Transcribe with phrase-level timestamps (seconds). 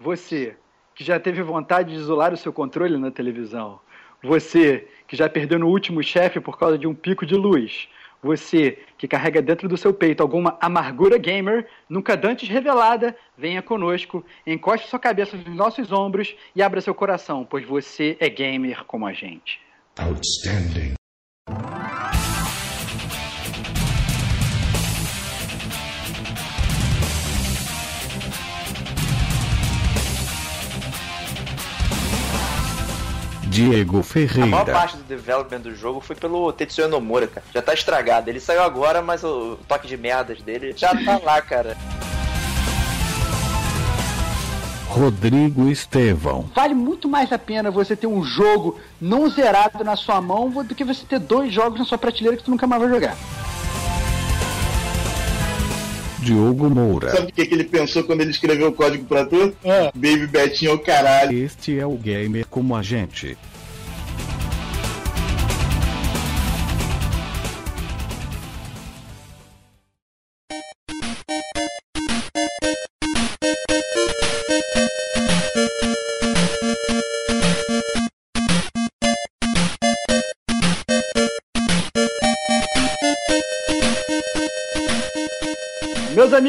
[0.00, 0.56] Você
[0.94, 3.80] que já teve vontade de isolar o seu controle na televisão.
[4.22, 7.88] Você que já perdeu no último chefe por causa de um pico de luz.
[8.20, 14.24] Você que carrega dentro do seu peito alguma amargura gamer, nunca dantes revelada, venha conosco,
[14.44, 19.06] encoste sua cabeça nos nossos ombros e abra seu coração, pois você é gamer como
[19.06, 19.60] a gente.
[20.00, 20.94] Outstanding.
[33.58, 34.44] Diego Ferreira.
[34.44, 37.44] A maior parte do development do jogo foi pelo Tetsuya Nomura, cara.
[37.52, 38.30] Já tá estragado.
[38.30, 41.76] Ele saiu agora, mas o toque de merdas dele já tá lá, cara.
[44.86, 46.48] Rodrigo Estevão.
[46.54, 50.74] Vale muito mais a pena você ter um jogo não zerado na sua mão do
[50.74, 53.16] que você ter dois jogos na sua prateleira que tu nunca mais vai jogar.
[56.20, 57.10] Diogo Moura.
[57.10, 59.54] Sabe o que, que ele pensou quando ele escreveu o código pra tu?
[59.64, 59.90] É.
[59.94, 61.36] Baby Betinho é o caralho.
[61.36, 63.36] Este é o gamer como a gente.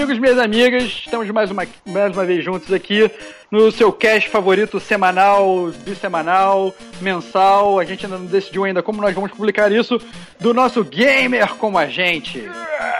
[0.09, 3.11] Amigos, minhas amigas, estamos mais uma, mais uma vez juntos aqui
[3.51, 7.77] no seu cast favorito semanal, bissemanal, mensal.
[7.77, 10.01] A gente ainda não decidiu ainda como nós vamos publicar isso
[10.39, 12.39] do nosso gamer como a gente.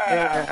[0.08, 0.46] É,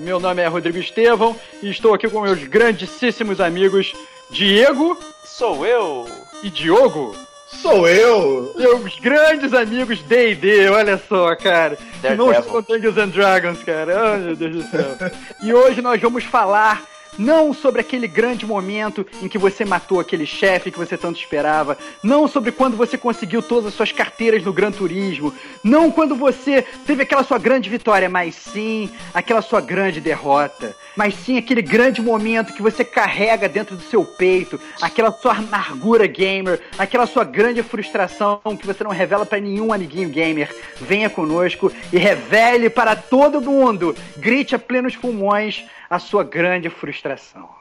[0.00, 3.92] meu nome é Rodrigo Estevão e estou aqui com meus grandíssimos amigos
[4.32, 4.98] Diego.
[5.24, 6.08] Sou eu.
[6.42, 7.14] E Diogo.
[7.60, 8.54] Sou eu!
[8.56, 11.78] Meus grandes amigos D&D, olha só, cara.
[12.16, 14.14] Não com Dungeons and Dragons, cara.
[14.14, 14.96] Oh, meu Deus do céu.
[15.42, 16.82] e hoje nós vamos falar
[17.18, 21.76] não sobre aquele grande momento em que você matou aquele chefe que você tanto esperava.
[22.02, 25.34] Não sobre quando você conseguiu todas as suas carteiras no Gran Turismo.
[25.62, 30.74] Não quando você teve aquela sua grande vitória, mas sim aquela sua grande derrota.
[30.96, 36.06] Mas sim aquele grande momento que você carrega dentro do seu peito, aquela sua amargura
[36.06, 40.54] gamer, aquela sua grande frustração que você não revela para nenhum amiguinho gamer.
[40.80, 47.54] Venha conosco e revele para todo mundo, grite a plenos pulmões a sua grande frustração.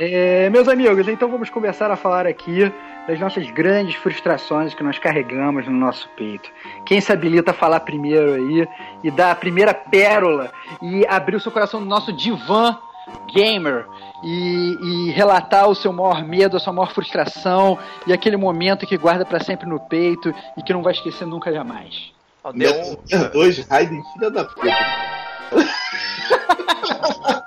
[0.00, 2.72] É, meus amigos, então vamos começar a falar aqui
[3.08, 6.48] das nossas grandes frustrações que nós carregamos no nosso peito.
[6.86, 8.68] Quem se habilita a falar primeiro aí
[9.02, 12.78] e dar a primeira pérola e abrir o seu coração no nosso divã
[13.34, 13.86] gamer
[14.22, 17.76] e, e, relatar o seu maior medo, a sua maior frustração
[18.06, 21.52] e aquele momento que guarda para sempre no peito e que não vai esquecer nunca
[21.52, 22.12] jamais.
[22.44, 23.30] Oh, deu um...
[23.32, 24.68] dois Raiden, filha da puta.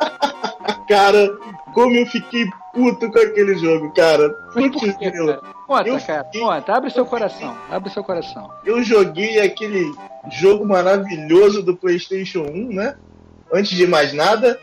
[0.92, 1.38] Cara,
[1.74, 4.30] como eu fiquei puto com aquele jogo, cara.
[4.52, 5.40] Putz, cara?
[5.66, 6.42] Conta, eu cara, fiquei...
[6.42, 6.74] conta.
[6.74, 8.52] Abre seu coração, abre seu coração.
[8.66, 9.90] Eu joguei aquele
[10.30, 12.98] jogo maravilhoso do PlayStation 1, né?
[13.54, 14.60] Antes de mais nada,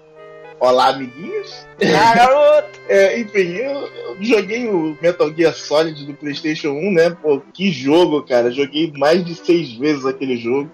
[0.61, 1.67] olá, amiguinhos.
[1.83, 2.78] Ah, garoto!
[2.91, 7.17] é, enfim, eu, eu, joguei o Metal Gear Solid do PlayStation 1, né?
[7.22, 8.50] Pô, que jogo, cara.
[8.50, 10.71] Joguei mais de seis vezes aquele jogo.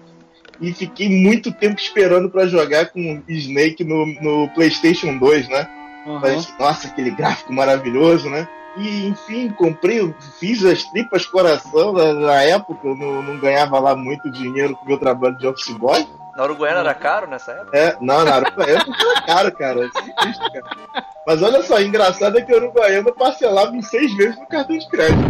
[0.61, 5.67] E fiquei muito tempo esperando para jogar com Snake no, no PlayStation 2, né?
[6.05, 6.21] Uhum.
[6.59, 8.47] Nossa, aquele gráfico maravilhoso, né?
[8.77, 13.95] E, enfim, comprei, fiz as tripas coração na, na época, eu não, não, ganhava lá
[13.95, 16.05] muito dinheiro com o meu trabalho de office boy.
[16.35, 17.77] Na Uruguaiana era caro nessa época?
[17.77, 19.89] É, não, na Uruguaiana era caro, cara.
[19.89, 21.05] cara.
[21.25, 24.89] Mas olha só, engraçado é que a Uruguaiana parcelava em seis vezes no cartão de
[24.89, 25.23] crédito.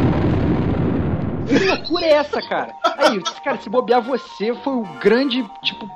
[1.47, 2.73] Que loucura é essa, cara?
[2.97, 5.89] Aí, cara, se bobear você foi o grande, tipo,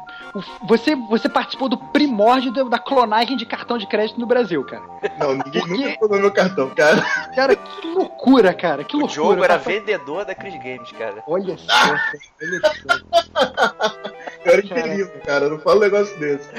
[0.68, 4.84] você, você participou do primórdio da clonagem de cartão de crédito no Brasil, cara.
[5.20, 5.78] Não, ninguém Porque...
[5.78, 7.02] nunca clonou meu cartão, cara.
[7.36, 8.84] Cara, que loucura, cara.
[8.84, 9.22] Que loucura.
[9.22, 11.24] O jogo era vendedor da Chris Games, cara.
[11.28, 11.96] Olha só,
[12.42, 14.00] olha só.
[14.46, 15.46] Eu era infelino, cara.
[15.46, 16.50] Eu não falo um negócio desse.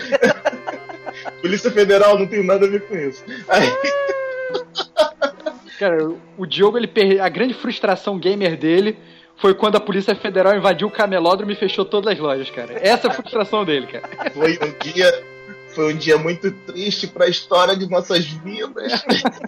[1.41, 3.25] Polícia Federal, não tem nada a ver com isso.
[3.49, 3.71] Aí...
[5.81, 5.97] Cara,
[6.37, 7.23] o Diogo, ele per...
[7.23, 8.99] a grande frustração gamer dele
[9.37, 12.75] foi quando a Polícia Federal invadiu o camelódromo e fechou todas as lojas, cara.
[12.87, 14.31] Essa é a frustração dele, cara.
[14.31, 15.30] Foi um dia.
[15.75, 19.05] Foi um dia muito triste pra história de nossas vidas.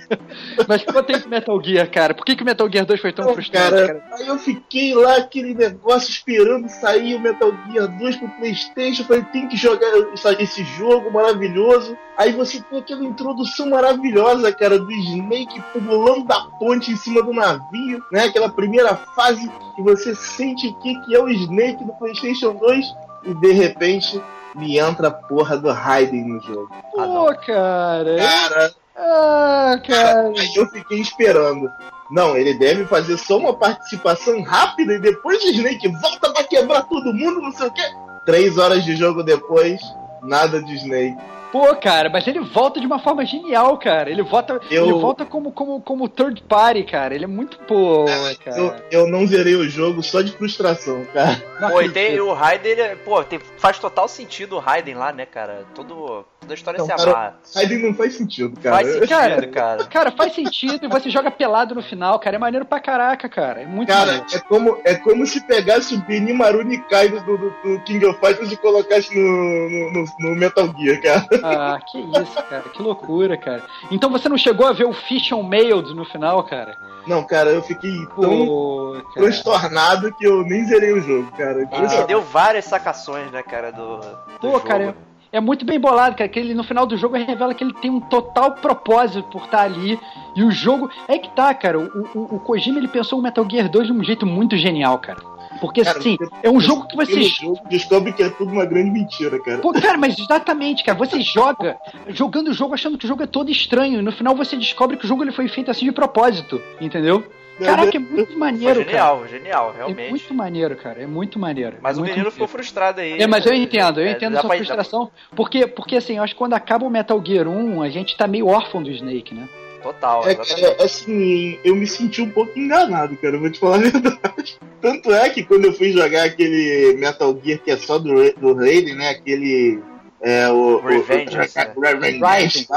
[0.69, 2.15] Mas quanto tempo Metal Gear, cara?
[2.15, 4.05] Por que, que o Metal Gear 2 foi tão Pô, frustrante, cara, cara?
[4.13, 9.05] Aí eu fiquei lá, aquele negócio, esperando sair o Metal Gear 2 pro Playstation.
[9.05, 9.91] Falei, tem que jogar
[10.39, 11.97] esse jogo maravilhoso.
[12.17, 17.33] Aí você tem aquela introdução maravilhosa, cara, do Snake pulando da ponte em cima do
[17.33, 18.25] navio, né?
[18.25, 22.87] Aquela primeira fase que você sente o que, que é o Snake do Playstation 2
[23.25, 24.21] e de repente
[24.55, 26.71] me entra a porra do Raiden no jogo.
[26.93, 28.17] Pô, ah, cara.
[28.17, 28.75] Cara.
[28.97, 30.29] Ah, cara.
[30.29, 31.71] Aí eu fiquei esperando.
[32.11, 36.83] Não, ele deve fazer só uma participação rápida e depois o Snake volta pra quebrar
[36.83, 37.83] todo mundo, não sei o quê.
[38.27, 39.81] Três horas de jogo depois,
[40.23, 41.17] nada de Snake.
[41.53, 44.11] Pô, cara, mas ele volta de uma forma genial, cara.
[44.11, 44.85] Ele volta, eu...
[44.85, 47.15] ele volta como, como, como third party, cara.
[47.15, 48.07] Ele é muito pô,
[48.43, 48.59] cara.
[48.59, 51.37] Eu, eu não zerei o jogo só de frustração, cara.
[51.71, 55.27] Pô, e tem o Raiden, ele, pô, tem, faz total sentido o Raiden lá, né,
[55.27, 55.65] cara?
[55.75, 57.37] Todo, toda a história não, se amarra.
[57.55, 58.77] Raiden não faz sentido, cara.
[58.77, 59.47] Faz sentido, cara.
[59.49, 62.37] Cara, cara faz sentido e você joga pelado no final, cara.
[62.37, 63.61] É maneiro pra caraca, cara.
[63.61, 64.27] É muito Cara, maneiro.
[64.33, 68.51] é como, é como se pegasse o Benimaru Nikai do, do, do King of Fighters
[68.51, 71.42] e colocasse no, no, no Metal Gear, cara.
[71.43, 72.63] Ah, que isso, cara.
[72.63, 73.63] Que loucura, cara.
[73.91, 76.77] Então você não chegou a ver o Fish on Mailed no final, cara?
[77.07, 81.69] Não, cara, eu fiquei tão Pô, transtornado que eu nem zerei o jogo, cara.
[81.73, 84.61] Ah, deu várias sacações, né, cara, do, do Pô, jogo.
[84.61, 84.97] cara,
[85.33, 86.29] é muito bem bolado, cara.
[86.29, 89.63] Que ele, no final do jogo revela que ele tem um total propósito por estar
[89.63, 89.99] ali.
[90.37, 90.91] E o jogo.
[91.09, 91.79] É que tá, cara.
[91.79, 94.99] O, o, o Kojima ele pensou o Metal Gear 2 de um jeito muito genial,
[94.99, 95.32] cara.
[95.61, 97.23] Porque, cara, assim, é um jogo que você.
[97.23, 99.59] Jogo, descobre que é tudo uma grande mentira, cara.
[99.59, 100.99] Pô, cara, mas exatamente, cara.
[100.99, 101.77] Você joga
[102.09, 104.01] jogando o jogo achando que o jogo é todo estranho.
[104.01, 107.25] E no final você descobre que o jogo ele foi feito assim de propósito, entendeu?
[107.59, 109.29] Caraca, é muito maneiro, Foi genial, cara.
[109.29, 110.07] genial, realmente.
[110.07, 111.03] É muito maneiro, cara.
[111.03, 111.77] É muito maneiro.
[111.81, 113.21] Mas é o menino ficou frustrado aí.
[113.21, 115.11] É, mas eu entendo, eu é, entendo sua frustração.
[115.37, 118.27] Porque, porque assim, eu acho que quando acaba o Metal Gear 1, a gente tá
[118.27, 119.49] meio órfão do Snake, né?
[119.83, 123.79] Total, é, é, assim, eu me senti um pouco enganado, cara, vou te falar a
[123.79, 124.59] verdade.
[124.81, 128.55] Tanto é que quando eu fui jogar aquele Metal Gear que é só do, do
[128.55, 129.83] Raiden, né, aquele...
[130.21, 131.35] É, o, Revenges.
[131.35, 132.69] O, o, Rising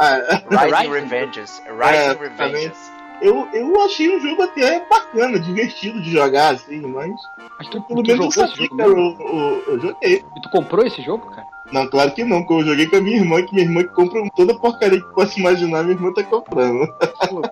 [0.90, 1.62] Revenges.
[1.68, 2.96] Rising Revenges.
[3.22, 7.12] Eu, eu achei um jogo até bacana, divertido de jogar, assim, mas.
[7.58, 10.24] Mas tu, pelo menos eu sabia, cara, eu, eu, eu joguei.
[10.36, 11.55] E tu comprou esse jogo, cara?
[11.72, 14.22] Não, claro que não, porque eu joguei com a minha irmã, que minha irmã compra
[14.36, 16.94] toda porcaria que possa imaginar, minha irmã tá comprando.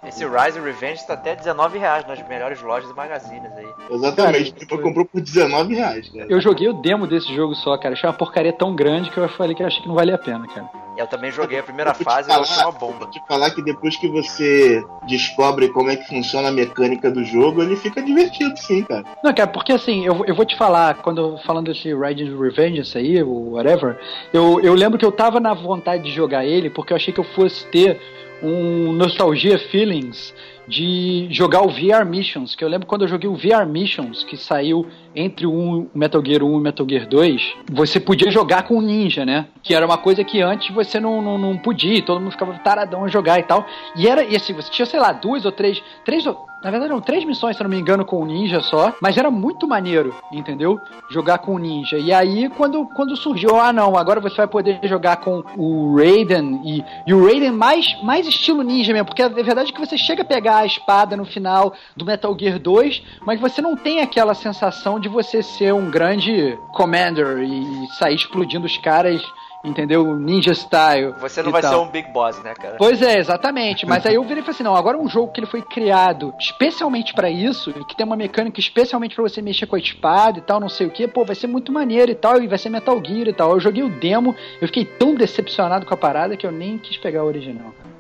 [0.08, 3.68] Esse Rise Revenge tá até 19 reais nas melhores lojas e magazines aí.
[3.90, 6.28] Exatamente, cara, tipo, comprou por 19 reais, cara.
[6.30, 7.94] Eu joguei o demo desse jogo só, cara.
[7.94, 10.20] Achei uma porcaria tão grande que eu falei que eu achei que não valia a
[10.20, 10.83] pena, cara.
[10.96, 13.00] Eu também joguei a primeira fase e achei uma bomba.
[13.00, 17.24] Vou te falar que depois que você descobre como é que funciona a mecânica do
[17.24, 19.04] jogo, ele fica divertido sim, cara.
[19.24, 23.22] Não, cara, porque assim, eu, eu vou te falar, quando falando desse Riding Revenge aí,
[23.24, 24.00] o whatever,
[24.32, 27.20] eu, eu lembro que eu tava na vontade de jogar ele porque eu achei que
[27.20, 28.00] eu fosse ter
[28.42, 30.34] um nostalgia feelings
[30.68, 34.38] de jogar o VR Missions, que eu lembro quando eu joguei o VR Missions, que
[34.38, 38.78] saiu entre o Metal Gear 1 e o Metal Gear 2, você podia jogar com
[38.78, 39.48] o ninja, né?
[39.62, 43.06] Que era uma coisa que antes você não, não, não podia, todo mundo ficava taradão
[43.06, 43.66] a jogar e tal.
[43.96, 46.26] E era, e assim, você tinha, sei lá, duas ou três, três
[46.64, 49.30] na verdade eram três missões, se não me engano, com o ninja só, mas era
[49.30, 50.80] muito maneiro, entendeu?
[51.10, 51.98] Jogar com o ninja.
[51.98, 56.62] E aí, quando, quando surgiu, ah não, agora você vai poder jogar com o Raiden,
[56.64, 59.98] e, e o Raiden mais, mais estilo ninja mesmo, porque a verdade é que você
[59.98, 64.00] chega a pegar a espada no final do Metal Gear 2, mas você não tem
[64.00, 69.22] aquela sensação de você ser um grande commander e sair explodindo os caras
[69.64, 70.16] entendeu?
[70.18, 71.14] Ninja style.
[71.20, 71.72] Você não vai tal.
[71.72, 72.76] ser um big boss, né, cara?
[72.78, 73.86] Pois é, exatamente.
[73.86, 76.34] Mas aí eu virei e falei assim: não, agora um jogo que ele foi criado
[76.40, 80.40] especialmente para isso, e que tem uma mecânica especialmente para você mexer com a espada
[80.40, 82.58] e tal, não sei o que, pô, vai ser muito maneiro e tal, e vai
[82.58, 83.52] ser Metal Gear e tal.
[83.52, 86.98] Eu joguei o demo, eu fiquei tão decepcionado com a parada que eu nem quis
[86.98, 87.93] pegar o original, cara.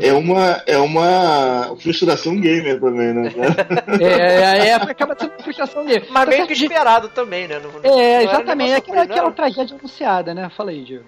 [0.00, 3.32] É uma, é uma frustração gamer também, né?
[4.00, 6.06] é, é, é, acaba sendo frustração gamer.
[6.10, 7.60] Mas meio que esperado também, né?
[7.60, 8.72] Não, é, exatamente.
[8.72, 10.48] É aquela, aquela tragédia anunciada, né?
[10.50, 11.06] Fala aí, Diego.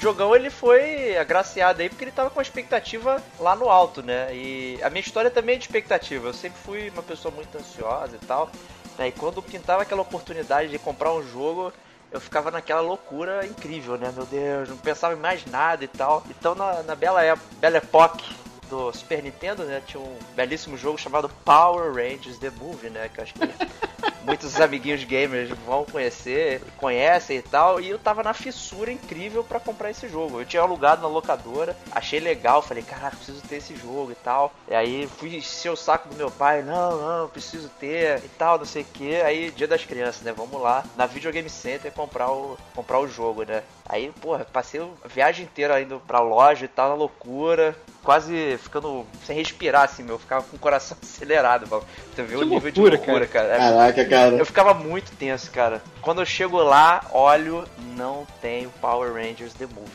[0.00, 4.34] Jogão ele foi agraciado aí porque ele tava com a expectativa lá no alto, né?
[4.34, 6.28] E a minha história também é de expectativa.
[6.28, 8.50] Eu sempre fui uma pessoa muito ansiosa e tal.
[8.96, 9.08] Né?
[9.08, 11.72] E quando pintava aquela oportunidade de comprar um jogo,
[12.10, 14.12] eu ficava naquela loucura incrível, né?
[14.14, 16.24] Meu Deus, não pensava em mais nada e tal.
[16.30, 18.24] Então na, na bela, época, bela época
[18.68, 19.82] do Super Nintendo, né?
[19.86, 23.10] Tinha um belíssimo jogo chamado Power Rangers The Movie, né?
[23.12, 23.40] Que acho que
[24.24, 27.80] muitos amiguinhos gamers vão conhecer, conhecem e tal.
[27.80, 30.40] E eu tava na fissura incrível para comprar esse jogo.
[30.40, 34.52] Eu tinha alugado na locadora, achei legal, falei, caraca, preciso ter esse jogo e tal.
[34.68, 38.58] E aí fui encher o saco do meu pai, não, não, preciso ter e tal,
[38.58, 39.16] não sei o que.
[39.16, 40.32] Aí, dia das crianças, né?
[40.32, 43.62] Vamos lá na Videogame Center comprar o, comprar o jogo, né?
[43.88, 49.06] Aí, porra, passei a viagem inteira indo pra loja e tal, na loucura, quase ficando
[49.24, 50.18] sem respirar, assim, meu.
[50.18, 51.84] Ficava com o coração acelerado, mano.
[52.14, 53.48] Tu viu o nível de loucura, cara.
[53.48, 53.58] cara.
[53.58, 54.36] Caraca, cara.
[54.36, 55.82] Eu ficava muito tenso, cara.
[56.00, 57.64] Quando eu chego lá, olho,
[57.96, 59.92] não tem o Power Rangers The Movie.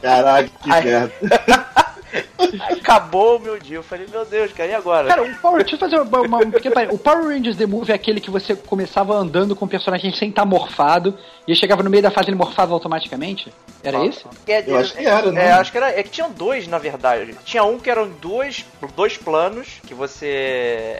[0.00, 1.12] Caraca, que merda.
[2.70, 3.76] Acabou o meu dia.
[3.76, 5.08] Eu falei, meu Deus, cara, e agora?
[5.08, 7.94] Cara, o Power, deixa eu fazer uma, uma um O Power Rangers The Movie é
[7.94, 11.16] aquele que você começava andando com o personagem sem estar morfado
[11.46, 13.52] e chegava no meio da fase ele morfava automaticamente?
[13.82, 14.24] Era ah, esse?
[14.48, 15.46] É, eu acho que era, né?
[15.46, 15.90] É, acho que era.
[15.90, 17.36] É que tinham dois, na verdade.
[17.44, 18.64] Tinha um que eram dois,
[18.96, 20.26] dois planos que você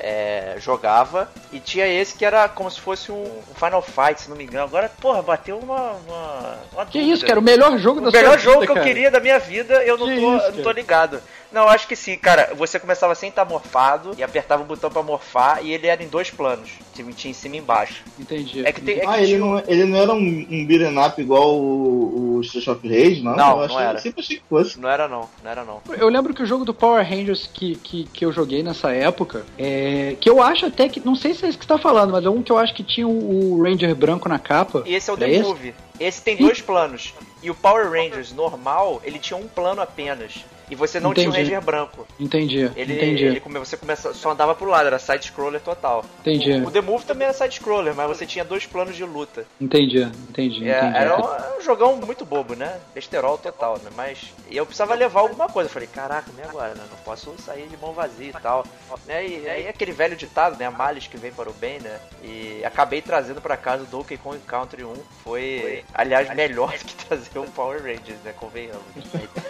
[0.01, 3.25] é, jogava e tinha esse que era como se fosse um
[3.57, 4.65] Final Fight, se não me engano.
[4.65, 5.93] Agora, porra, bateu uma.
[6.07, 7.41] uma, uma que isso, cara?
[7.41, 8.29] O melhor jogo o da sua vida.
[8.29, 10.71] O melhor jogo que eu queria da minha vida, eu não, tô, isso, não tô
[10.71, 11.21] ligado.
[11.53, 12.53] Não, acho que sim, cara.
[12.55, 16.09] Você começava sem estar morfado e apertava o botão pra morfar e ele era em
[16.09, 16.71] dois planos.
[16.95, 18.03] Tinha em cima e embaixo.
[18.19, 18.67] Entendi.
[18.67, 21.55] É que tem, é ah, ele, não, ele não era um, um beat'em up igual
[21.57, 23.37] o, o Street of Rage, não?
[23.37, 23.99] Não, eu não era.
[23.99, 24.81] sempre achei que fosse.
[24.81, 25.81] Não era não, não era não.
[25.97, 29.45] Eu lembro que o jogo do Power Rangers que, que, que eu joguei nessa época,
[29.59, 32.13] é, que eu acho até que, não sei se é isso que você tá falando,
[32.13, 34.83] mas é um que eu acho que tinha o, Ranger branco na capa.
[34.87, 35.75] E esse é o The Movie.
[35.99, 37.15] Esse tem dois planos.
[37.43, 40.45] E o Power Rangers normal, ele tinha um plano apenas.
[40.71, 41.31] E você não entendi.
[41.31, 42.07] tinha um Ranger branco.
[42.19, 42.71] Entendi.
[42.77, 43.25] Ele, entendi.
[43.25, 46.05] ele você começa, só andava pro lado, era side-scroller total.
[46.21, 46.53] Entendi.
[46.53, 49.47] O, o The Move também era side-scroller, mas você tinha dois planos de luta.
[49.61, 50.69] Entendi, entendi.
[50.69, 50.97] É, entendi.
[50.97, 52.79] Era um, um, jogão muito bobo, né?
[52.95, 53.91] Besterol total, né?
[53.97, 55.69] Mas eu precisava levar alguma coisa.
[55.69, 56.83] Eu falei, caraca, nem agora, né?
[56.91, 58.67] Não posso sair de mão vazia e tal.
[59.07, 59.27] Né?
[59.27, 60.67] E aí aquele velho ditado, né?
[60.67, 61.99] A males que vem para o bem, né?
[62.23, 64.95] E acabei trazendo para casa o Donkey Kong Country 1.
[65.23, 68.33] Foi, aliás, melhor que trazer um Power Rangers, né?
[68.37, 68.83] Convenhamos.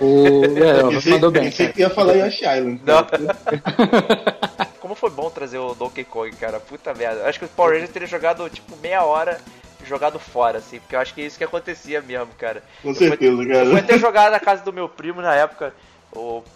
[0.01, 0.45] O...
[0.45, 2.81] É, mandou bem ia falar Yoshi Island.
[2.85, 3.07] Não.
[4.81, 6.61] Como foi bom trazer o Donkey Kong, cara.
[6.61, 7.29] Puta merda.
[7.29, 9.39] Acho que o Power Rangers teria jogado tipo meia hora
[9.87, 12.63] jogado fora, assim, porque eu acho que é isso que acontecia mesmo, cara.
[12.83, 13.65] Com eu certeza, fui, cara.
[13.65, 15.73] Eu fui até jogar na casa do meu primo na época.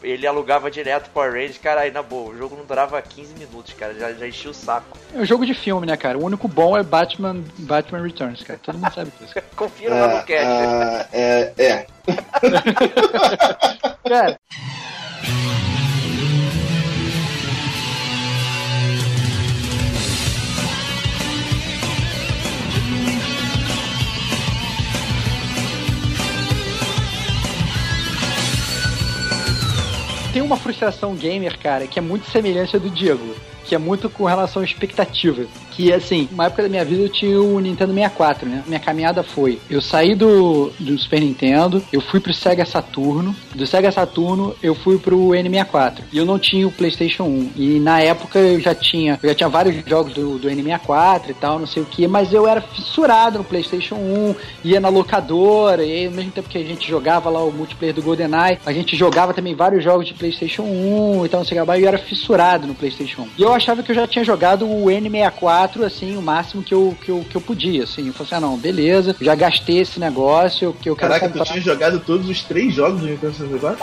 [0.02, 3.72] Ele alugava direto Power Rangers, cara, aí na boa, o jogo não durava 15 minutos,
[3.74, 4.98] cara, já, já enchia o saco.
[5.14, 6.18] É um jogo de filme, né, cara?
[6.18, 8.58] O único bom é Batman, Batman Returns, cara.
[8.62, 9.34] Todo mundo sabe disso.
[9.56, 10.46] Confira é, lá no cast.
[10.46, 11.86] Uh, é, é.
[14.08, 14.40] cara.
[30.32, 33.34] tem uma frustração gamer, cara, que é muito semelhante à do Diego
[33.70, 35.46] que é muito com relação à expectativa.
[35.80, 38.62] Que assim, uma época da minha vida eu tinha o Nintendo 64, né?
[38.66, 43.66] Minha caminhada foi: eu saí do, do Super Nintendo, eu fui pro Sega Saturno, do
[43.66, 46.02] Sega Saturno eu fui pro N64.
[46.12, 47.52] E eu não tinha o PlayStation 1.
[47.56, 51.34] E na época eu já tinha, eu já tinha vários jogos do, do N64 e
[51.34, 54.34] tal, não sei o que, mas eu era fissurado no PlayStation 1,
[54.64, 58.02] ia na locadora, e ao mesmo tempo que a gente jogava lá o multiplayer do
[58.02, 61.64] GoldenEye, a gente jogava também vários jogos de PlayStation 1 e tal, não sei o
[61.64, 63.28] que, e eu era fissurado no PlayStation 1.
[63.38, 66.96] E eu achava que eu já tinha jogado o N64, assim, o máximo que eu,
[67.02, 68.06] que eu, que eu podia, assim.
[68.06, 71.44] Eu falei assim, ah, não, beleza, já gastei esse negócio, que eu quero Caraca, comprar.
[71.44, 73.78] tu tinha jogado todos os três jogos do Nintendo 64?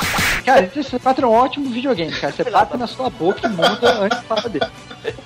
[0.46, 2.34] Cara, o 64 é um ótimo videogame, cara.
[2.34, 4.66] Você bate na sua boca e muda antes de falar dele.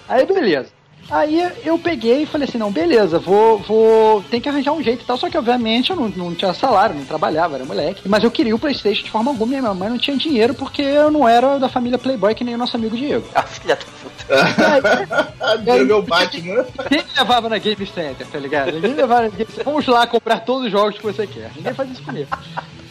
[0.08, 0.81] Aí, beleza.
[1.12, 5.03] Aí eu peguei e falei assim, não, beleza, vou, vou, tem que arranjar um jeito
[5.03, 8.24] e tal, só que obviamente eu não, não tinha salário, não trabalhava, era moleque, mas
[8.24, 11.12] eu queria o Playstation de forma alguma e minha mãe não tinha dinheiro porque eu
[11.12, 13.27] não era da família Playboy que nem o nosso amigo Diego.
[13.36, 15.32] Ah, filha da puta.
[15.74, 16.65] Aí, meu Batman.
[16.88, 18.72] Quem levava na Game Center, tá ligado?
[18.72, 19.65] Ninguém levava na Game Center.
[19.65, 21.51] Vamos lá comprar todos os jogos que você quer.
[21.56, 22.30] Ninguém faz isso comigo.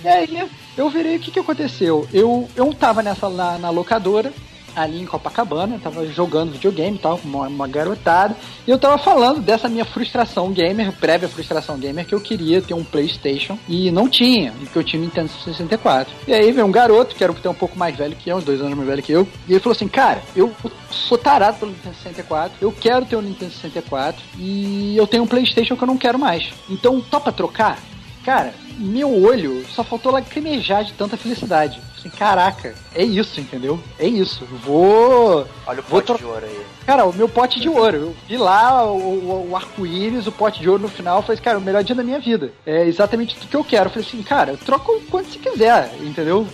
[0.04, 2.06] E aí eu virei, o que que aconteceu?
[2.12, 4.32] Eu, eu tava nessa, na, na locadora,
[4.74, 8.36] ali em Copacabana, tava jogando videogame e tal, com uma, uma, garotada,
[8.66, 12.74] e eu tava falando dessa minha frustração gamer, prévia frustração gamer, que eu queria ter
[12.74, 16.12] um Playstation e não tinha, e que eu tinha Nintendo 64.
[16.26, 18.60] E aí veio um garoto, que era um pouco mais velho que eu, uns dois
[18.60, 20.52] anos mais velho que eu, e ele falou assim, cara, eu
[20.90, 25.26] sou tarado pelo Nintendo 64, eu quero ter um Nintendo 64, e eu tenho um
[25.26, 26.50] Playstation que eu não quero mais.
[26.68, 27.78] Então, topa trocar?
[28.24, 31.80] Cara, meu olho só faltou lacrimejar de tanta felicidade.
[32.00, 33.78] Assim, caraca, é isso, entendeu?
[33.98, 34.46] É isso.
[34.64, 35.46] Vou.
[35.66, 36.66] Olha o vou pote de ouro aí.
[36.90, 37.96] Cara, o meu pote de ouro.
[37.96, 41.22] Eu vi lá o, o, o arco-íris, o pote de ouro no final.
[41.22, 42.52] Falei cara, o melhor dia da minha vida.
[42.66, 43.84] É exatamente tudo que eu quero.
[43.84, 46.44] Eu falei assim, cara, troca o quanto você quiser, entendeu?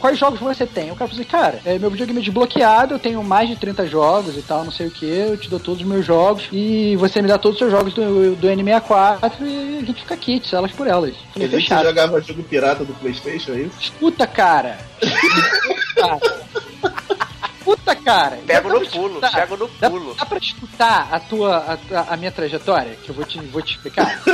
[0.00, 0.90] quais jogos você tem?
[0.90, 3.86] O cara falou assim, cara, é, meu videogame é desbloqueado, eu tenho mais de 30
[3.86, 6.94] jogos e tal, não sei o que, eu te dou todos os meus jogos e
[6.96, 10.52] você me dá todos os seus jogos do, do N64 e a gente fica kits,
[10.52, 11.14] elas por elas.
[11.32, 13.80] Falei, Ele você jogava jogo pirata do Playstation, é isso?
[13.80, 14.78] Escuta, cara!
[15.96, 16.20] cara.
[17.64, 18.38] Puta, cara.
[18.46, 20.14] Pego no pulo, pego no pulo.
[20.14, 22.96] Dá, dá pra escutar a tua, a, a, minha trajetória?
[23.02, 24.20] Que eu vou te, vou te explicar.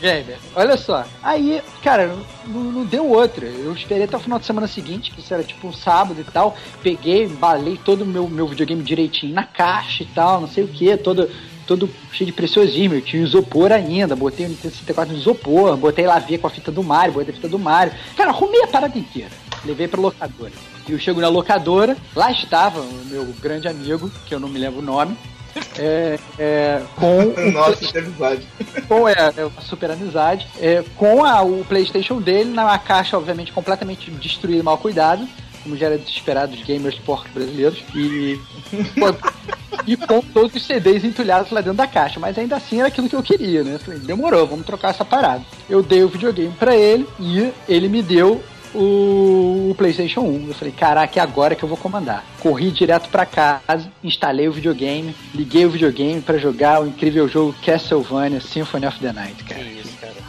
[0.00, 0.38] gamer.
[0.54, 1.04] Olha só.
[1.22, 3.46] Aí, cara, não, não, deu outra.
[3.46, 6.24] Eu esperei até o final de semana seguinte, que isso era tipo um sábado e
[6.24, 6.56] tal.
[6.82, 10.68] Peguei, embalei todo o meu, meu videogame direitinho na caixa e tal, não sei o
[10.68, 11.30] que, todo
[11.70, 12.94] todo cheio de preciosismo.
[12.94, 16.50] Eu tinha isopor ainda, botei o Nintendo 64 no isopor, botei lá ver com a
[16.50, 17.92] fita do Mario, botei a fita do Mario.
[18.16, 19.30] Cara, arrumei a parada inteira.
[19.64, 20.52] Levei pra locadora.
[20.90, 24.80] Eu chego na locadora, lá estava o meu grande amigo, que eu não me lembro
[24.80, 25.16] o nome,
[25.78, 28.46] é, é, com Nossa, que amizade.
[28.86, 30.46] Com é, é, uma super amizade.
[30.60, 35.26] É, com a, o Playstation dele na caixa, obviamente, completamente destruída e mal cuidado.
[35.62, 37.82] Como já era desesperado dos gamers porcos brasileiros.
[37.94, 38.40] E,
[39.86, 42.18] e com todos os CDs entulhados lá dentro da caixa.
[42.18, 43.78] Mas ainda assim era aquilo que eu queria, né?
[43.78, 45.44] Falei, demorou, vamos trocar essa parada.
[45.68, 48.42] Eu dei o videogame para ele e ele me deu
[48.74, 50.48] o, o, PlayStation 1.
[50.48, 52.24] Eu falei, caraca, é agora que eu vou comandar.
[52.40, 57.54] Corri direto para casa, instalei o videogame, liguei o videogame para jogar o incrível jogo
[57.64, 59.79] Castlevania Symphony of the Night, cara.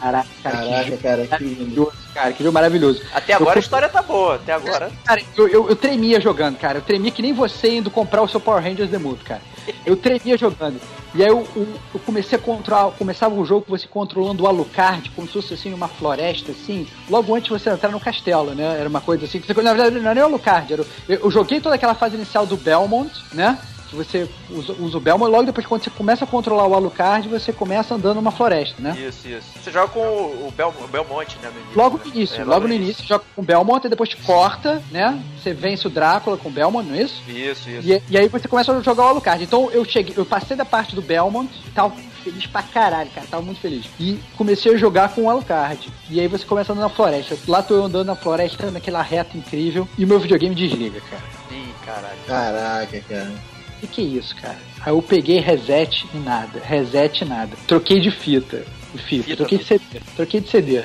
[0.02, 1.92] Caraca, cara, Caraca, que cara, que lindo.
[2.12, 3.00] Cara, que jogo maravilhoso.
[3.14, 4.90] Até agora eu, a história tá boa, até agora.
[5.04, 6.78] Cara, eu, eu, eu, tremia jogando, cara.
[6.78, 9.40] Eu tremia que nem você indo comprar o seu Power Rangers The Movie, cara.
[9.86, 10.80] Eu tremia jogando.
[11.14, 15.08] E aí eu, eu, eu, comecei a controlar, começava o jogo você controlando o Alucard,
[15.10, 18.80] como se fosse assim, uma floresta, assim, logo antes de você entrar no castelo, né?
[18.80, 21.20] Era uma coisa assim, que você, na verdade não era nem o Alucard, era, eu,
[21.20, 23.56] eu joguei toda aquela fase inicial do Belmont, né?
[23.94, 27.52] Você usa, usa o Belmont, logo depois quando você começa a controlar o Alucard, você
[27.52, 28.96] começa andando numa floresta, né?
[28.98, 29.46] Isso, isso.
[29.62, 31.50] Você joga com o, Bel, o Belmont, né?
[31.50, 32.10] No início, logo no né?
[32.14, 35.22] início, é, logo, logo, no início, início joga com o Belmont e depois corta, né?
[35.36, 37.22] Você vence o Drácula com o Belmont, não é isso?
[37.28, 37.88] Isso, isso.
[37.88, 39.42] E, e aí você começa a jogar o Alucard.
[39.42, 43.26] Então eu cheguei, eu passei da parte do Belmont, tal, feliz pra caralho, cara.
[43.26, 43.86] Tava muito feliz.
[43.98, 45.92] E comecei a jogar com o Alucard.
[46.08, 47.36] E aí você começa andando na floresta.
[47.46, 49.88] Lá tô eu andando na floresta, naquela reta incrível.
[49.98, 51.22] E o meu videogame desliga, cara.
[51.50, 52.18] Ih, caralho.
[52.26, 53.51] Caraca, cara
[53.82, 54.58] que, que é isso, cara?
[54.80, 57.56] Aí eu peguei reset e nada, reset e nada.
[57.66, 58.64] Troquei de fita.
[58.94, 59.24] De fita.
[59.24, 60.00] fita troquei de CD.
[60.16, 60.82] Troquei de CD.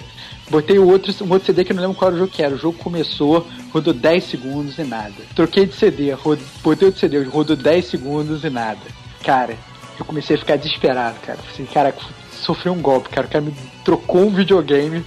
[0.49, 2.41] Botei o outro, um outro CD que eu não lembro qual era o jogo que
[2.41, 2.55] era.
[2.55, 5.13] O jogo começou, rodou 10 segundos e nada.
[5.35, 6.39] Troquei de CD, rod...
[6.63, 8.79] botei outro CD, rodou 10 segundos e nada.
[9.23, 9.57] Cara,
[9.99, 11.37] eu comecei a ficar desesperado, cara.
[11.37, 11.95] Falei, cara,
[12.31, 13.27] sofri um golpe, cara.
[13.27, 15.03] O cara me trocou um videogame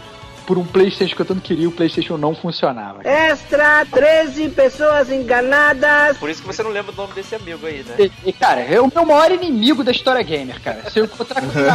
[0.51, 3.09] por um PlayStation que eu tanto queria, o PlayStation não funcionava.
[3.09, 6.19] Extra, 13 pessoas enganadas.
[6.19, 7.95] Por isso que você não lembra o nome desse amigo aí, né?
[7.97, 10.91] E, e cara, é o meu maior inimigo da história gamer, cara.
[10.91, 11.69] Se eu encontrar com ele,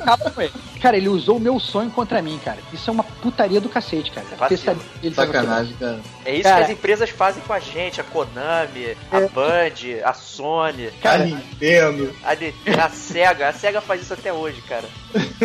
[0.00, 0.52] acaba com ele.
[0.80, 2.56] Cara, ele usou o meu sonho contra mim, cara.
[2.72, 4.26] Isso é uma putaria do cacete, cara.
[4.56, 6.00] Sabe, ele Sacanagem, cara.
[6.28, 10.04] É isso cara, que as empresas fazem com a gente, a Konami, é, a Band,
[10.04, 13.48] a Sony, cara, a Nintendo, a, a Sega.
[13.48, 14.84] A Sega faz isso até hoje, cara.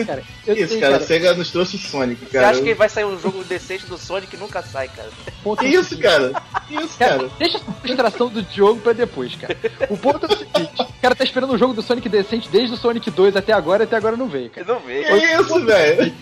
[0.05, 3.17] cara isso, sei, cara, a Sega nos trouxe Sonic, cara acha que vai sair um
[3.17, 5.07] jogo decente do Sonic nunca sai, cara.
[5.41, 6.33] Ponto que isso, cara?
[6.67, 7.17] Que isso, cara?
[7.17, 7.31] cara?
[7.39, 9.55] Deixa a frustração do jogo pra depois, cara.
[9.89, 12.73] O ponto é o seguinte: o cara tá esperando um jogo do Sonic decente desde
[12.73, 14.67] o Sonic 2 até agora, e até agora não veio, cara.
[14.67, 15.05] Não veio.
[15.05, 16.13] Que isso, velho?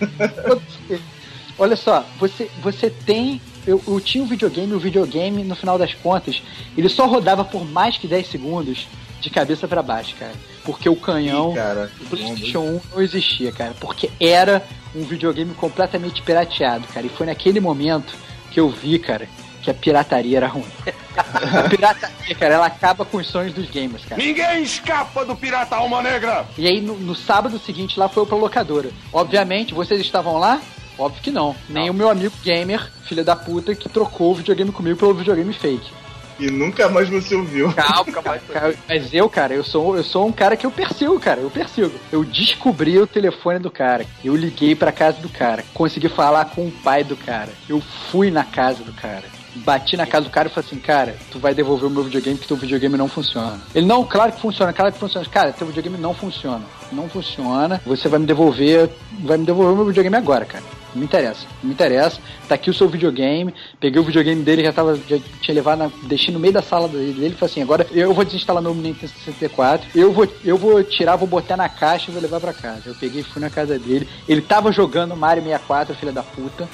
[1.58, 5.94] Olha só, você, você tem eu, eu, tinha um videogame, o videogame, no final das
[5.94, 6.42] contas,
[6.76, 8.88] ele só rodava por mais que 10 segundos
[9.20, 10.34] de cabeça para baixo, cara.
[10.64, 13.74] Porque o canhão Ih, cara, do PlayStation 1 não existia, cara.
[13.80, 14.64] Porque era
[14.96, 17.06] um videogame completamente pirateado, cara.
[17.06, 18.14] E foi naquele momento
[18.50, 19.28] que eu vi, cara,
[19.62, 20.66] que a pirataria era ruim.
[21.16, 24.22] a pirataria, cara, ela acaba com os sonhos dos gamers, cara.
[24.22, 26.46] Ninguém escapa do pirata alma negra!
[26.58, 28.90] E aí, no, no sábado seguinte, lá foi eu pra locadora.
[29.14, 30.62] Obviamente, vocês estavam lá?
[31.02, 31.56] Óbvio que não.
[31.68, 31.94] Nem não.
[31.94, 35.92] o meu amigo gamer, filho da puta, que trocou o videogame comigo pelo videogame fake.
[36.40, 37.74] E nunca mais você ouviu.
[37.74, 38.42] Calma, nunca mais.
[38.88, 41.42] Mas eu, cara, eu sou, eu sou um cara que eu persigo, cara.
[41.42, 41.92] Eu persigo.
[42.12, 44.06] Eu descobri o telefone do cara.
[44.24, 45.64] Eu liguei pra casa do cara.
[45.74, 47.50] Consegui falar com o pai do cara.
[47.68, 51.16] Eu fui na casa do cara bati na casa do cara e falei assim, cara,
[51.32, 53.60] tu vai devolver o meu videogame porque teu videogame não funciona.
[53.74, 55.26] Ele, não, claro que funciona, claro que funciona.
[55.28, 56.64] Cara, teu videogame não funciona.
[56.92, 60.64] Não funciona, você vai me devolver, vai me devolver o meu videogame agora, cara.
[60.94, 62.20] Não me interessa, não me interessa.
[62.50, 63.54] Tá aqui o seu videogame.
[63.80, 66.88] Peguei o videogame dele, já tava, já tinha levado, na, deixei no meio da sala
[66.88, 67.24] dele.
[67.24, 69.88] Ele falou assim: agora eu vou desinstalar meu Nintendo 64.
[69.96, 72.82] Eu vou, eu vou tirar, vou botar na caixa e vou levar pra casa.
[72.88, 74.08] Eu peguei, fui na casa dele.
[74.28, 76.68] Ele tava jogando Mario 64, filha da puta.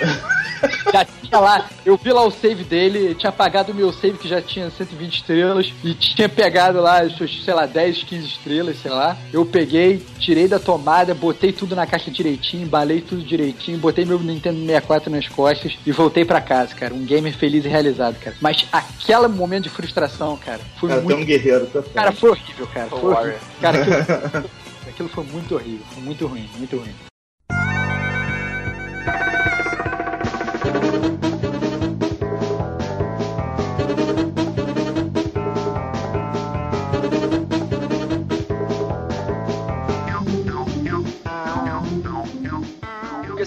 [0.92, 4.28] já tinha lá, eu vi lá o save dele, tinha apagado o meu save que
[4.28, 9.16] já tinha 120 estrelas e tinha pegado lá, sei lá, 10, 15 estrelas, sei lá.
[9.32, 14.18] Eu peguei, tirei da tomada, botei tudo na caixa direitinho, embalei tudo direitinho, botei meu
[14.18, 16.94] Nintendo 64 nas costas e voltei para casa, cara.
[16.94, 18.36] Um gamer feliz e realizado, cara.
[18.40, 21.20] Mas aquele momento de frustração, cara, foi cara, muito.
[21.20, 22.88] um guerreiro, tá Cara, foi horrível, cara.
[22.88, 23.38] Foi horrível.
[23.60, 24.50] Cara, aquilo...
[24.88, 27.11] aquilo foi muito horrível, foi muito ruim, muito ruim.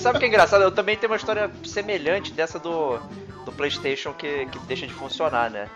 [0.05, 0.61] Sabe o que é engraçado?
[0.61, 2.99] Eu também tenho uma história semelhante dessa do,
[3.43, 5.67] do PlayStation que, que deixa de funcionar, né?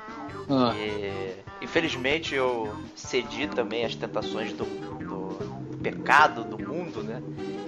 [0.47, 0.73] Ah.
[0.75, 7.21] E, infelizmente eu cedi também às tentações do, do, do, pecado do mundo, né?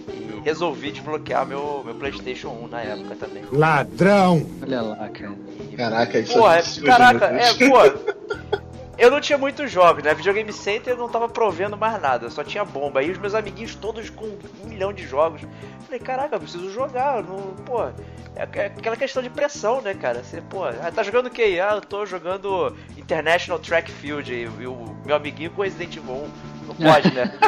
[0.07, 3.43] E resolvi desbloquear meu, meu PlayStation 1 na época também.
[3.51, 4.45] Ladrão!
[4.61, 5.35] Olha lá, cara.
[5.75, 8.60] Caraca, isso Porra, é, caraca, é, pô.
[9.01, 10.13] Eu não tinha muitos jogos, né?
[10.13, 12.99] Videogame Center não tava provendo mais nada, só tinha bomba.
[12.99, 14.27] Aí os meus amiguinhos todos com
[14.63, 15.41] um milhão de jogos.
[15.85, 17.23] Falei, caraca, eu preciso jogar.
[17.23, 17.93] Não, pô, é,
[18.35, 20.23] é aquela questão de pressão, né, cara?
[20.23, 21.59] Você, pô, ah, tá jogando o quê?
[21.59, 26.50] Ah, eu tô jogando International Track Field e, o meu amiguinho com Resident Evil 1.
[26.79, 27.31] Não pode, né?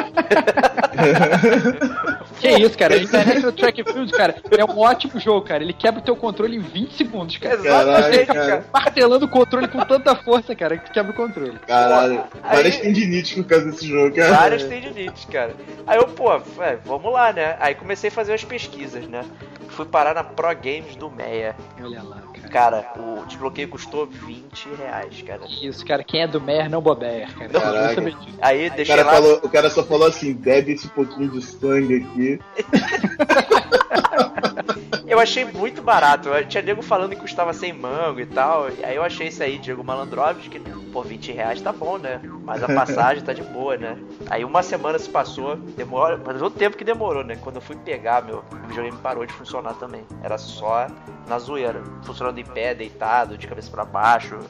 [2.40, 2.96] que isso, cara?
[2.96, 5.62] International Track Field, cara, é um ótimo jogo, cara.
[5.62, 7.54] Ele quebra o teu controle em 20 segundos, cara.
[7.54, 8.26] Exatamente.
[8.26, 8.64] cara.
[8.72, 11.58] martelando o controle com tanta força, cara, que tu quebra o controle.
[11.66, 12.24] Caralho.
[12.42, 14.32] Várias tendinites por causa desse jogo, cara.
[14.32, 15.54] Várias tendinites, cara.
[15.86, 17.56] Aí eu, pô, é, vamos lá, né?
[17.60, 19.24] Aí comecei a fazer as pesquisas, né?
[19.68, 21.56] Fui parar na Pro Games do Meia.
[21.82, 22.48] Olha lá, cara.
[22.48, 25.40] Cara, o desbloqueio custou 20 reais, cara.
[25.60, 27.50] Isso, cara, quem é do Meia não bobeia, cara.
[27.50, 28.16] Caraca.
[28.40, 29.13] Aí deixei lá.
[29.14, 32.40] Falou, o cara só falou assim: bebe esse pouquinho de sangue aqui.
[35.06, 36.30] eu achei muito barato.
[36.48, 38.68] Tinha nego falando que custava 100 mango e tal.
[38.70, 40.58] E aí eu achei isso aí, Diego Malandrovski, que
[40.90, 42.20] por 20 reais tá bom, né?
[42.44, 43.96] Mas a passagem tá de boa, né?
[44.28, 47.38] Aí uma semana se passou, demora, mas o tempo que demorou, né?
[47.40, 50.04] Quando eu fui pegar, meu, o videogame parou de funcionar também.
[50.24, 50.88] Era só
[51.28, 51.84] na zoeira.
[52.02, 54.40] Funcionando em pé, deitado, de cabeça para baixo,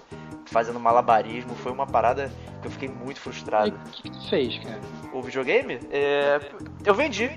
[0.47, 1.55] fazendo malabarismo.
[1.57, 2.31] Foi uma parada
[2.61, 3.75] que eu fiquei muito frustrado.
[3.75, 4.81] O que, que tu fez, cara?
[5.13, 5.81] O videogame?
[5.91, 6.41] É...
[6.85, 7.31] Eu vendi.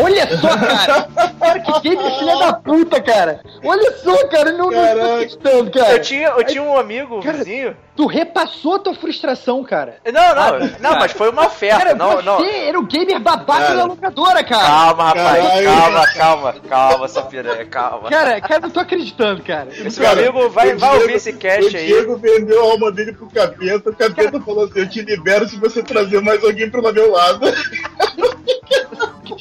[0.00, 1.08] Olha só, cara!
[1.38, 3.40] cara, que game filha da puta, cara!
[3.64, 5.92] Olha só, cara, não, não tô acreditando, cara!
[5.92, 7.76] Eu tinha, eu tinha um amigo, cara, vizinho.
[7.96, 9.96] Tu repassou a tua frustração, cara.
[10.06, 11.78] Não, não, ah, não, mas foi uma oferta.
[11.78, 12.44] Cara, não, você não.
[12.44, 14.66] era o gamer babaca da locadora, cara.
[14.66, 15.64] Calma, rapaz, Caralho.
[15.64, 18.08] calma, calma, calma, piranha, calma.
[18.08, 19.68] Cara, cara, não tô acreditando, cara.
[19.72, 21.92] Esse meu amigo vai, vai Diego, ouvir esse cast aí.
[21.92, 25.48] O Diego vendeu a alma dele pro capeta, o capeta falou assim: eu te libero
[25.48, 27.46] se você trazer mais alguém pro meu lado.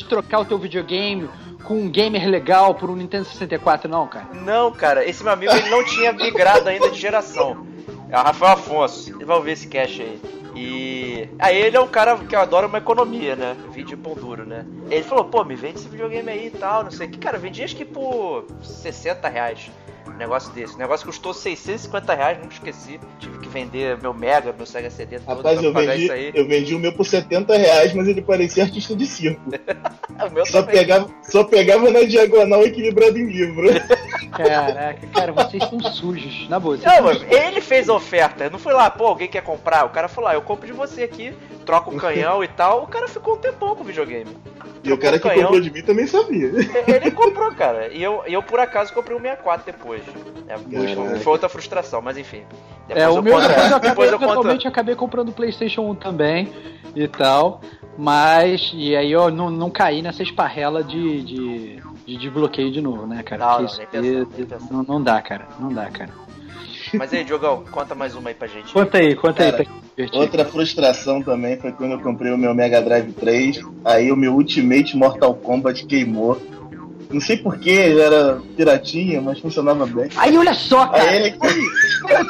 [0.07, 1.29] trocar o teu videogame
[1.63, 4.27] com um gamer legal por um Nintendo 64, não, cara?
[4.33, 5.05] Não, cara.
[5.05, 7.67] Esse meu amigo ele não tinha migrado ainda de geração.
[8.09, 9.13] É o Rafael Afonso.
[9.13, 10.21] Ele vai ver esse cash aí.
[10.55, 11.29] E.
[11.37, 13.55] Aí ele é um cara que adora uma economia, né?
[13.71, 14.65] Vídeo pão duro, né?
[14.89, 17.19] Ele falou, pô, me vende esse videogame aí e tal, não sei o que.
[17.19, 19.69] Cara, vendi acho que por 60 reais
[20.17, 20.75] negócio desse.
[20.75, 22.99] O negócio custou 650 reais, nunca esqueci.
[23.19, 26.79] Tive que vender meu Mega, meu Sega CD todo Rapaz, eu vendi, eu vendi o
[26.79, 29.41] meu por 70 reais, mas ele parecia artista de circo.
[30.45, 33.67] só, pegava, só pegava na diagonal equilibrado em livro.
[34.31, 36.77] Caraca, cara, vocês são sujos, na boa.
[36.77, 39.85] Não, mano, ele fez a oferta, não foi lá, pô, alguém quer comprar?
[39.85, 41.33] O cara falou, ah, eu compro de você aqui,
[41.65, 42.83] troca o canhão e tal.
[42.83, 44.31] O cara ficou um tempão com o videogame.
[44.83, 45.43] E o cara que canhão.
[45.43, 46.49] comprou de mim também sabia.
[46.87, 47.89] Ele comprou, cara.
[47.89, 50.01] E eu, eu por acaso, comprei o um 64 depois.
[50.47, 52.43] É, foi outra frustração, mas enfim.
[52.87, 54.67] Depois é, o meu conto, depois eu acabei, depois eu conto...
[54.67, 56.53] acabei comprando o PlayStation 1 também
[56.95, 57.61] e tal.
[57.97, 63.07] Mas, e aí eu não, não caí nessa esparrela de, de, de desbloqueio de novo,
[63.07, 63.43] né, cara?
[63.43, 64.71] Não, não, nem pensando.
[64.71, 65.47] não, não dá, cara.
[65.59, 66.11] Não dá, cara.
[66.93, 68.71] Mas aí, Diogão, conta mais uma aí pra gente.
[68.71, 69.67] Conta aí, conta Cara,
[69.97, 70.09] aí.
[70.13, 73.61] outra frustração também foi quando eu comprei o meu Mega Drive 3.
[73.83, 76.39] Aí o meu Ultimate Mortal Kombat queimou.
[77.09, 80.09] Não sei porquê, ele era piratinha, mas funcionava bem.
[80.17, 81.09] Aí olha só, cara.
[81.09, 81.37] Aí ele...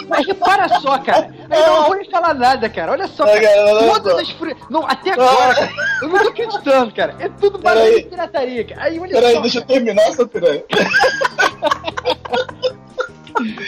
[0.08, 1.34] Mas repara só, cara.
[1.50, 2.92] Eu não vou nem falar nada, cara.
[2.92, 3.80] Olha só, cara.
[3.94, 4.56] Todas as fr...
[4.70, 5.72] Não, até agora, cara.
[6.02, 7.16] Eu não tô acreditando, cara.
[7.20, 8.84] É tudo barulho de pirataria, cara.
[8.84, 9.42] Aí olha Peraí, só.
[9.42, 10.64] deixa eu terminar essa piranha.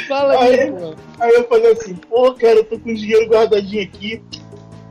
[0.08, 0.74] Fala aí, aí,
[1.20, 4.24] aí eu falei assim, pô, cara, eu tô com dinheiro guardadinho aqui.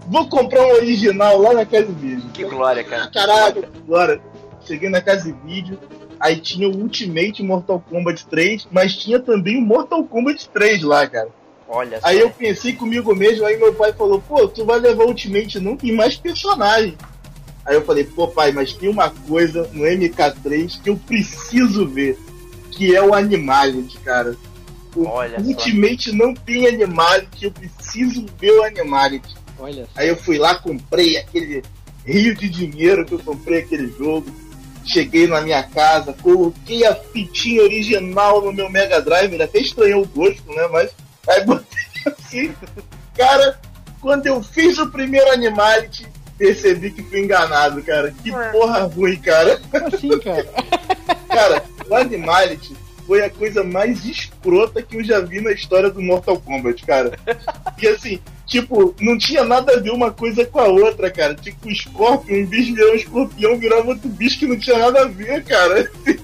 [0.07, 2.29] Vou comprar um original lá na Casa Vídeo.
[2.33, 3.11] Que glória, cara.
[3.13, 4.21] Caralho, glória.
[4.65, 5.79] Cheguei na Casa Vídeo,
[6.21, 11.07] aí tinha o Ultimate Mortal Kombat 3, mas tinha também o Mortal Kombat 3 lá,
[11.07, 11.29] cara.
[11.69, 12.23] Olha Aí só.
[12.23, 15.77] eu pensei comigo mesmo, aí meu pai falou, pô, tu vai levar o Ultimate não,
[15.77, 16.97] tem mais personagem.
[17.65, 22.19] Aí eu falei, pô pai, mas tem uma coisa no MK3 que eu preciso ver,
[22.71, 24.35] que é o Animality, cara.
[24.97, 25.47] O Olha só.
[25.47, 29.37] Ultimate não tem Animality, eu preciso ver o Animality.
[29.59, 29.91] Olha só.
[29.97, 31.63] Aí eu fui lá, comprei aquele
[32.07, 34.25] rio de dinheiro que eu comprei aquele jogo.
[34.89, 40.03] Cheguei na minha casa, coloquei a fitinha original no meu Mega Drive, ele até estranhou
[40.03, 40.67] o gosto, né?
[40.73, 40.91] Mas
[41.29, 42.55] aí botei assim.
[43.15, 43.61] Cara,
[44.01, 46.07] quando eu fiz o primeiro Animality,
[46.39, 48.15] percebi que fui enganado, cara.
[48.23, 49.61] Que porra ruim, cara.
[49.71, 50.49] Como assim, cara?
[51.29, 52.75] Cara, o Animality
[53.07, 57.19] foi a coisa mais escrota que eu já vi na história do Mortal Kombat, cara.
[57.81, 61.35] E assim, tipo, não tinha nada a ver uma coisa com a outra, cara.
[61.35, 64.79] Tipo, o Scorpion, em vez de virar um escorpião, virava outro bicho que não tinha
[64.79, 65.89] nada a ver, cara.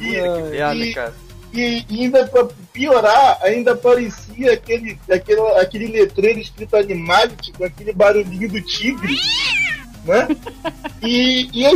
[0.00, 0.12] E,
[0.50, 1.14] Piada, e- cara.
[1.52, 7.92] e, e ainda pra piorar, ainda parecia aquele, aquele, aquele letreiro escrito Animality com aquele
[7.92, 9.14] barulhinho do tigre,
[10.04, 10.28] né?
[11.02, 11.70] E, e, é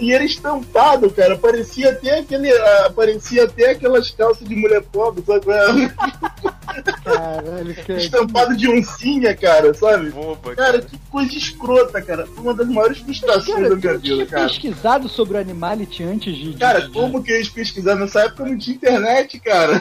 [0.00, 1.36] e era estampado, cara.
[1.36, 2.50] Parecia até aquele.
[2.52, 5.44] ah, parecia até aquelas calças de mulher pobre, sabe?
[7.04, 7.98] Caralho, cara.
[8.00, 10.10] Estampado de oncinha, cara, sabe?
[10.10, 10.82] Boba, Cara, cara.
[10.82, 12.26] que coisa escrota, cara.
[12.26, 14.46] Foi uma das maiores frustrações Cara, da minha não tinha vida, cara.
[14.48, 16.52] pesquisado sobre o Animality antes de.
[16.54, 18.44] Cara, de- como que eu ia pesquisar nessa época?
[18.46, 19.80] Não tinha internet, cara.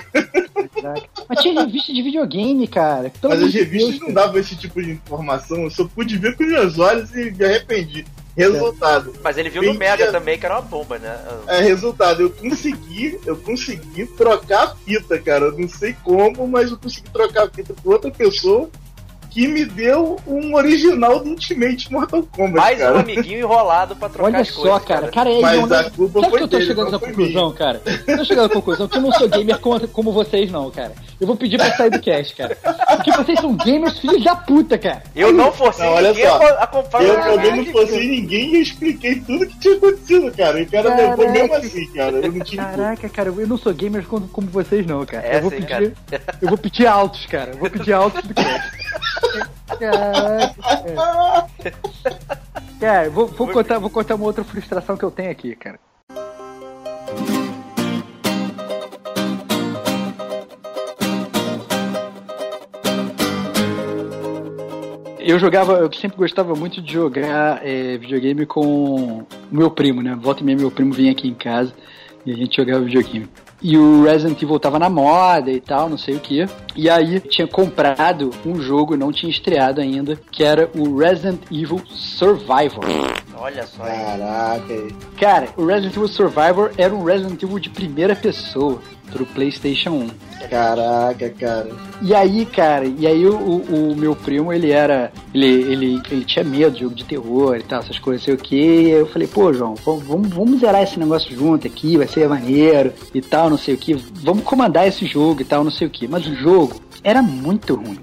[0.81, 1.09] Caraca.
[1.27, 3.11] Mas tinha revista de videogame, cara.
[3.23, 5.63] Mas as revistas Deus, não davam esse tipo de informação.
[5.63, 7.88] Eu só pude ver com os meus olhos e me arrependi.
[8.35, 9.13] Resultado.
[9.21, 11.19] Mas ele viu no Mega também, que era uma bomba, né?
[11.47, 15.45] É, resultado, eu consegui, eu consegui trocar a fita, cara.
[15.45, 18.69] Eu não sei como, mas eu consegui trocar a fita com outra pessoa
[19.29, 22.99] que me deu um original do Ultimate Mortal Kombat, Mais um cara.
[22.99, 24.83] amiguinho enrolado pra trocar Olha as só, coisas.
[24.85, 25.07] cara.
[25.11, 26.99] Cara, é Mas não, a não- culpa Sabe foi que eu tô dele, chegando à
[26.99, 27.81] conclusão, cara?
[28.17, 30.93] Tô chegando à conclusão que eu não sou gamer como, como vocês, não, cara.
[31.21, 32.57] Eu vou pedir pra sair do cast, cara.
[32.95, 35.03] Porque vocês são gamers filhos da puta, cara.
[35.15, 36.37] Eu não forcei Não, olha ninguém só.
[36.37, 40.59] a comprar Eu também não forcei ninguém e eu expliquei tudo que tinha acontecido, cara.
[40.59, 42.11] E o cara levou mesmo assim, cara.
[42.17, 45.27] Eu não tive Caraca, cara, eu não sou gamer como, como vocês, não, cara.
[45.27, 45.93] É eu vou sim, pedir.
[46.41, 47.51] Eu vou pedir altos, cara.
[47.51, 48.69] Eu vou pedir altos do cast.
[49.79, 50.55] Caraca,
[51.63, 51.79] cara.
[52.79, 55.79] Cara, vou, vou, contar, vou contar uma outra frustração que eu tenho aqui, cara.
[65.19, 70.17] Eu jogava, eu sempre gostava muito de jogar é, videogame com o meu primo, né?
[70.19, 71.73] Volta e meia, meu primo vinha aqui em casa
[72.25, 73.29] e a gente jogava videogame.
[73.61, 76.45] E o Resident Evil tava na moda e tal, não sei o que.
[76.75, 81.81] E aí tinha comprado um jogo, não tinha estreado ainda, que era o Resident Evil
[81.89, 82.85] Survivor.
[83.35, 83.83] Olha só.
[83.83, 84.87] Caraca.
[85.19, 88.79] Cara, o Resident Evil Survivor era um Resident Evil de primeira pessoa
[89.11, 90.07] pro PlayStation 1.
[90.49, 91.69] Caraca, cara.
[92.01, 95.11] E aí, cara, e aí o, o, o meu primo, ele era.
[95.33, 98.37] Ele, ele, ele tinha medo de jogo de terror e tal, essas coisas, sei o
[98.37, 98.89] que.
[98.89, 103.21] Eu falei, pô, João, vamos, vamos, zerar esse negócio junto aqui, vai ser maneiro e
[103.21, 103.93] tal, não sei o que.
[103.93, 106.07] Vamos comandar esse jogo e tal, não sei o que.
[106.07, 107.99] Mas o jogo era muito ruim.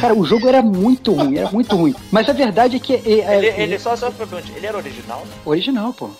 [0.00, 1.94] Cara, o jogo era muito ruim, era muito ruim.
[2.12, 2.94] Mas a verdade é que.
[2.94, 5.26] É, é- Ele, ele só, só pra perguntar, ele era original?
[5.44, 6.10] Original, pô.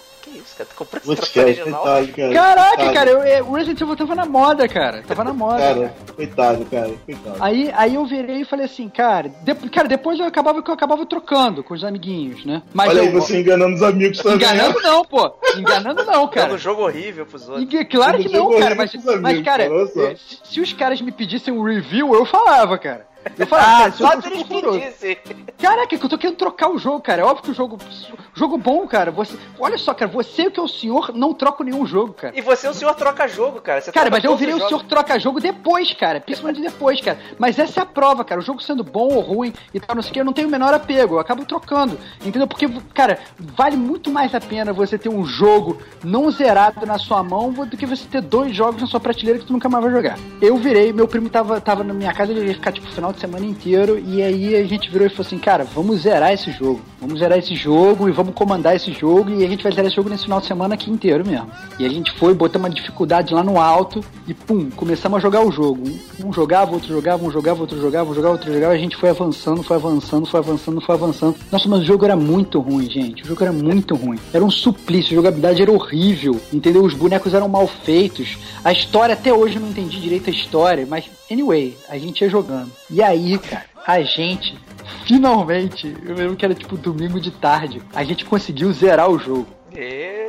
[0.40, 0.68] Isso, cara?
[0.70, 1.83] Tu comprou esse troço original?
[1.83, 2.33] coitado, cara.
[2.33, 2.94] Caraca, Coitado.
[2.94, 5.03] cara, eu, o Resident Evil tava na moda, cara.
[5.07, 5.59] Tava na moda.
[5.59, 5.74] cara.
[5.74, 6.90] Cara, coitado, cara.
[7.07, 7.37] Coitado.
[7.40, 10.74] Aí, aí eu virei e falei assim, cara, de- cara, depois eu acabava que eu
[10.74, 12.62] acabava trocando com os amiguinhos, né?
[12.72, 14.37] Mas Olha eu, aí, você enganando os amigos também.
[14.37, 15.33] enganando não, pô.
[15.57, 16.53] Enganando não, Dando cara.
[16.55, 17.72] um jogo horrível pros outros.
[17.72, 21.00] E, claro que Dando não, cara, mas, amigos, mas cara, é, se, se os caras
[21.00, 23.10] me pedissem um review, eu falava, cara.
[23.38, 25.18] Eu Ah, cara, isso só se eles pedissem.
[25.59, 27.22] Caraca, que eu tô querendo trocar o jogo, cara.
[27.22, 27.78] É óbvio que o jogo.
[28.35, 29.11] Jogo bom, cara.
[29.11, 32.33] Você, olha só, cara, você que é o senhor, não troca nenhum jogo, cara.
[32.37, 33.80] E você é o senhor troca-jogo, cara.
[33.80, 34.87] Você Cara, troca mas eu virei o senhor jogos.
[34.87, 36.20] troca-jogo depois, cara.
[36.20, 37.18] Principalmente depois, cara.
[37.38, 38.40] Mas essa é a prova, cara.
[38.40, 40.48] O jogo sendo bom ou ruim e tal, não sei o que, eu não tenho
[40.48, 41.16] o menor apego.
[41.16, 41.98] Eu acabo trocando.
[42.24, 42.46] Entendeu?
[42.48, 47.22] Porque, cara, vale muito mais a pena você ter um jogo não zerado na sua
[47.22, 49.92] mão do que você ter dois jogos na sua prateleira que tu nunca mais vai
[49.92, 50.18] jogar.
[50.40, 53.12] Eu virei, meu primo tava, tava na minha casa, ele ia ficar, tipo, o final
[53.12, 53.99] de semana inteiro.
[53.99, 56.81] E aí a gente virou e falou assim, cara, vamos zerar esse jogo.
[57.01, 59.31] Vamos zerar esse jogo e vamos comandar esse jogo.
[59.31, 61.51] E a gente vai zerar esse jogo nesse final de semana aqui inteiro mesmo.
[61.79, 65.45] E a gente foi, botamos uma dificuldade lá no alto e pum, começamos a jogar
[65.45, 65.83] o jogo.
[66.23, 68.75] Um, jogava, outro jogava, um jogava, outro jogava, um jogava, outro jogava.
[68.75, 71.37] A gente foi avançando, foi avançando, foi avançando, foi avançando.
[71.51, 73.23] Nossa, mas o jogo era muito ruim, gente.
[73.23, 74.19] O jogo era muito ruim.
[74.33, 76.85] Era um suplício, a jogabilidade era horrível, entendeu?
[76.85, 78.37] Os bonecos eram mal feitos.
[78.63, 82.29] A história, até hoje eu não entendi direito a história, mas anyway, a gente ia
[82.29, 82.71] jogando.
[82.91, 84.57] E aí, cara, a gente
[85.05, 89.47] finalmente, eu lembro que era tipo domingo de tarde, a gente conseguiu zerar o jogo.
[89.75, 90.21] E...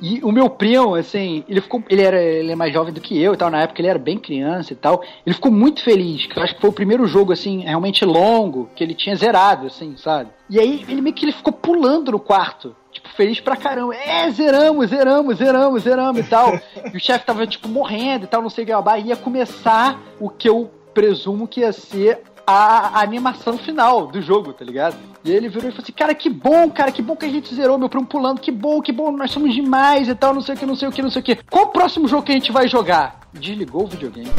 [0.00, 1.82] E o meu primo, assim, ele ficou.
[1.88, 3.50] Ele era ele é mais jovem do que eu e tal.
[3.50, 5.02] Na época ele era bem criança e tal.
[5.26, 8.70] Ele ficou muito feliz, que eu acho que foi o primeiro jogo, assim, realmente longo,
[8.76, 10.30] que ele tinha zerado, assim, sabe?
[10.48, 12.76] E aí ele meio que ele ficou pulando no quarto.
[12.92, 13.92] Tipo, feliz pra caramba.
[13.96, 16.54] É, zeramos, zeramos, zeramos, zeramos e tal.
[16.94, 18.72] e o chefe tava, tipo, morrendo e tal, não sei o que.
[19.04, 24.54] Ia começar o que eu presumo que ia ser a, a, animação final do jogo,
[24.54, 24.96] tá ligado?
[25.22, 27.54] E ele virou e falou assim: Cara, que bom, cara, que bom que a gente
[27.54, 30.54] zerou, meu primo pulando, que bom, que bom, nós somos demais e tal, não sei
[30.54, 31.36] o que, não sei o que, não sei o que.
[31.50, 33.20] Qual o próximo jogo que a gente vai jogar?
[33.34, 34.30] Desligou o videogame.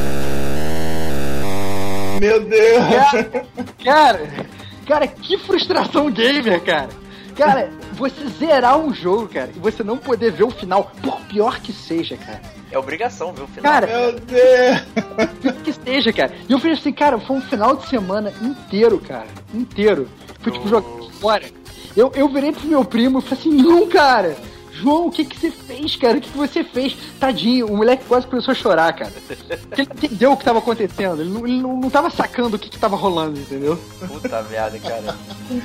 [2.19, 2.85] Meu Deus!
[2.89, 3.23] Cara,
[3.83, 4.29] cara,
[4.87, 6.89] cara que frustração gamer, cara.
[7.35, 11.59] Cara, você zerar um jogo, cara, e você não poder ver o final, por pior
[11.61, 12.41] que seja, cara.
[12.71, 13.71] É obrigação ver o final.
[13.71, 15.61] Cara, Meu Deus!
[15.63, 16.33] que seja, cara.
[16.47, 19.27] E eu falei assim, cara, foi um final de semana inteiro, cara.
[19.53, 20.07] Inteiro.
[20.39, 20.87] Foi tipo jogar
[21.19, 21.45] fora.
[21.97, 24.37] Eu, eu virei pro meu primo e falei assim, não, cara.
[24.79, 26.17] João, o que que você fez, cara?
[26.17, 26.95] O que que você fez?
[27.19, 29.11] Tadinho, o moleque quase começou a chorar, cara.
[29.11, 31.21] Porque ele entendeu o que tava acontecendo.
[31.21, 33.77] Ele não, ele não, não tava sacando o que que tava rolando, entendeu?
[34.07, 35.15] Puta merda, cara.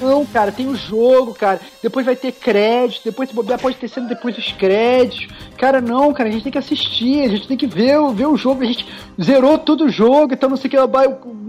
[0.01, 1.61] Não, cara, tem o jogo, cara.
[1.83, 5.29] Depois vai ter crédito, depois se bobear pode ter sendo depois os créditos.
[5.57, 8.37] Cara, não, cara, a gente tem que assistir, a gente tem que ver, ver o
[8.37, 8.63] jogo.
[8.63, 8.87] A gente
[9.23, 10.79] zerou todo o jogo, então não sei o que.
[10.79, 11.44] O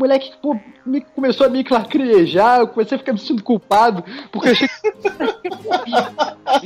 [0.00, 4.48] moleque, pô, me, começou a me lacrimejar, eu comecei a ficar me sentindo culpado, porque
[4.48, 4.74] eu achei que.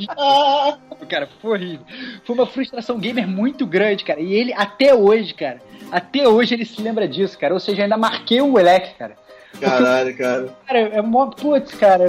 [1.06, 1.84] cara, foi horrível.
[2.24, 4.20] Foi uma frustração gamer muito grande, cara.
[4.20, 7.52] E ele, até hoje, cara, até hoje ele se lembra disso, cara.
[7.52, 9.16] Ou seja, ainda marquei o moleque, cara.
[9.60, 10.48] Caralho, cara.
[10.66, 11.26] Cara, é mó.
[11.26, 12.06] Putz, cara,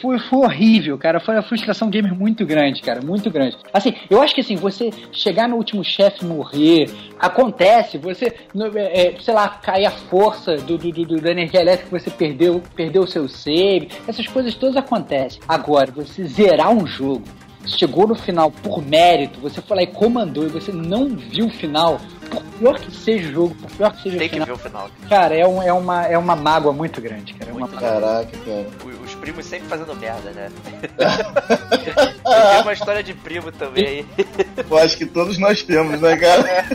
[0.00, 1.20] foi, foi horrível, cara.
[1.20, 3.00] Foi uma frustração gamer muito grande, cara.
[3.00, 3.56] Muito grande.
[3.72, 8.32] Assim, eu acho que assim, você chegar no último chefe morrer, acontece, você,
[8.76, 12.62] é, sei lá, cair a força do, do, do, da energia elétrica que você perdeu,
[12.74, 15.40] perdeu o seu save, essas coisas todas acontecem.
[15.48, 17.24] Agora, você zerar um jogo,
[17.66, 21.50] chegou no final por mérito, você foi lá e comandou e você não viu o
[21.50, 22.00] final,
[22.30, 24.46] por pior que seja o jogo, por pior que seja Tem o que final.
[24.46, 24.90] ver o final.
[25.08, 27.50] Cara, é, um, é, uma, é uma mágoa muito grande, cara.
[27.50, 27.68] É uma.
[27.68, 28.66] Caraca, cara.
[29.04, 30.50] Os primos sempre fazendo merda, né?
[32.56, 34.06] Tem uma história de primo também aí.
[34.68, 36.66] Eu acho que todos nós temos, né, cara?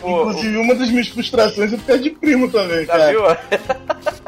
[0.00, 3.10] Pô, Inclusive, uma das minhas frustrações é ficar de primo também, Já cara.
[3.10, 3.22] viu?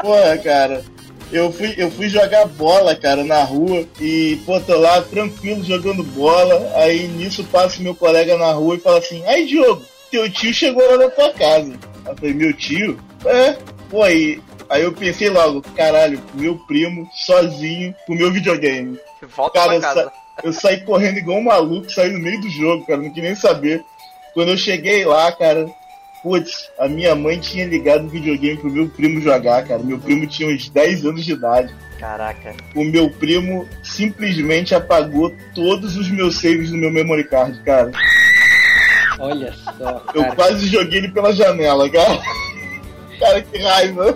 [0.00, 0.84] Porra, cara.
[1.32, 6.02] Eu fui, eu fui jogar bola, cara, na rua e, pô, tô lá tranquilo jogando
[6.04, 6.70] bola.
[6.76, 10.88] Aí nisso passa meu colega na rua e fala assim: Aí, Diogo, teu tio chegou
[10.88, 11.72] lá na tua casa.
[12.06, 12.98] Eu falei: Meu tio?
[13.26, 13.56] É,
[13.90, 14.40] pô, aí.
[14.70, 18.98] Aí eu pensei logo: Caralho, meu primo sozinho com meu videogame.
[19.36, 20.04] Volta Cara, pra eu, casa.
[20.04, 20.12] sa-
[20.44, 23.38] eu saí correndo igual um maluco, saí no meio do jogo, cara, não queria nem
[23.38, 23.82] saber.
[24.34, 25.66] Quando eu cheguei lá, cara,
[26.24, 29.82] putz, a minha mãe tinha ligado o videogame pro meu primo jogar, cara.
[29.82, 31.72] Meu primo tinha uns 10 anos de idade.
[32.00, 32.54] Caraca.
[32.74, 37.92] O meu primo simplesmente apagou todos os meus saves no meu memory card, cara.
[39.18, 40.34] Olha só, Eu cara.
[40.34, 42.18] quase joguei ele pela janela, cara.
[43.20, 44.12] Cara, que raiva.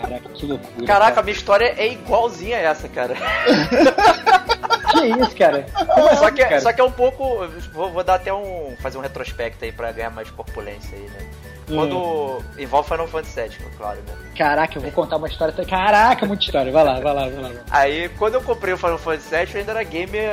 [0.00, 0.86] Caraca, que loucura.
[0.86, 3.14] Caraca, a minha história é igualzinha a essa, cara.
[4.90, 5.66] Que isso, cara?
[5.94, 6.60] Como Só assim, que, cara?
[6.60, 7.46] só que é um pouco.
[7.72, 8.74] Vou, vou dar até um.
[8.80, 11.26] fazer um retrospecto aí pra ganhar mais corpulência aí, né?
[11.68, 14.14] Quando envolve Final Fantasy VII, claro, né?
[14.34, 15.52] Caraca, eu vou contar uma história.
[15.66, 16.72] Caraca, muita história.
[16.72, 17.50] Vai lá, vai lá, vai lá.
[17.70, 20.32] Aí, quando eu comprei o Final Fantasy VII, eu ainda era gamer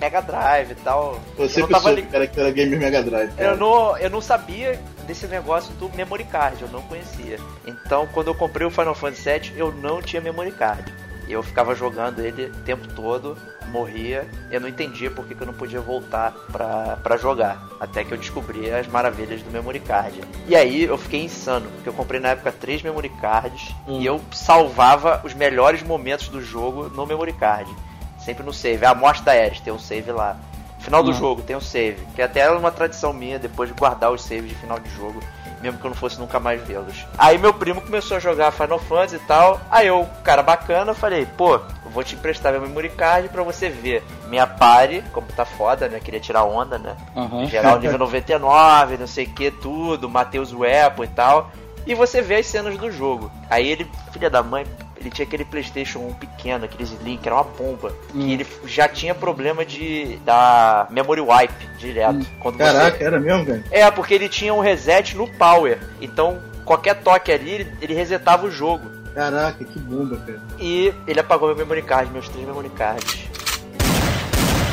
[0.00, 1.20] Mega Drive e tal.
[1.36, 3.30] Você eu não que tava li- cara, que era Gamer Mega Drive.
[3.32, 3.50] cara.
[3.50, 7.38] Eu não, eu não sabia desse negócio do memory card, eu não conhecia.
[7.64, 10.92] Então, quando eu comprei o Final Fantasy VII, eu não tinha memory card.
[11.32, 13.36] Eu ficava jogando ele o tempo todo,
[13.68, 17.66] morria, eu não entendia por que, que eu não podia voltar pra, pra jogar.
[17.80, 20.20] Até que eu descobri as maravilhas do memory card.
[20.46, 24.20] E aí eu fiquei insano, porque eu comprei na época três memory cards e eu
[24.30, 27.74] salvava os melhores momentos do jogo no memory card.
[28.18, 28.84] Sempre no save.
[28.84, 30.38] A morte da Ares, tem um save lá.
[30.82, 31.14] Final do Hum.
[31.14, 31.98] jogo, tem um save.
[32.14, 35.22] Que até era uma tradição minha depois de guardar os saves de final de jogo.
[35.60, 37.06] Mesmo que eu não fosse nunca mais vê-los.
[37.16, 39.60] Aí meu primo começou a jogar Final Fantasy e tal.
[39.70, 44.02] Aí eu, cara bacana, falei, pô, vou te emprestar meu memory card pra você ver
[44.26, 46.00] minha pare, como tá foda, né?
[46.00, 46.96] Queria tirar onda, né?
[47.16, 47.46] Aham.
[47.46, 51.52] Geral nível 99, não sei o que, tudo, matei os weapon e tal.
[51.86, 53.30] E você vê as cenas do jogo.
[53.48, 54.66] Aí ele, filha da mãe,
[55.02, 57.92] ele tinha aquele Playstation 1 pequeno, aquele Slim, que era uma bomba.
[58.14, 58.20] Hum.
[58.26, 62.16] E ele já tinha problema de da memory wipe direto.
[62.16, 62.26] Hum.
[62.40, 63.64] Quando você- Caraca, era mesmo, velho?
[63.70, 65.78] É, porque ele tinha um reset no power.
[66.00, 68.90] Então, qualquer toque ali, ele, ele resetava o jogo.
[69.14, 70.40] Caraca, que bomba, cara.
[70.58, 73.18] E ele apagou meu memory card, meus três memory cards.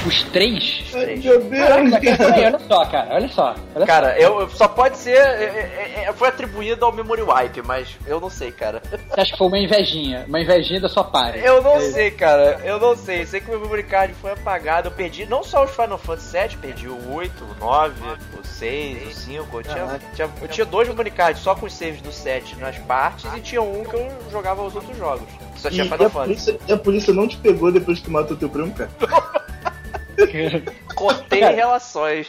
[0.07, 0.85] Os três?
[0.95, 3.55] Ai, meu Deus, Caraca, olha só, cara, olha só.
[3.75, 5.17] Olha Cara, eu, eu- só pode ser.
[5.17, 8.81] é, é, é, foi atribuído ao Memory Wipe, mas eu não sei, cara.
[8.89, 8.97] só.
[8.97, 10.23] Você acha que foi uma invejinha?
[10.27, 11.39] Uma invejinha da sua parte.
[11.39, 12.61] Eu não sei, cara.
[12.63, 13.25] Eu não sei.
[13.25, 14.87] Sei que o meu memory card foi apagado.
[14.87, 17.93] Eu perdi não só os Final Fantasy VII, perdi o 8, o 9,
[18.41, 19.57] o 6, o 5.
[19.59, 22.77] Eu tinha, tinha- eu tinha dois memory cards só com os saves do 7 nas
[22.79, 25.27] partes e tinha um que eu jogava os outros jogos.
[25.57, 26.25] Só E, tinha e Final a, Fantasy.
[26.51, 28.89] polícia, e a polícia não te pegou depois que tu matou teu primo, cara?
[30.95, 31.55] Cortei Cara.
[31.55, 32.27] relações.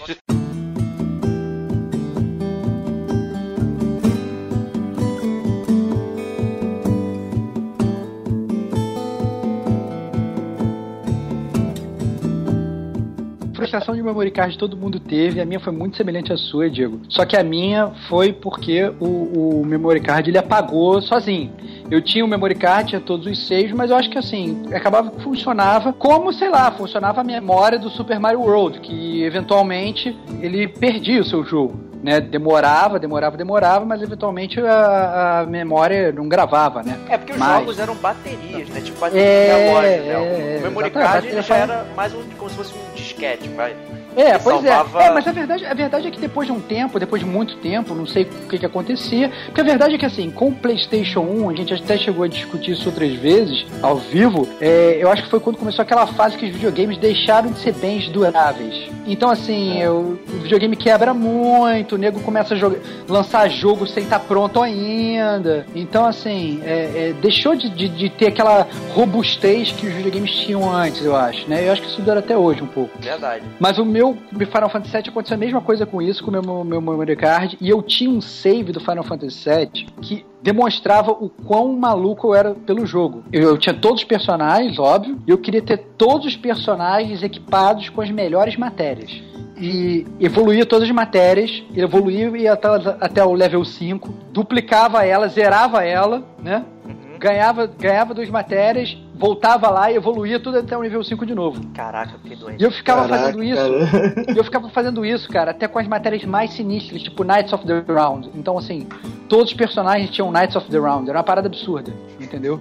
[13.70, 17.00] Frustração de memory card todo mundo teve, a minha foi muito semelhante à sua, Diego.
[17.08, 21.52] Só que a minha foi porque o, o memory card ele apagou sozinho.
[21.88, 25.12] Eu tinha o memory card, tinha todos os seis, mas eu acho que assim, acabava
[25.12, 30.66] que funcionava como, sei lá, funcionava a memória do Super Mario World, que eventualmente ele
[30.66, 31.89] perdia o seu jogo.
[32.02, 36.98] Né, demorava, demorava, demorava, mas eventualmente a, a memória não gravava, né?
[37.10, 38.80] É porque os Mas- jogos eram baterias, né?
[38.80, 40.08] Tipo bateria É, relógio, né?
[40.08, 40.92] é, o memory exatamente,
[41.34, 43.76] card já era mais um, como se fosse um disquete, vai.
[44.16, 45.06] É, pois salvava- é.
[45.06, 47.56] É, mas a verdade, a verdade é que depois de um tempo, depois de muito
[47.58, 50.52] tempo, não sei o que, que acontecia, porque a verdade é que assim, com o
[50.52, 55.08] PlayStation 1, a gente até chegou a discutir isso outras vezes, ao vivo, é, eu
[55.12, 58.88] acho que foi quando começou aquela fase que os videogames deixaram de ser bens duráveis.
[59.06, 62.78] Então, assim, eu- o videogame quebra muito, o nego começa a jogar,
[63.08, 65.66] lançar jogo sem estar pronto ainda.
[65.74, 70.70] Então, assim, é, é, deixou de, de- de ter aquela robustez que os videogames tinham
[70.72, 71.66] antes, eu acho, né?
[71.66, 72.90] Eu acho que isso dura até hoje um pouco.
[73.00, 73.42] Verdade.
[73.58, 76.64] Mas o meu Final Fantasy VII aconteceu a mesma coisa com isso, com o meu,
[76.64, 81.28] meu memory card, e eu tinha um save do Final Fantasy VII que demonstrava o
[81.28, 83.22] quão maluco eu era pelo jogo.
[83.32, 87.88] Eu, eu tinha todos os personagens, óbvio, e eu queria ter todos os personagens equipados
[87.90, 89.22] com as melhores matérias.
[89.60, 95.84] E evoluía todas as matérias, evoluía e até, até o level 5, duplicava ela, zerava
[95.84, 96.64] ela, né?
[96.82, 97.18] Uhum.
[97.18, 101.60] Ganhava, ganhava duas matérias, voltava lá e evoluía tudo até o nível 5 de novo.
[101.74, 102.60] Caraca, eu fiquei doente.
[102.60, 103.56] E eu ficava Caraca, fazendo isso.
[103.56, 104.24] cara.
[104.34, 107.84] Eu ficava fazendo isso, cara, até com as matérias mais sinistras, tipo Knights of the
[107.86, 108.30] Round.
[108.34, 108.88] Então, assim,
[109.28, 111.08] todos os personagens tinham Knights of the Round.
[111.08, 112.60] Era uma parada absurda, entendeu?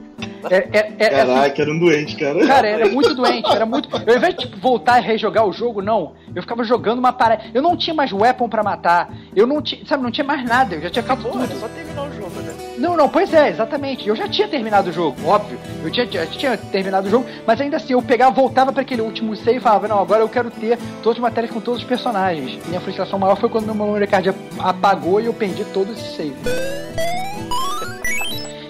[0.50, 2.48] É, é, é, assim, Caraca, era um doente, cara.
[2.48, 3.90] Cara, era muito doente, era muito.
[4.06, 6.14] Eu, ao invés de tipo, voltar e rejogar o jogo, não.
[6.36, 7.44] Eu ficava jogando uma parada.
[7.54, 9.14] Eu não tinha mais weapon pra matar.
[9.36, 9.86] Eu não tinha.
[9.86, 10.76] Sabe, não tinha mais nada.
[10.76, 11.44] Eu já tinha feito tudo.
[11.44, 12.49] era só terminar o jogo, né?
[12.80, 14.08] Não, não, pois é, exatamente.
[14.08, 15.60] Eu já tinha terminado o jogo, óbvio.
[15.84, 19.02] Eu tinha, já tinha terminado o jogo, mas ainda assim, eu pegava, voltava pra aquele
[19.02, 21.88] último save e falava, não, agora eu quero ter todas as matérias com todos os
[21.88, 22.58] personagens.
[22.68, 26.80] Minha frustração maior foi quando meu memory card apagou e eu perdi todos esses saves.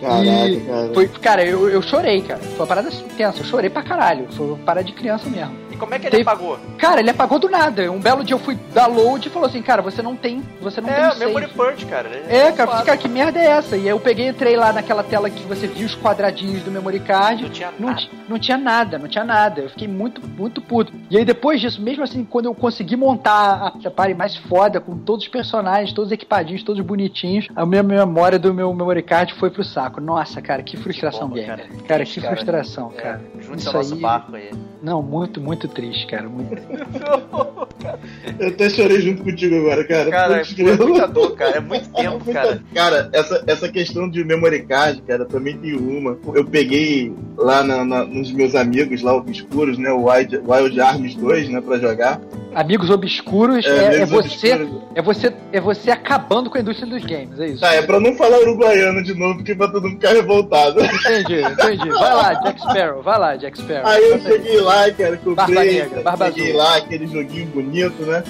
[0.01, 0.93] Caraca, e cara.
[0.93, 2.39] foi, cara, eu, eu chorei, cara.
[2.39, 4.27] Foi uma parada tensa, eu chorei pra caralho.
[4.31, 5.68] Foi uma parada de criança mesmo.
[5.79, 6.59] Como é que ele Teve- apagou?
[6.77, 7.89] Cara, ele apagou do nada.
[7.91, 10.81] Um belo dia eu fui dar load e falou assim, cara, você não tem, você
[10.81, 11.15] não tem É.
[11.15, 12.07] Memory Purge, cara.
[12.09, 13.75] Ele- É, ele cara, cara, que merda é essa?
[13.77, 16.69] E aí eu peguei e entrei lá naquela tela que você viu os quadradinhos do
[16.71, 17.43] memory card.
[17.43, 18.01] Não tinha Não, nada.
[18.27, 19.61] não tinha nada, não tinha nada.
[19.61, 20.91] Eu fiquei muito, muito puto.
[21.09, 24.97] E aí depois disso, mesmo assim, quando eu consegui montar a party mais foda, com
[24.97, 29.49] todos os personagens, todos equipadinhos, todos bonitinhos, a minha memória do meu memory card foi
[29.49, 30.01] pro saco.
[30.01, 31.57] Nossa, cara, que frustração bomba, gamer.
[31.57, 31.69] cara.
[31.87, 32.35] Cara, que cara.
[32.35, 33.21] frustração, É, cara.
[33.39, 34.49] Junte Isso ao nosso aí- barco aí.
[34.81, 36.29] Não, muito, muito triste, cara.
[36.29, 36.49] Muito
[38.39, 40.09] Eu até chorei junto contigo agora, cara.
[40.09, 41.57] Cara, é muita dor, cara.
[41.57, 42.63] É muito tempo, Muita- cara.
[42.73, 46.17] Cara, essa, essa questão de memory card, cara, também tem uma.
[46.33, 49.91] Eu peguei lá na, na, nos meus amigos, lá obscuros, né?
[49.91, 51.61] O Wild, Wild Arms 2, né?
[51.61, 52.21] Pra jogar.
[52.53, 54.81] Amigos obscuros é, é amigos você, obscuros.
[54.95, 57.59] é você é você acabando com a indústria dos games, é isso.
[57.59, 60.79] Tá, é pra não falar uruguaiano de novo, porque pra todo mundo ficar revoltado.
[60.83, 61.89] Entendi, entendi.
[61.89, 63.87] Vai lá, Jack Sparrow, vai lá, Jack Sparrow.
[63.87, 66.55] Aí eu cheguei lá, cara, Barba comprei, Negra, Barba Azul.
[66.55, 68.23] lá aquele joguinho bonito, né?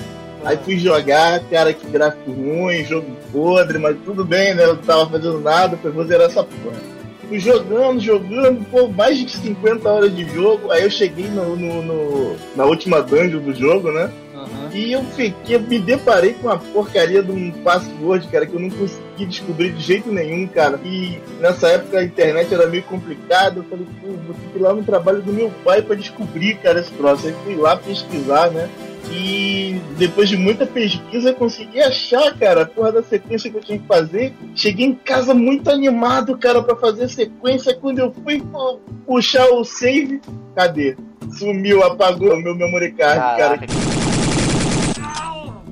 [0.43, 4.63] Aí fui jogar, cara, que gráfico ruim, jogo podre, mas tudo bem, né?
[4.63, 6.98] Eu não tava fazendo nada, falei, vou zerar essa porra.
[7.29, 10.71] Fui jogando, jogando, pô, mais de 50 horas de jogo.
[10.71, 14.11] Aí eu cheguei no, no- no- na última dungeon do jogo, né?
[14.35, 14.69] Aham.
[14.73, 18.69] E eu fiquei, me deparei com uma porcaria de um password, cara, que eu não
[18.71, 20.79] consegui descobrir de jeito nenhum, cara.
[20.83, 23.59] E nessa época a internet era meio complicada.
[23.59, 26.55] Eu falei, pô, vou ter que ir lá no trabalho do meu pai pra descobrir,
[26.55, 27.27] cara, esse troço.
[27.27, 28.67] Aí fui lá pesquisar, né?
[29.11, 33.61] E depois de muita pesquisa, eu consegui achar, cara, a porra da sequência que eu
[33.61, 34.33] tinha que fazer.
[34.55, 37.73] Cheguei em casa muito animado, cara, pra fazer a sequência.
[37.75, 40.21] Quando eu fui pô, puxar o save,
[40.55, 40.97] cadê?
[41.37, 43.57] Sumiu, apagou o meu memory card, cara.
[43.57, 43.67] Caraca.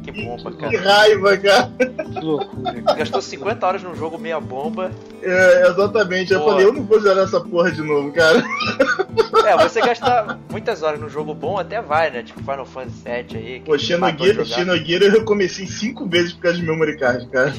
[0.03, 0.79] Que bomba, Que cara.
[0.79, 1.71] raiva, cara.
[2.13, 2.73] Que loucura.
[2.95, 4.91] Gastou 50 horas num jogo meia bomba.
[5.21, 6.31] É, exatamente.
[6.31, 6.51] Eu Boa.
[6.51, 8.41] falei, eu não vou zerar essa porra de novo, cara.
[9.47, 12.23] É, você gastar muitas horas no jogo bom até vai, né?
[12.23, 13.59] Tipo Final Fantasy VII aí.
[13.61, 17.53] Pô, Xenogears Xenogears eu recomecei cinco vezes por causa de memory card, cara.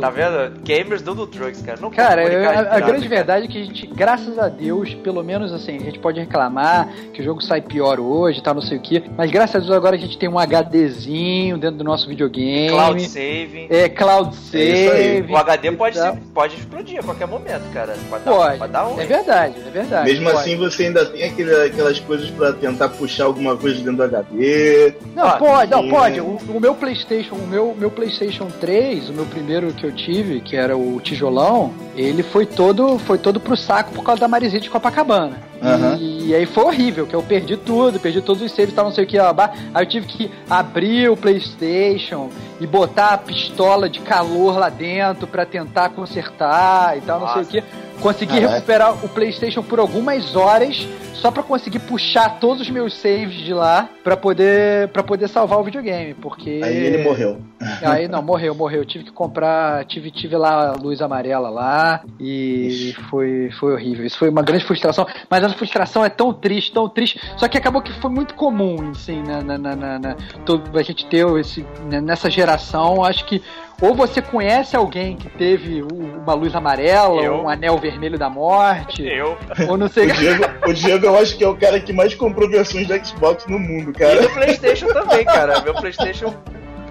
[0.00, 0.60] Tá vendo?
[0.62, 1.78] Gamers dando drugs, cara.
[1.80, 5.22] Não cara, eu, a, a, grande verdade é que a gente, graças a Deus, pelo
[5.22, 8.78] menos assim, a gente pode reclamar que o jogo sai pior hoje, tal, não sei
[8.78, 12.08] o que, mas graças a Deus agora a gente tem um HDzinho dentro do nosso
[12.08, 12.70] videogame.
[12.70, 13.66] Cloud save.
[13.68, 15.30] É, cloud save.
[15.30, 17.94] É o HD pode, ser, pode explodir a qualquer momento, cara.
[18.08, 18.24] Pode, pode.
[18.24, 19.00] Dar, pode dar um.
[19.00, 20.10] É verdade, é verdade.
[20.10, 20.38] Mesmo pode.
[20.38, 24.94] assim, você ainda tem aquele, aquelas coisas pra tentar puxar alguma coisa dentro do HD.
[25.14, 26.20] Não, ah, pode, não, pode.
[26.20, 30.40] O, o, meu PlayStation, o meu, meu PlayStation 3, o meu primeiro que eu tive,
[30.40, 34.60] que era o tijolão, ele foi todo, foi todo pro saco por causa da Marizinha
[34.60, 35.50] de Copacabana.
[35.62, 35.96] Uhum.
[35.96, 38.92] E, e, aí foi horrível, que eu perdi tudo, perdi todos os saves, tal, não
[38.92, 39.18] sei o que.
[39.18, 39.34] Ó,
[39.74, 45.26] aí eu tive que abrir o PlayStation e botar a pistola de calor lá dentro
[45.26, 47.36] para tentar consertar e tal, Nossa.
[47.36, 47.89] não sei o que.
[48.00, 48.54] Consegui Caraca.
[48.54, 50.86] recuperar o PlayStation por algumas horas
[51.20, 55.60] só para conseguir puxar todos os meus saves de lá para poder para poder salvar
[55.60, 57.40] o videogame, porque Aí ele morreu.
[57.82, 58.86] Aí não, morreu, morreu.
[58.86, 64.06] Tive que comprar, tive tive lá a luz amarela lá e foi foi horrível.
[64.06, 67.58] Isso foi uma grande frustração, mas essa frustração é tão triste, tão triste, só que
[67.58, 71.66] acabou que foi muito comum, assim, na, na, na, na todo, a gente ter esse
[71.84, 73.42] né, nessa geração, acho que
[73.80, 77.42] ou você conhece alguém que teve uma luz amarela, eu.
[77.42, 79.02] um anel vermelho da morte.
[79.02, 79.38] Eu.
[79.68, 80.06] Ou não sei.
[80.06, 83.02] o, Diego, o Diego, eu acho que é o cara que mais comprou versões da
[83.02, 84.16] Xbox no mundo, cara.
[84.16, 85.60] E do PlayStation também, cara.
[85.62, 86.34] Meu PlayStation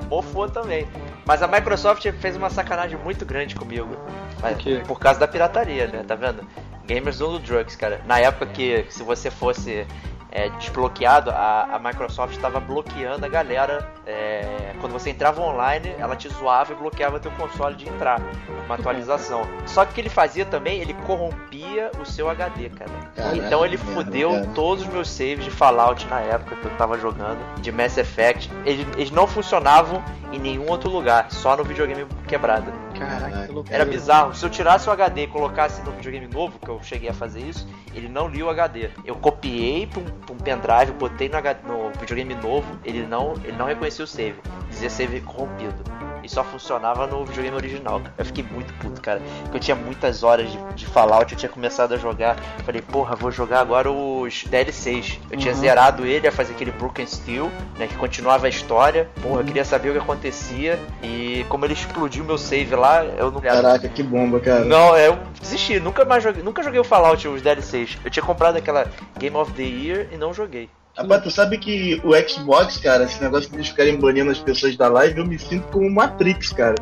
[0.10, 0.88] mofou também.
[1.26, 3.96] Mas a Microsoft fez uma sacanagem muito grande comigo.
[4.42, 6.04] Por, por causa da pirataria, né?
[6.08, 6.44] Tá vendo?
[6.88, 8.02] Gamers do drugs, cara.
[8.08, 9.86] Na época que se você fosse
[10.32, 13.92] é, desbloqueado, a, a Microsoft estava bloqueando a galera.
[14.06, 18.22] É, quando você entrava online, ela te zoava e bloqueava teu console de entrar.
[18.66, 19.42] Uma atualização.
[19.66, 22.92] Só que o que ele fazia também, ele corrompia o seu HD, cara.
[23.16, 24.46] Caraca, então ele fudeu cara.
[24.54, 28.52] todos os meus saves de Fallout na época que eu tava jogando, de Mass Effect.
[28.66, 32.72] Eles, eles não funcionavam em nenhum outro lugar, só no videogame quebrado.
[33.00, 34.36] Caraca, Era bizarro.
[34.36, 37.40] Se eu tirasse o HD e colocasse no videogame novo, que eu cheguei a fazer
[37.42, 38.90] isso, ele não lia o HD.
[39.06, 43.34] Eu copiei pra um, pra um pendrive, botei no, HD, no videogame novo, ele não,
[43.44, 44.40] ele não reconhecia o save.
[44.70, 48.02] Dizia save corrompido e só funcionava no videogame original.
[48.18, 49.20] Eu fiquei muito puto, cara.
[49.44, 52.36] Porque eu tinha muitas horas de, de Fallout, eu tinha começado a jogar.
[52.64, 55.20] Falei, porra, vou jogar agora os DLCs.
[55.30, 55.40] Eu uhum.
[55.40, 57.88] tinha zerado ele, a fazer aquele Broken Steel, né?
[57.88, 59.10] Que continuava a história.
[59.22, 60.80] Porra, eu queria saber o que acontecia.
[61.02, 63.42] E como ele explodiu meu save lá, eu não.
[63.42, 64.64] Caraca, que bomba, cara.
[64.64, 65.80] Não, eu desisti.
[65.80, 66.44] Nunca mais joguei.
[66.44, 67.98] Nunca joguei o Fallout, os DLCs.
[68.04, 68.86] Eu tinha comprado aquela
[69.18, 70.70] Game of the Year e não joguei.
[70.98, 74.76] Rapaz, tu sabe que o Xbox, cara, esse negócio de eles ficarem banindo as pessoas
[74.76, 76.76] da live, eu me sinto como Matrix, cara.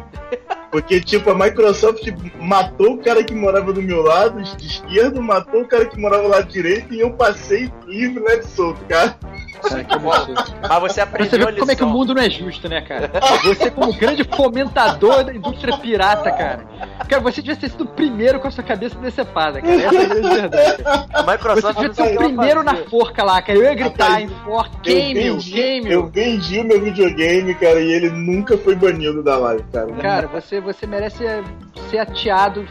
[0.72, 2.04] Porque, tipo, a Microsoft
[2.40, 6.28] matou o cara que morava do meu lado, de esquerdo, matou o cara que morava
[6.28, 9.18] lado direito e eu passei livre, né, solto, cara.
[9.62, 9.86] Cara,
[10.70, 13.12] Mas você aprendeu Você vê como é que o mundo não é justo, né, cara?
[13.44, 16.66] Você como grande fomentador da indústria pirata, cara.
[17.08, 19.74] Cara, você devia ter sido o primeiro com a sua cabeça decepada, cara.
[19.74, 20.84] Essa é a verdade.
[21.14, 23.58] A Microsoft você devia ser o primeiro na forca lá, cara.
[23.58, 25.92] Eu ia gritar em forte, game, game.
[25.92, 29.92] Eu vendi o meu videogame, cara, e ele nunca foi banido da live, cara.
[29.94, 31.24] Cara, você, você merece
[31.90, 32.68] ser ateado.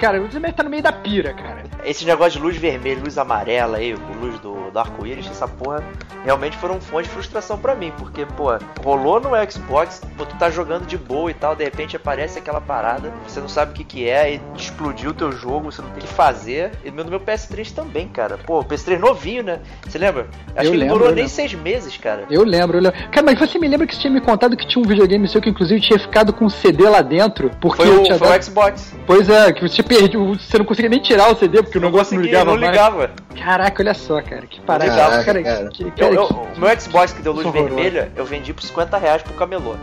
[0.00, 1.67] Cara, você merece estar no meio da pira, cara.
[1.88, 5.82] Esse negócio de luz vermelha, luz amarela aí, com luz do, do arco-íris, essa porra
[6.22, 8.48] realmente foram fonte de frustração para mim, porque, pô,
[8.84, 12.60] rolou no Xbox, pô, tu tá jogando de boa e tal, de repente aparece aquela
[12.60, 15.88] parada, você não sabe o que que é, e explodiu o teu jogo, você não
[15.88, 16.72] tem o que fazer.
[16.84, 18.36] E no meu PS3 também, cara.
[18.36, 19.60] Pô, PS3 novinho, né?
[19.86, 20.26] Você lembra?
[20.54, 21.30] Acho eu que lembro, não durou nem lembro.
[21.30, 22.26] seis meses, cara.
[22.30, 22.98] Eu lembro, eu lembro.
[23.10, 25.40] Cara, mas você me lembra que você tinha me contado que tinha um videogame seu
[25.40, 27.50] que inclusive tinha ficado com um CD lá dentro?
[27.58, 28.40] Porque foi o, tinha foi dado...
[28.40, 28.94] o Xbox.
[29.06, 32.14] Pois é, que você perdeu, você não conseguia nem tirar o CD porque o negócio
[32.14, 32.50] não ligava.
[32.50, 33.10] Não ligava.
[33.36, 34.46] Caraca, olha só, cara.
[34.46, 34.90] Que parada.
[34.90, 35.68] Caraca, cara, cara.
[35.68, 38.98] Que, cara, eu, eu, o meu Xbox que deu luz vermelha, eu vendi por 50
[38.98, 39.76] reais pro camelô.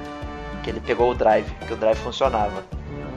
[0.64, 2.64] Que ele pegou o drive, que o drive funcionava.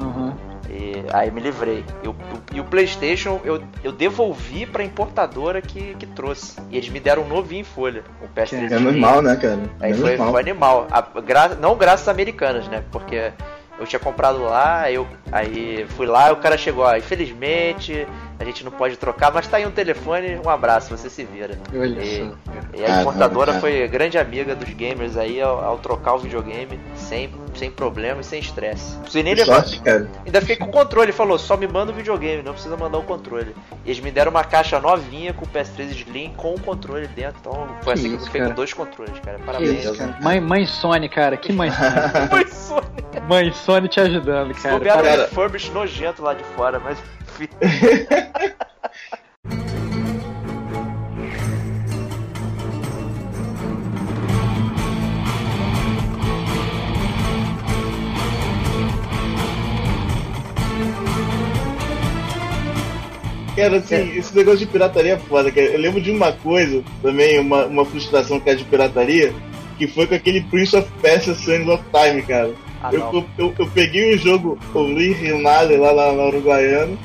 [0.00, 0.32] Uhum.
[0.70, 1.84] E aí me livrei.
[2.02, 2.16] E o,
[2.52, 6.60] e o PlayStation eu, eu devolvi pra importadora que, que trouxe.
[6.70, 8.04] E eles me deram um novinho em folha.
[8.22, 8.70] Um PS3.
[8.70, 9.58] É normal, né, cara?
[9.80, 10.86] Aí foi, foi, animal.
[10.90, 12.84] A, gra, não graças americanas, né?
[12.92, 13.32] Porque
[13.78, 18.06] eu tinha comprado lá, eu aí fui lá, o cara chegou, ó, infelizmente
[18.38, 21.58] a gente não pode trocar, mas tá aí um telefone, um abraço, você se vira.
[21.74, 22.32] Olha e,
[22.74, 27.30] e a importadora foi grande amiga dos gamers aí ao, ao, trocar o videogame sem,
[27.58, 28.96] sem problema e sem estresse.
[28.96, 29.64] Não nem levar.
[30.24, 33.02] Ainda fiquei com o controle, falou, só me manda o videogame, não precisa mandar o
[33.02, 33.54] controle.
[33.84, 37.38] E eles me deram uma caixa novinha com o PS3 Slim com o controle dentro.
[37.40, 39.38] Então foi que assim isso, que eu fiquei com dois controles, cara.
[39.40, 39.84] Parabéns.
[39.84, 40.16] Isso, cara.
[40.22, 42.30] Mãe, mãe Sony, cara, que mãe Sony.
[42.30, 42.86] mãe Sony.
[43.28, 44.78] Mãe Sony te ajudando, cara.
[44.78, 46.98] Se um refurbish nojento lá de fora, mas
[63.58, 64.16] Cara, assim, é.
[64.16, 65.66] esse negócio de pirataria é foda, cara.
[65.66, 69.34] Eu lembro de uma coisa, também, uma, uma frustração que é de pirataria,
[69.76, 72.52] que foi com aquele Prince of Persia Sands of Time, cara.
[72.80, 76.96] Ah, eu, eu, eu, peguei o jogo, o Lee Rinaldi lá na, na Uruguaiana,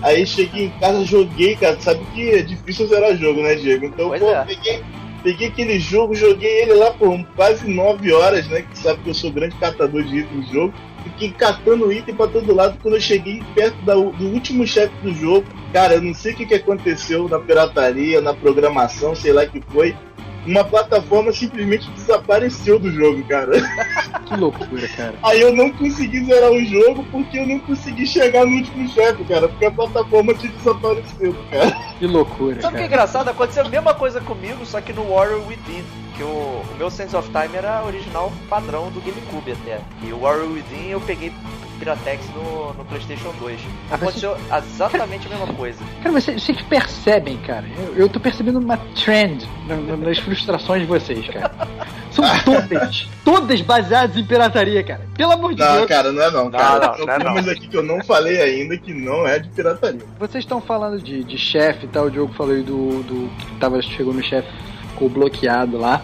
[0.00, 1.78] aí cheguei em casa, joguei, cara.
[1.78, 3.84] Sabe que é difícil zerar jogo, né, Diego?
[3.84, 4.44] Então, pois pô, é.
[4.46, 4.82] peguei,
[5.22, 8.62] peguei aquele jogo, joguei ele lá por quase 9 horas, né?
[8.62, 10.74] Que sabe que eu sou grande catador de itens no jogo.
[11.02, 15.12] Fiquei catando item pra todo lado quando eu cheguei perto da, do último chefe do
[15.14, 15.46] jogo.
[15.72, 19.60] Cara, eu não sei o que, que aconteceu na pirataria, na programação, sei lá que
[19.72, 19.96] foi
[20.46, 23.52] uma plataforma simplesmente desapareceu do jogo, cara.
[24.26, 25.14] Que loucura, cara.
[25.22, 29.24] Aí eu não consegui zerar o jogo porque eu não consegui chegar no último chefe,
[29.24, 31.70] cara, porque a plataforma tinha desaparecido, cara.
[31.98, 32.62] Que loucura.
[32.62, 33.28] Sabe o que é engraçado?
[33.28, 35.84] Aconteceu a mesma coisa comigo, só que no Warrior Within.
[36.16, 39.80] Que o, o meu Sense of Time era original padrão do GameCube até.
[40.02, 41.32] E o Warrior Within eu peguei
[41.82, 43.60] Piratex no, no PlayStation 2.
[43.90, 44.56] Ah, Aconteceu você...
[44.56, 45.82] exatamente a mesma coisa.
[46.00, 47.64] Cara, vocês, vocês percebem, cara.
[47.76, 49.48] Eu, eu tô percebendo uma trend
[49.98, 51.50] nas frustrações de vocês, cara.
[52.12, 55.00] São todas, todas baseadas em pirataria, cara.
[55.16, 55.80] Pelo amor de não, Deus.
[55.80, 56.96] Não, cara, não é não, cara.
[56.98, 57.52] Não, não, não, não.
[57.52, 60.02] aqui que eu não falei ainda que não é de pirataria.
[60.20, 63.56] Vocês estão falando de, de chefe e tal, o Diogo falou aí do, do que
[63.56, 64.48] tava, chegou no chefe,
[65.02, 66.02] ficou bloqueado lá.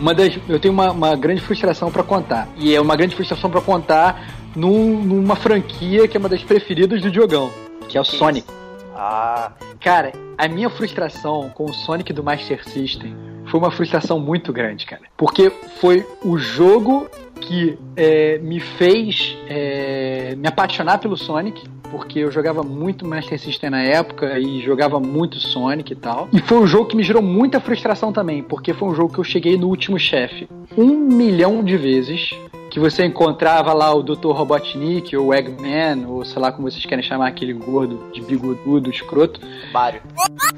[0.00, 2.48] Uma das, eu tenho uma, uma grande frustração para contar.
[2.56, 7.02] E é uma grande frustração para contar num, numa franquia que é uma das preferidas
[7.02, 7.50] do Diogão,
[7.88, 8.46] que é o Sonic.
[8.94, 9.52] Ah.
[9.80, 13.14] Cara, a minha frustração com o Sonic do Master System
[13.46, 15.02] foi uma frustração muito grande, cara.
[15.16, 15.50] Porque
[15.80, 17.08] foi o jogo
[17.40, 23.70] que é, me fez é, me apaixonar pelo Sonic porque eu jogava muito Master System
[23.70, 26.28] na época e jogava muito Sonic e tal.
[26.32, 29.18] E foi um jogo que me gerou muita frustração também, porque foi um jogo que
[29.18, 32.30] eu cheguei no último chefe um milhão de vezes.
[32.70, 34.30] Que você encontrava lá o Dr.
[34.30, 38.90] Robotnik, ou o Eggman, ou sei lá como vocês querem chamar aquele gordo de bigodudo,
[38.90, 39.40] escroto.
[39.72, 40.02] Mario.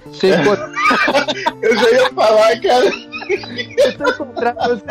[0.07, 0.72] Você encontrava...
[1.62, 2.91] eu já ia falar, cara.
[2.91, 4.85] Você encontrava, você...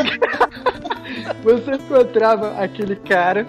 [1.44, 3.46] você encontrava aquele cara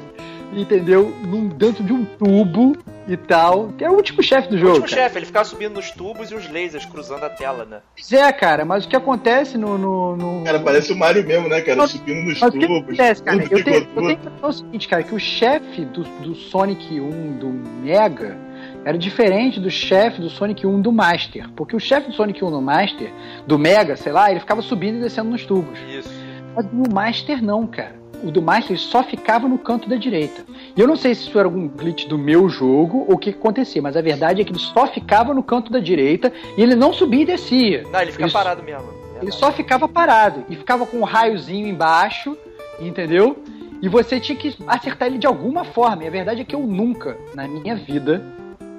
[0.53, 1.15] entendeu?
[1.23, 2.77] Num, dentro de um tubo
[3.07, 3.69] e tal.
[3.77, 4.71] Que é o último chefe do jogo.
[4.71, 7.81] O último chefe, ele ficava subindo nos tubos e os lasers cruzando a tela, né?
[7.97, 9.79] Pois é, cara, mas o que acontece no.
[9.79, 10.45] no, no...
[10.45, 11.79] Cara, parece o Mario mesmo, né, cara?
[11.79, 12.67] Mas, subindo nos mas tubos.
[12.67, 13.43] O que acontece, cara?
[13.43, 17.39] Eu tenho, eu tenho que o seguinte, cara, que o chefe do, do Sonic 1
[17.39, 17.49] do
[17.83, 18.37] Mega
[18.85, 21.51] era diferente do chefe do Sonic 1 do Master.
[21.51, 23.13] Porque o chefe do Sonic 1 do Master,
[23.47, 25.79] do Mega, sei lá, ele ficava subindo e descendo nos tubos.
[25.89, 26.11] Isso.
[26.55, 30.45] Mas no Master não, cara o do Master só ficava no canto da direita.
[30.77, 33.31] E eu não sei se isso era algum glitch do meu jogo ou o que,
[33.31, 36.75] acontecia, mas a verdade é que ele só ficava no canto da direita e ele
[36.75, 37.85] não subia e descia.
[37.91, 38.87] Não, ele ficava parado mesmo.
[38.87, 39.25] Verdade.
[39.25, 42.37] Ele só ficava parado e ficava com um raiozinho embaixo,
[42.81, 43.37] entendeu?
[43.83, 46.05] E você tinha que acertar ele de alguma forma.
[46.05, 48.23] E a verdade é que eu nunca, na minha vida,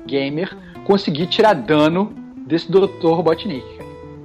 [0.05, 2.13] gamer, consegui tirar dano
[2.45, 2.87] desse Dr.
[3.03, 3.80] Robotnik.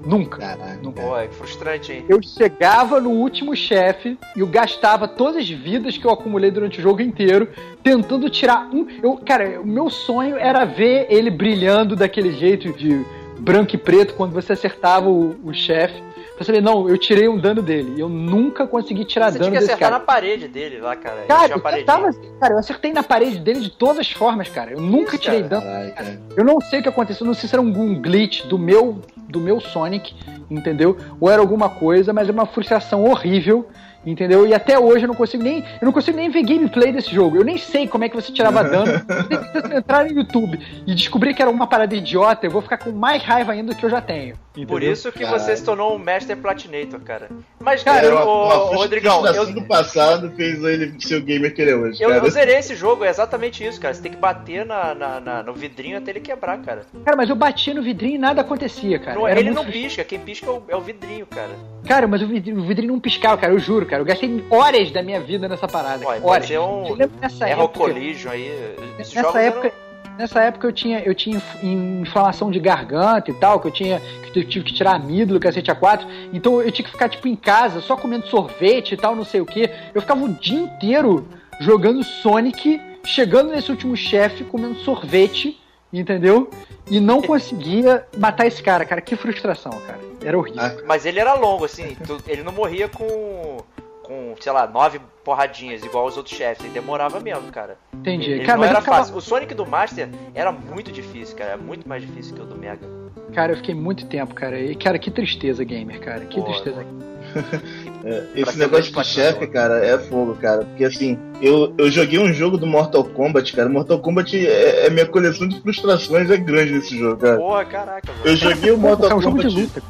[0.07, 0.39] Nunca.
[0.39, 0.79] Caraca.
[0.81, 1.03] Nunca.
[1.03, 2.05] Pô, é frustrante, hein?
[2.09, 6.79] Eu chegava no último chefe e eu gastava todas as vidas que eu acumulei durante
[6.79, 7.49] o jogo inteiro
[7.83, 8.87] tentando tirar um.
[9.03, 13.05] Eu, cara, o meu sonho era ver ele brilhando daquele jeito de
[13.39, 16.01] branco e preto quando você acertava o, o chefe.
[16.37, 17.99] Pra saber, não, eu tirei um dano dele.
[17.99, 19.67] Eu nunca consegui tirar você dano desse cara.
[19.67, 21.23] Você tinha que acertar na parede dele lá, cara.
[21.27, 24.73] Cara, eu, tava, cara, eu acertei na parede dele de todas as formas, cara.
[24.73, 25.61] Eu nunca Isso, tirei cara.
[25.61, 25.95] dano.
[25.95, 26.21] Cara.
[26.37, 29.41] Eu não sei o que aconteceu, não sei se era um glitch do meu, do
[29.41, 30.15] meu Sonic,
[30.51, 30.99] entendeu?
[31.19, 33.67] Ou era alguma coisa, mas é uma frustração horrível
[34.07, 34.47] Entendeu?
[34.47, 35.59] E até hoje eu não consigo nem.
[35.81, 37.37] Eu não consigo nem ver gameplay desse jogo.
[37.37, 38.87] Eu nem sei como é que você tirava dano.
[38.87, 42.79] Se você entrar no YouTube e descobrir que era uma parada idiota, eu vou ficar
[42.79, 44.37] com mais raiva ainda do que eu já tenho.
[44.57, 44.69] Entendeu?
[44.69, 45.39] Por isso que Caralho.
[45.39, 47.29] você se tornou um Master Platinator, cara.
[47.61, 49.27] Mas, cara, uma, o, uma o Rodrigão.
[49.27, 52.03] Eu do passado fez ele ser o gamer que ele é hoje.
[52.03, 53.93] Eu, eu zerei esse jogo, é exatamente isso, cara.
[53.93, 56.87] Você tem que bater na, na, na, no vidrinho até ele quebrar, cara.
[57.05, 59.19] Cara, mas eu bati no vidrinho e nada acontecia, cara.
[59.19, 61.51] Não, ele não pisca, quem pisca é o, é o vidrinho, cara.
[61.87, 63.96] Cara, mas o vidrinho, o vidrinho não piscava, cara, eu juro, cara.
[64.01, 66.05] Eu gastei horas da minha vida nessa parada.
[66.05, 66.51] Pô, horas.
[66.51, 68.77] É um nessa época, Collision aí.
[68.99, 69.69] Nessa época.
[69.69, 69.87] Eram...
[70.19, 74.01] Nessa época eu tinha, eu tinha inflamação de garganta e tal, que eu tinha
[74.33, 76.07] que eu tive que tirar amígdalo, cacete A4.
[76.33, 79.41] Então eu tinha que ficar tipo em casa, só comendo sorvete e tal, não sei
[79.41, 79.69] o que.
[79.95, 81.29] Eu ficava o dia inteiro
[81.61, 85.59] jogando Sonic, chegando nesse último chefe, comendo sorvete,
[85.93, 86.51] entendeu?
[86.91, 89.01] E não conseguia matar esse cara, cara.
[89.01, 90.01] Que frustração, cara.
[90.25, 90.83] Era horrível.
[90.87, 91.97] Mas ele era longo, assim.
[92.27, 93.59] ele não morria com
[94.07, 96.65] com, sei lá, nove porradinhas, igual os outros chefes.
[96.65, 97.77] Ele demorava mesmo, cara.
[97.93, 98.31] Entendi.
[98.31, 98.99] Ele cara, não era ficava...
[98.99, 99.17] fácil.
[99.17, 101.53] O Sonic do Master era muito difícil, cara.
[101.53, 102.87] É muito mais difícil que o do Mega.
[103.35, 104.59] Cara, eu fiquei muito tempo, cara.
[104.59, 106.21] E, cara, que tristeza, gamer, cara.
[106.21, 106.87] Que Pô, tristeza.
[108.05, 110.65] É, esse negócio de chefe, cara, é fogo, cara.
[110.65, 113.69] Porque assim, eu, eu joguei um jogo do Mortal Kombat, cara.
[113.69, 117.37] Mortal Kombat é, é minha coleção de frustrações, é grande nesse jogo, cara.
[117.37, 118.25] Porra, caraca, mano.
[118.25, 119.55] Eu joguei o Mortal é um jogo Kombat.
[119.57, 119.83] de luta.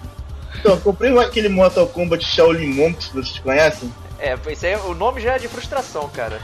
[0.59, 3.93] Então, eu comprei aquele Mortal Kombat Shaolin Monks, vocês conhecem?
[4.19, 6.41] É, isso aí, o nome já é de frustração, cara.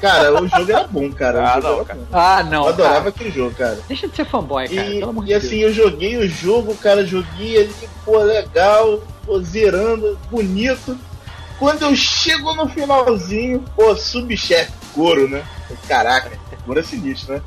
[0.00, 1.52] Cara, o jogo era bom, cara.
[1.52, 1.98] Ah, não, cara.
[1.98, 2.06] bom.
[2.12, 2.62] Ah, não.
[2.64, 3.08] Eu adorava cara.
[3.08, 3.78] aquele jogo, cara.
[3.88, 4.86] Deixa de ser fanboy, cara.
[4.86, 5.76] E, pelo amor e assim, Deus.
[5.76, 7.74] eu joguei o jogo, cara, joguei ali,
[8.04, 10.98] pô, legal, pô, zerando, bonito.
[11.58, 15.42] Quando eu chego no finalzinho, pô, subchefe, Goro, né?
[15.88, 16.30] Caraca,
[16.66, 17.42] Goro é sinistro, né?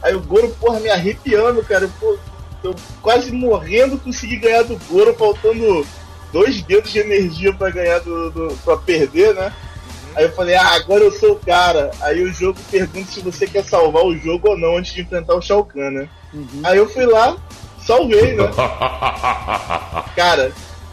[0.00, 2.16] Aí o Goro, porra, me arrepiando, cara, pô,
[2.62, 5.84] eu quase morrendo, consegui ganhar do Goro, faltando
[6.32, 9.52] dois dedos de energia pra ganhar do, do pra perder, né?
[10.14, 11.90] Aí eu falei, ah, agora eu sou o cara.
[12.00, 15.34] Aí o jogo pergunta se você quer salvar o jogo ou não antes de enfrentar
[15.34, 16.08] o Shao Kahn, né?
[16.32, 16.60] Uhum.
[16.64, 17.36] Aí eu fui lá,
[17.78, 18.44] salvei, né?
[20.14, 20.52] Cara,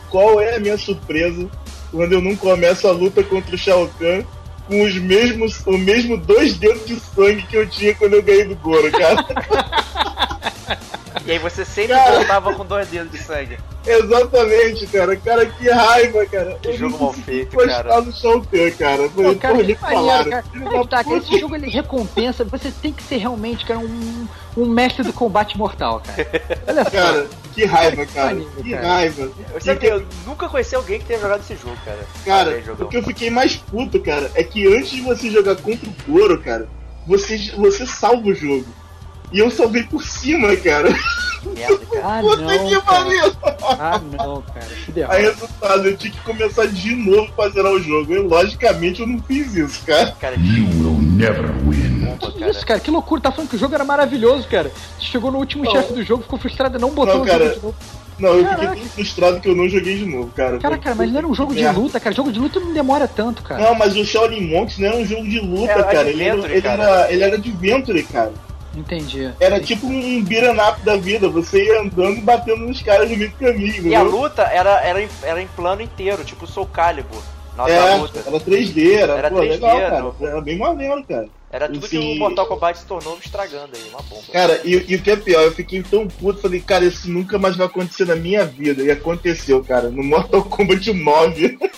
[0.10, 1.50] qual é a minha surpresa
[1.92, 4.24] quando eu não começo a luta contra o Shao Kahn
[4.68, 8.46] com os mesmos, o mesmo dois dedos de sangue que eu tinha quando eu ganhei
[8.46, 9.26] do Goro, cara?
[11.26, 12.16] E aí você sempre Cara.
[12.16, 13.58] voltava com dois dedos de sangue.
[13.86, 15.16] Exatamente, cara.
[15.16, 16.58] Cara, que raiva, cara.
[16.62, 18.02] Que eu jogo mal feito, cara.
[18.02, 19.02] do Shao Kahn, cara.
[19.04, 20.30] Eu Falei, cara, que maneiro, falaram.
[20.30, 20.44] cara.
[20.54, 24.66] Da tá, cara, esse jogo ele recompensa, você tem que ser realmente, cara, um, um
[24.68, 26.28] mestre do combate mortal, cara.
[26.68, 26.90] Olha só.
[26.92, 28.36] Cara, que raiva, cara.
[28.36, 28.88] Que cara.
[28.88, 29.32] raiva.
[29.66, 32.08] Eu, que eu nunca conheci alguém que tenha jogado esse jogo, cara.
[32.26, 35.90] Cara, o que eu fiquei mais puto, cara, é que antes de você jogar contra
[35.90, 36.68] o Goro, cara,
[37.08, 38.66] você, você salva o jogo.
[39.32, 40.90] E eu salvei por cima, cara.
[41.44, 42.00] Merda, cara.
[42.02, 42.82] Ah, Puta não, que cara.
[42.82, 43.36] pariu!
[43.80, 44.66] Ah, não, cara.
[44.86, 45.18] Que Aí, derrota.
[45.20, 48.14] resultado, eu tinha que começar de novo pra zerar o jogo.
[48.14, 50.12] E, logicamente, eu não fiz isso, cara.
[50.20, 52.16] Cara, You will never win.
[52.20, 52.52] Que cara.
[52.52, 52.80] isso, cara?
[52.80, 53.22] Que loucura.
[53.22, 54.72] Tá falando que o jogo era maravilhoso, cara.
[54.98, 55.72] Você chegou no último Não.
[55.72, 57.46] chefe do jogo, ficou frustrado e não botou Não, o cara.
[57.46, 57.76] jogo de novo.
[58.20, 58.60] Não, eu Caraca.
[58.62, 60.58] fiquei tão frustrado que eu não joguei de novo, cara.
[60.60, 62.16] Cara, cara, mas não era um jogo de luta, cara.
[62.16, 63.62] Jogo de luta não demora tanto, cara.
[63.64, 66.10] Não, mas o Shaolin Monks não era um jogo de luta, Era cara.
[66.10, 66.84] Ele era, adventure, ele, cara.
[66.84, 68.34] era, ele era adventure, cara.
[68.80, 69.32] Entendi.
[69.40, 70.20] Era tipo um
[70.70, 71.28] up da vida.
[71.30, 73.68] Você ia andando e batendo nos caras no meio do caminho.
[73.68, 74.04] E a entendeu?
[74.06, 77.22] luta era, era, em, era em plano inteiro, tipo Soul Calibur.
[77.58, 78.24] Hora É, luta.
[78.26, 80.32] era 3D, era, Era pô, 3D, legal, cara.
[80.32, 81.28] Era bem maneiro, cara.
[81.52, 82.16] Era tudo que Sim.
[82.16, 84.22] o Mortal Kombat se tornou estragando aí, uma bomba.
[84.32, 87.40] Cara, e, e o que é pior, eu fiquei tão puto, falei, cara, isso nunca
[87.40, 88.84] mais vai acontecer na minha vida.
[88.84, 91.58] E aconteceu, cara, no Mortal Kombat 9.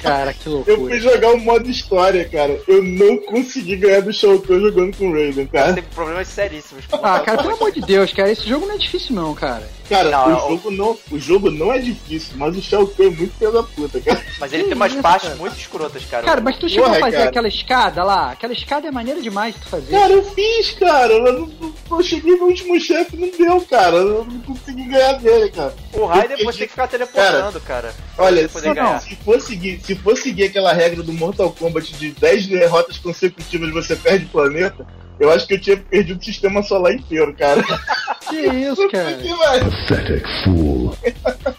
[0.00, 1.00] Cara, que Eu fui loucura.
[1.00, 2.56] jogar o modo história, cara.
[2.68, 5.74] Eu não consegui ganhar do Shao Kahn jogando com o Raiden, cara.
[5.74, 9.16] Teve problemas seríssimos Ah, cara, pelo amor de Deus, cara, esse jogo não é difícil
[9.16, 9.68] não, cara.
[9.88, 13.06] Cara, Não, o, eu- jogo não, o jogo não é difícil, mas o Shao Kahn
[13.06, 14.22] é muito da puta, cara.
[14.38, 15.40] Mas ele Que tem umas isso, partes cara?
[15.40, 16.24] muito escrotas, cara.
[16.26, 17.28] Cara, mas tu chegou Porra, a fazer cara.
[17.30, 18.30] aquela escada lá?
[18.30, 19.90] Aquela escada é maneira demais de tu fazer.
[19.90, 21.12] Cara, eu fiz, cara.
[21.12, 23.96] Eu, não- não- eu cheguei no último chefe não deu, cara.
[23.96, 25.74] Eu não consegui ganhar dele, cara.
[25.92, 27.94] O Raiden eu você tem que ficar teleportando, cara.
[28.16, 29.00] pra Olha, se, ganhar.
[29.00, 33.70] se, for seguir, se for seguir aquela regra do Mortal Kombat de 10 derrotas consecutivas
[33.72, 34.86] você perde o planeta,
[35.18, 37.62] eu acho que eu tinha perdido o sistema solar inteiro, cara.
[38.28, 39.18] Que isso, cara.
[39.88, 40.96] Pathetic fool.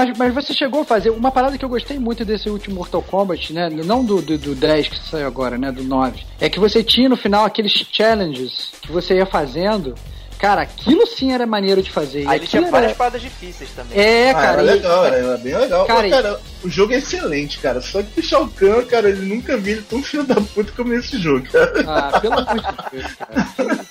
[0.00, 3.02] Mas, mas você chegou a fazer uma parada que eu gostei muito desse último Mortal
[3.02, 3.68] Kombat, né?
[3.68, 5.70] Não do, do, do 10 que saiu agora, né?
[5.70, 6.22] Do 9.
[6.40, 9.94] É que você tinha no final aqueles challenges que você ia fazendo.
[10.40, 12.22] Cara, aquilo sim era maneiro de fazer.
[12.22, 12.98] E Aí ele aquilo tinha várias era...
[12.98, 13.98] paradas difíceis também.
[13.98, 14.52] É, Ah, cara.
[14.52, 15.84] era e- legal, era, era bem legal.
[15.86, 17.80] Cara, Cara, cara, o jogo é excelente, cara.
[17.82, 20.90] Só que o Shao Kahn, cara, ele nunca vi ele tão filho da puta como
[20.94, 21.72] nesse jogo, cara.
[21.86, 23.86] Ah, pelo amor de Deus, cara.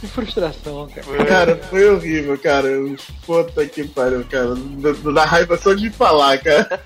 [0.00, 1.24] Que frustração, cara.
[1.26, 2.68] Cara, foi horrível, cara.
[3.26, 4.54] Puta que pariu, cara.
[4.56, 6.80] Dá- Dá raiva só de falar, cara.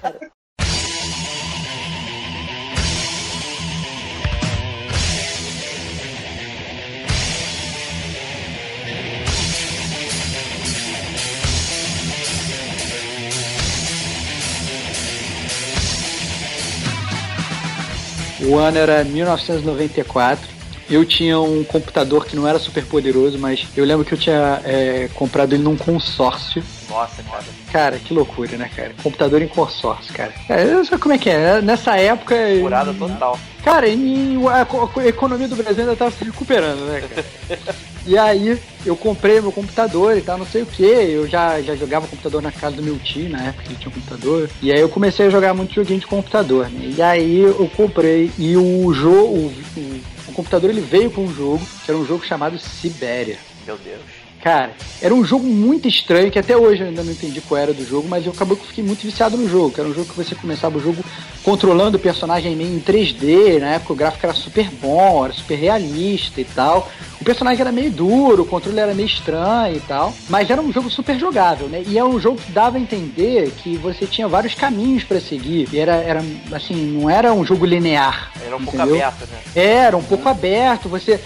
[18.46, 20.54] O ano era 1994.
[20.90, 24.60] Eu tinha um computador que não era super poderoso, mas eu lembro que eu tinha
[24.64, 26.62] é, comprado ele num consórcio.
[26.90, 27.44] Nossa, cara.
[27.72, 28.92] Cara, que loucura, né, cara?
[29.02, 30.34] Computador em consórcio, cara.
[30.48, 31.62] É, sabe como é que é?
[31.62, 32.36] Nessa época.
[32.60, 33.38] Furada total.
[33.64, 37.74] Cara, e a, co- a economia do Brasil ainda tava se recuperando, né, cara?
[38.06, 40.82] E aí, eu comprei meu computador e tal, não sei o que.
[40.82, 43.88] Eu já, já jogava computador na casa do meu tio, na época que ele tinha
[43.88, 44.50] um computador.
[44.60, 46.92] E aí eu comecei a jogar muito joguinho de computador, né?
[46.94, 48.30] E aí eu comprei.
[48.38, 49.34] E o jogo.
[49.34, 53.38] O, o, o computador ele veio com um jogo, que era um jogo chamado Sibéria.
[53.66, 54.02] Meu Deus.
[54.44, 57.72] Cara, era um jogo muito estranho, que até hoje eu ainda não entendi qual era
[57.72, 60.14] do jogo, mas eu acabou que fiquei muito viciado no jogo, era um jogo que
[60.14, 61.02] você começava o jogo
[61.42, 65.54] controlando o personagem meio em 3D, na época o gráfico era super bom, era super
[65.54, 66.90] realista e tal.
[67.24, 70.70] O personagem era meio duro, o controle era meio estranho e tal, mas era um
[70.70, 71.82] jogo super jogável, né?
[71.86, 75.66] E é um jogo que dava a entender que você tinha vários caminhos para seguir.
[75.72, 76.22] E era, era,
[76.52, 78.30] assim, não era um jogo linear.
[78.44, 78.86] Era um entendeu?
[78.86, 79.38] pouco aberto, né?
[79.56, 81.18] Era um pouco aberto, você,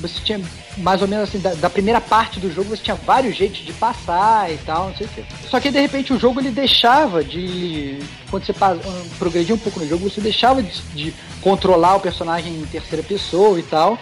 [0.00, 0.40] você tinha
[0.76, 3.72] mais ou menos assim, da, da, primeira parte do jogo você tinha vários jeitos de
[3.72, 5.24] passar e tal, não sei o quê.
[5.48, 7.98] Só que de repente o jogo ele deixava de.
[8.30, 8.54] Quando você
[9.18, 13.58] progredia um pouco no jogo, você deixava de, de controlar o personagem em terceira pessoa
[13.58, 13.98] e tal,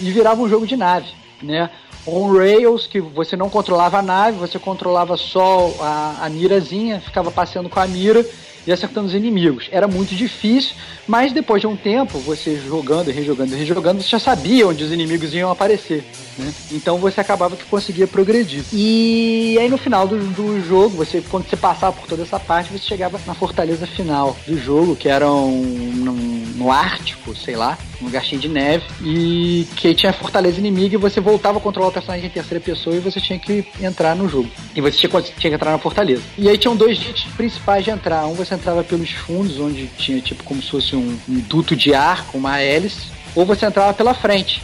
[0.00, 1.08] e virava um jogo de nave,
[1.42, 1.70] né?
[2.06, 7.30] On Rails, que você não controlava a nave, você controlava só a, a mirazinha, ficava
[7.30, 8.24] passeando com a mira
[8.66, 9.68] e acertando os inimigos.
[9.70, 10.74] Era muito difícil,
[11.06, 15.34] mas depois de um tempo, você jogando, rejogando, rejogando, você já sabia onde os inimigos
[15.34, 16.04] iam aparecer.
[16.38, 16.52] Né?
[16.72, 18.64] Então você acabava que conseguia progredir.
[18.72, 22.72] E aí no final do, do jogo, você quando você passava por toda essa parte,
[22.72, 28.04] você chegava na fortaleza final do jogo, que era um, no Ártico, sei lá, um
[28.04, 31.92] lugar cheio de neve, e que tinha fortaleza inimiga e você voltava a controlar o
[31.92, 34.48] personagem em terceira pessoa e você tinha que entrar no jogo.
[34.74, 36.22] E você tinha, tinha que entrar na fortaleza.
[36.38, 38.26] E aí tinham dois jeitos principais de entrar.
[38.26, 41.94] Um você entrava pelos fundos, onde tinha tipo como se fosse um, um duto de
[41.94, 44.62] ar com uma hélice, ou você entrava pela frente,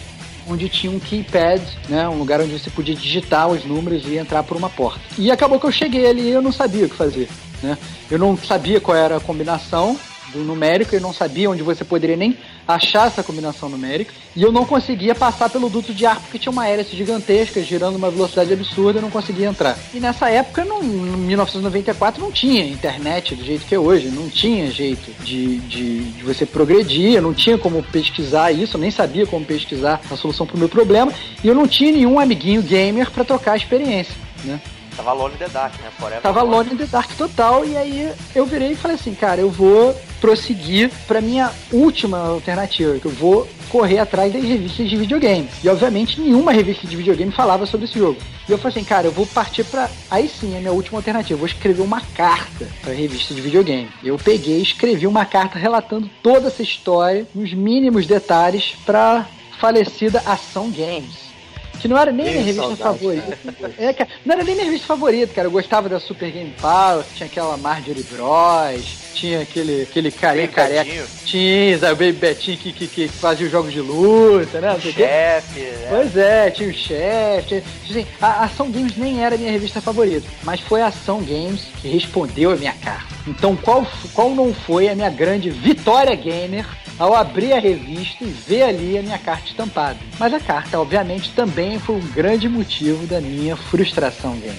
[0.48, 4.42] onde tinha um keypad, né, um lugar onde você podia digitar os números e entrar
[4.42, 5.00] por uma porta.
[5.18, 7.28] E acabou que eu cheguei ali e eu não sabia o que fazer.
[7.62, 7.76] Né?
[8.10, 9.98] Eu não sabia qual era a combinação,
[10.44, 14.64] numérico, eu não sabia onde você poderia nem achar essa combinação numérica, e eu não
[14.64, 18.98] conseguia passar pelo duto de ar porque tinha uma hélice gigantesca girando uma velocidade absurda,
[18.98, 19.78] eu não conseguia entrar.
[19.94, 24.70] E nessa época, em 1994, não tinha internet do jeito que é hoje, não tinha
[24.70, 29.26] jeito de, de, de você progredir, eu não tinha como pesquisar isso, eu nem sabia
[29.26, 31.12] como pesquisar a solução para o meu problema,
[31.42, 34.14] e eu não tinha nenhum amiguinho gamer para tocar a experiência,
[34.44, 34.60] né?
[34.96, 35.90] Tava Alone in the Dark, né?
[35.98, 37.64] Forever Tava Alone in the Dark total.
[37.64, 42.98] E aí eu virei e falei assim, cara, eu vou prosseguir pra minha última alternativa,
[42.98, 45.48] que eu vou correr atrás das revistas de videogame.
[45.62, 48.18] E obviamente nenhuma revista de videogame falava sobre esse jogo.
[48.48, 49.90] E eu falei assim, cara, eu vou partir pra.
[50.10, 51.34] Aí sim, é a minha última alternativa.
[51.34, 53.90] Eu vou escrever uma carta pra revista de videogame.
[54.02, 59.26] Eu peguei e escrevi uma carta relatando toda essa história, nos mínimos detalhes, pra
[59.58, 61.25] falecida Ação Games
[61.86, 63.38] que não era nem minha revista saudade, favorita.
[63.78, 65.46] É, cara, não era nem minha revista favorita, cara.
[65.46, 68.84] Eu gostava da Super Game Power, tinha aquela Marjorie Bros,
[69.14, 71.06] tinha aquele, aquele carinha careca.
[71.24, 74.74] Tinha, sabe, o Baby Betinho que, que, que fazia os jogos de luta, né?
[74.74, 75.86] O chefe, né?
[75.88, 77.62] Pois é, tinha o chefe.
[77.88, 81.88] Assim, a Ação Games nem era minha revista favorita, mas foi a Ação Games que
[81.88, 83.15] respondeu a minha carta.
[83.26, 86.66] Então, qual, qual não foi a minha grande vitória gamer
[86.98, 89.98] ao abrir a revista e ver ali a minha carta estampada.
[90.18, 94.56] Mas a carta, obviamente, também foi um grande motivo da minha frustração gamer.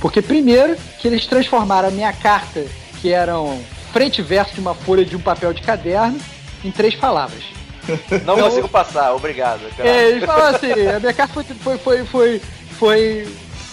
[0.00, 2.66] Porque primeiro que eles transformaram a minha carta,
[3.00, 3.62] que eram
[3.92, 6.18] frente e verso de uma folha de um papel de caderno,
[6.64, 7.44] em três palavras.
[8.24, 9.60] Não consigo passar, obrigado.
[9.78, 12.40] É, eles falaram assim, a minha carta foi, foi, foi, foi,
[12.78, 13.28] foi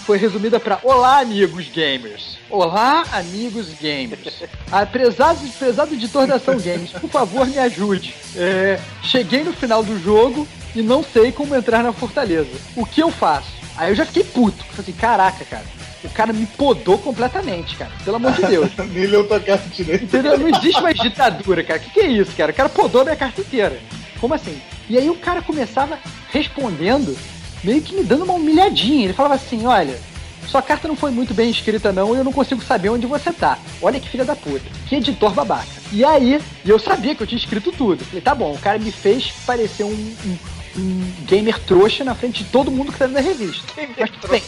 [0.10, 2.40] foi resumida para Olá, amigos gamers.
[2.50, 4.42] Olá, amigos gamers.
[4.72, 8.16] Apesar do, apesar do editor da Ação Games, por favor, me ajude.
[8.36, 12.50] É, cheguei no final do jogo e não sei como entrar na fortaleza.
[12.76, 13.52] O que eu faço?
[13.78, 14.66] Aí eu já fiquei puto.
[14.66, 15.66] Falei assim, caraca, cara.
[16.04, 17.92] O cara me podou completamente, cara.
[18.04, 18.72] Pelo amor de Deus.
[18.92, 20.06] Nem leu tua carta direito.
[20.06, 20.40] Entendeu?
[20.40, 21.80] Não existe mais ditadura, cara.
[21.80, 22.52] O que, que é isso, cara?
[22.52, 23.80] O cara podou minha carta inteira.
[24.20, 24.60] Como assim?
[24.90, 26.00] E aí o cara começava
[26.32, 27.16] respondendo
[27.64, 29.06] meio que me dando uma humilhadinha.
[29.06, 30.00] Ele falava assim: olha,
[30.48, 33.32] sua carta não foi muito bem escrita, não, e eu não consigo saber onde você
[33.32, 33.58] tá.
[33.82, 34.66] Olha que filha da puta.
[34.88, 35.68] Que editor babaca.
[35.92, 38.04] E aí, eu sabia que eu tinha escrito tudo.
[38.04, 40.38] Falei, tá bom, o cara me fez parecer um, um,
[40.78, 43.64] um gamer trouxa na frente de todo mundo que tá na revista.
[43.98, 44.42] Mas tudo bem.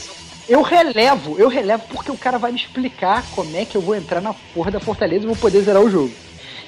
[0.49, 3.95] Eu relevo, eu relevo porque o cara vai me explicar como é que eu vou
[3.95, 6.11] entrar na porra da Fortaleza e vou poder zerar o jogo.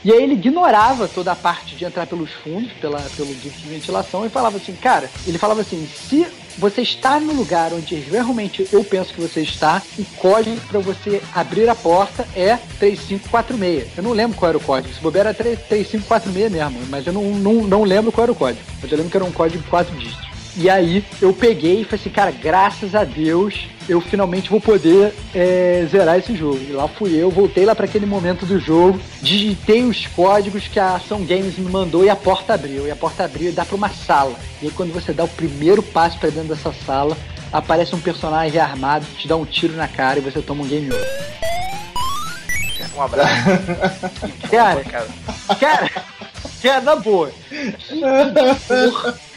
[0.04, 4.26] E aí ele ignorava toda a parte de entrar pelos fundos, pela, pelo de ventilação,
[4.26, 6.28] e falava assim, cara, ele falava assim, se
[6.58, 11.22] você está no lugar onde realmente eu penso que você está, o código para você
[11.34, 13.98] abrir a porta é 3546.
[13.98, 14.94] Eu não lembro qual era o código.
[14.94, 18.64] Se bobear era 3546 mesmo, mas eu não, não, não lembro qual era o código.
[18.82, 20.33] Mas eu lembro que era um código de 4 dígitos.
[20.56, 25.14] E aí eu peguei e falei assim, cara, graças a Deus eu finalmente vou poder
[25.34, 26.60] é, zerar esse jogo.
[26.62, 30.80] E lá fui eu, voltei lá para aquele momento do jogo, digitei os códigos que
[30.80, 32.88] a Ação Games me mandou e a porta abriu.
[32.88, 34.36] E a porta abriu e dá para uma sala.
[34.62, 37.18] E aí quando você dá o primeiro passo para dentro dessa sala,
[37.52, 40.88] aparece um personagem armado, te dá um tiro na cara e você toma um game
[40.88, 41.34] over.
[42.96, 43.34] Um abraço.
[44.52, 45.90] cara, cara,
[46.62, 47.32] cara, na boa.
[47.50, 48.02] Que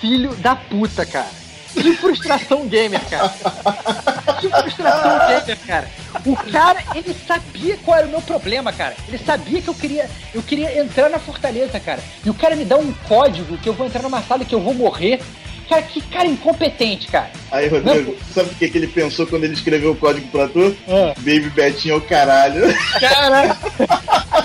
[0.00, 1.28] filho da puta, cara.
[1.72, 3.32] Que frustração gamer, cara.
[4.40, 5.88] Que frustração gamer, cara.
[6.26, 8.96] O cara, ele sabia qual era o meu problema, cara.
[9.06, 12.02] Ele sabia que eu queria, eu queria entrar na fortaleza, cara.
[12.24, 14.60] E o cara me dá um código que eu vou entrar numa sala que eu
[14.60, 15.20] vou morrer
[15.70, 17.30] cara, que cara incompetente, cara.
[17.52, 20.76] Aí, Rodrigo, sabe o que, que ele pensou quando ele escreveu o código pra tu?
[20.88, 21.14] Ah.
[21.18, 22.62] Baby Betinho é o caralho.
[22.98, 23.56] Cara,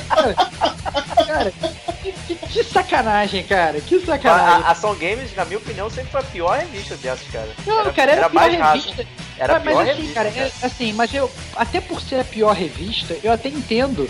[0.07, 3.79] cara, cara que, que- que sacanagem, cara.
[3.81, 4.63] Que A, sacanagem.
[4.65, 7.49] a Ação Games, na minha opinião, sempre foi a pior revista dessas, cara.
[7.65, 9.05] Não, cara, era, a pior revista.
[9.37, 10.13] Era a mas pior assim, revista.
[10.13, 10.47] cara, cara.
[10.61, 14.09] é- assim, mas eu, até por ser a pior revista, eu até entendo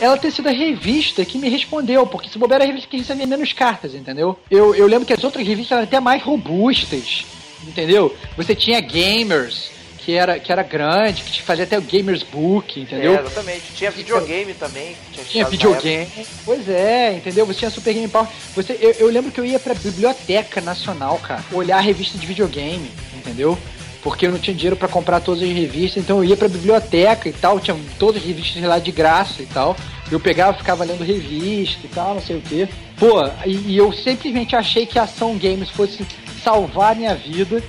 [0.00, 2.96] ela ter sido a revista que me respondeu, porque se bobear era a revista que
[2.96, 4.36] recebia menos cartas, entendeu?
[4.50, 7.24] Eu, eu lembro que as outras revistas eram até mais robustas,
[7.66, 8.14] entendeu?
[8.36, 9.70] Você tinha Gamers,
[10.04, 13.16] que era, que era grande, que te fazia até o Gamers Book, entendeu?
[13.16, 13.62] É, exatamente.
[13.74, 14.96] Tinha videogame também.
[15.12, 16.26] Tinha, Tinha videogame.
[16.44, 17.46] Pois é, entendeu?
[17.46, 18.28] Você tinha Super Game Power.
[18.54, 22.26] Você, eu, eu lembro que eu ia pra Biblioteca Nacional, cara, olhar a revista de
[22.26, 23.58] videogame, entendeu?
[24.02, 27.26] Porque eu não tinha dinheiro pra comprar todas as revistas, então eu ia pra biblioteca
[27.26, 29.74] e tal, tinha todas as revistas lá de graça e tal.
[30.12, 32.68] Eu pegava, ficava lendo revista e tal, não sei o quê.
[32.98, 36.06] Pô, e, e eu simplesmente achei que a Ação Games fosse
[36.42, 37.62] salvar minha vida.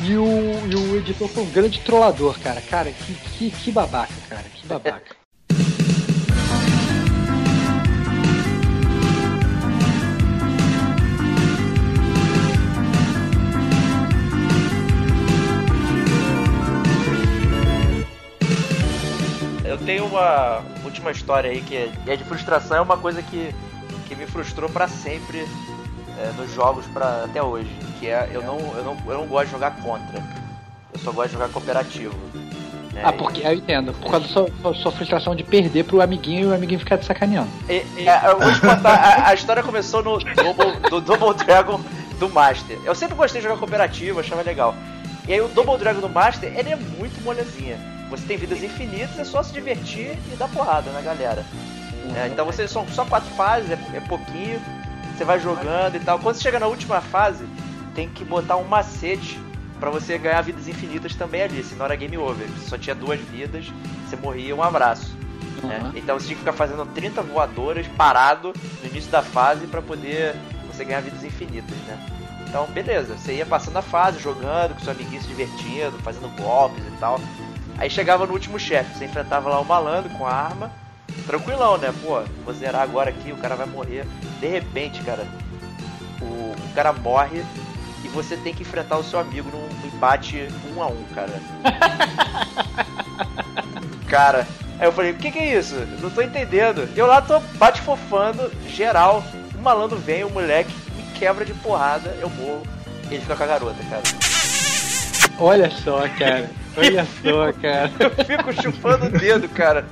[0.00, 0.24] E o,
[0.68, 2.60] e o editor foi um grande trollador, cara.
[2.60, 4.44] Cara, que, que, que babaca, cara.
[4.54, 5.16] Que babaca.
[19.64, 23.54] Eu tenho uma última história aí que é, é de frustração, é uma coisa que,
[24.08, 25.46] que me frustrou pra sempre
[26.18, 27.70] é, nos jogos pra, até hoje.
[27.98, 30.22] Que é eu não, eu, não, eu não gosto de jogar contra.
[30.92, 32.14] Eu só gosto de jogar cooperativo.
[32.92, 33.02] né?
[33.04, 33.92] Ah, porque eu entendo.
[33.92, 36.98] Por causa da sua, sua- sua frustração de perder pro amiguinho e o amiguinho ficar
[36.98, 37.48] te sacaneando.
[37.68, 41.80] E- e- eu vou te contar, a, a história começou no Double, do Double Dragon
[42.18, 42.78] do Master.
[42.84, 44.74] Eu sempre gostei de jogar cooperativo, achava legal.
[45.26, 47.78] E aí o Double Dragon do Master, ele é muito molezinha.
[48.10, 51.44] Você tem vidas infinitas, é só se divertir e dar porrada na galera.
[52.16, 54.58] É, então você são só quatro fases, é, é pouquinho,
[55.18, 56.18] você vai jogando e tal.
[56.20, 57.44] Quando você chega na última fase,
[57.94, 59.38] tem que botar um macete
[59.80, 62.46] pra você ganhar vidas infinitas também ali, senão era game over.
[62.46, 63.66] Você só tinha duas vidas,
[64.06, 65.16] você morria um abraço.
[65.62, 65.80] né?
[65.82, 65.92] Uhum.
[65.96, 68.52] Então você tinha que ficar fazendo 30 voadoras parado
[68.82, 70.36] no início da fase pra poder
[70.72, 71.98] você ganhar vidas infinitas, né?
[72.48, 76.82] Então, beleza, você ia passando a fase, jogando, com seu amiguinho se divertindo, fazendo golpes
[76.82, 77.20] e tal.
[77.76, 80.70] Aí chegava no último chefe, você enfrentava lá o malandro com a arma,
[81.26, 81.92] tranquilão, né?
[82.02, 84.06] Pô, vou zerar agora aqui, o cara vai morrer.
[84.40, 85.26] De repente, cara,
[86.20, 87.42] o, o cara morre
[88.04, 91.40] e você tem que enfrentar o seu amigo num embate um a um, cara.
[94.08, 94.46] cara,
[94.78, 95.74] aí eu falei, o que que é isso?
[96.00, 96.88] Não tô entendendo.
[96.96, 102.16] Eu lá tô bate fofando, geral, o malandro vem, o moleque me quebra de porrada,
[102.20, 102.62] eu morro.
[103.10, 104.02] Ele fica com a garota, cara.
[105.38, 106.50] Olha só, cara.
[106.76, 107.90] Olha só, cara.
[107.98, 109.86] Eu fico chupando o dedo, cara.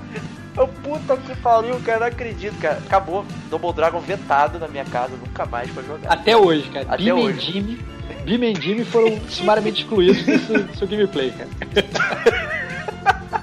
[0.57, 2.79] Eu, puta que pariu, cara, não acredito, cara.
[2.87, 6.13] Acabou Double Dragon vetado na minha casa, nunca mais pra jogar.
[6.13, 6.87] Até hoje, cara.
[6.89, 7.41] Até Bim hoje.
[7.53, 7.79] Jimmy.
[8.25, 11.49] Bim e Jimmy foram sumariamente excluídos do seu, gameplay, cara.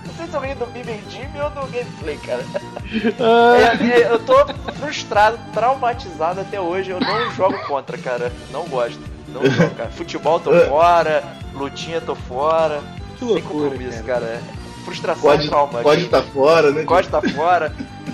[0.05, 2.43] Vocês estão rindo do Bibi Jimmy ou do gameplay, cara?
[3.20, 4.36] Ah, É, é, eu tô
[4.74, 6.91] frustrado, traumatizado até hoje.
[6.91, 8.32] Eu não jogo contra, cara.
[8.51, 8.99] Não gosto.
[9.30, 9.89] Não jogo, cara.
[9.91, 12.82] Futebol tô fora, lutinha tô fora.
[13.14, 14.20] que Sem loucura, compromisso, cara.
[14.26, 14.41] cara.
[14.84, 15.81] Frustração Pode trauma.
[15.81, 16.84] pode estar fora, né?
[16.84, 17.73] Pode tá fora.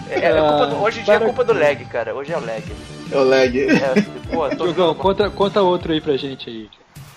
[0.09, 2.15] É, é culpa do- hoje em dia é para culpa do com lag, cara.
[2.15, 2.63] Hoje é o lag.
[3.11, 3.59] É o lag.
[3.59, 4.01] É,
[4.33, 6.69] pô, tô Diogão, conta, conta outro aí pra gente aí.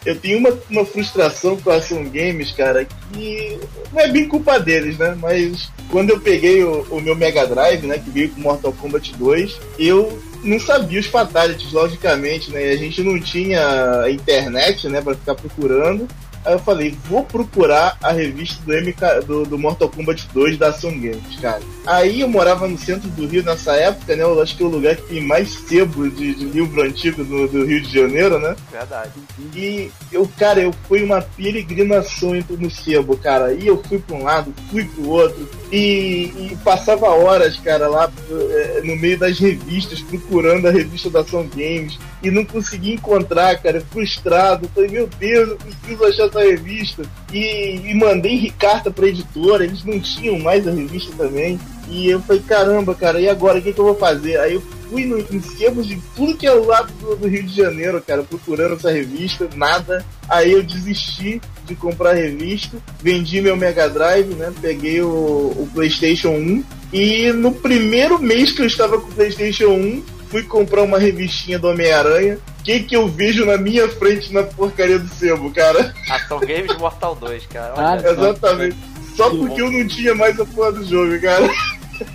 [0.05, 3.59] Eu tenho uma, uma frustração com a Ação Games, cara, que
[3.93, 5.17] não é bem culpa deles, né?
[5.21, 9.15] Mas quando eu peguei o, o meu Mega Drive, né, que veio com Mortal Kombat
[9.17, 12.71] 2, eu não sabia os fatalities, logicamente, né?
[12.71, 16.09] A gente não tinha internet, né, pra ficar procurando.
[16.45, 20.69] Aí eu falei, vou procurar a revista do, MK, do, do Mortal Kombat 2 da
[20.69, 21.63] Ação Games, cara.
[21.87, 24.23] Aí eu morava no centro do Rio nessa época, né?
[24.23, 27.47] Eu acho que é o lugar que tem mais sebo de, de livro antigo do,
[27.47, 28.57] do Rio de Janeiro, né?
[28.71, 29.13] Verdade.
[29.55, 33.53] E eu, cara, eu fui uma peregrinação no sebo, cara.
[33.53, 35.49] E eu fui pra um lado, fui pro outro.
[35.71, 41.21] E, e passava horas, cara, lá eh, no meio das revistas, procurando a revista da
[41.21, 41.99] Ação Games.
[42.23, 44.71] E não consegui encontrar, cara, frustrado.
[44.75, 47.03] Falei, meu Deus, eu preciso achar essa revista.
[47.33, 51.59] E, e mandei carta pra editora, eles não tinham mais a revista também.
[51.89, 53.59] E eu falei, caramba, cara, e agora?
[53.59, 54.39] O que, que eu vou fazer?
[54.39, 57.55] Aí eu fui no, em de tudo que é o lado do, do Rio de
[57.55, 60.05] Janeiro, cara, procurando essa revista, nada.
[60.29, 64.53] Aí eu desisti de comprar a revista, vendi meu Mega Drive, né?
[64.61, 69.69] Peguei o, o PlayStation 1 e no primeiro mês que eu estava com o PlayStation
[69.69, 70.03] 1,
[70.33, 72.39] fui comprar uma revistinha do Homem-Aranha.
[72.61, 75.95] O que, que eu vejo na minha frente na porcaria do sebo, cara?
[76.09, 77.75] Ação Games Mortal 2, cara.
[77.77, 77.97] Ah.
[77.97, 78.77] Exatamente.
[79.15, 81.47] Só porque eu não tinha mais a porra do jogo, cara.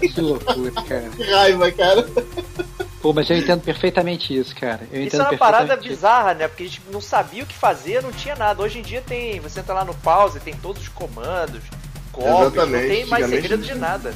[0.02, 1.10] Que loucura, cara.
[1.16, 2.08] Que raiva, cara.
[3.02, 4.82] Pô, mas eu entendo perfeitamente isso, cara.
[4.92, 6.48] Eu isso é uma parada bizarra, né?
[6.48, 8.64] Porque a gente não sabia o que fazer, não tinha nada.
[8.64, 9.40] Hoje em dia tem.
[9.42, 11.62] Você entra lá no pause, tem todos os comandos,
[12.12, 14.12] golpes, não tem mais segredo de nada.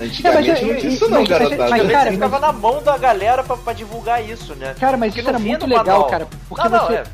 [0.00, 1.48] Antigamente é, não tinha isso não, cara.
[1.48, 4.74] Mas, mas, ficava na mão da galera pra, pra divulgar isso, né?
[4.78, 6.06] Cara, mas porque isso era muito legal, manual.
[6.06, 6.28] cara.
[6.48, 6.92] Porque não, você.
[6.92, 7.04] Não, é.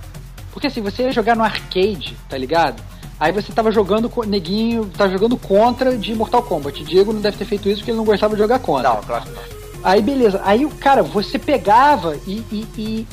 [0.53, 2.83] Porque assim, você ia jogar no arcade, tá ligado?
[3.21, 6.85] Aí você tava jogando com neguinho, tava jogando contra de Mortal Kombat.
[6.85, 8.91] Diego não deve ter feito isso porque ele não gostava de jogar contra.
[8.91, 9.43] Não, claro que não.
[9.83, 10.41] Aí beleza.
[10.45, 13.07] Aí o cara, você pegava e, e, e,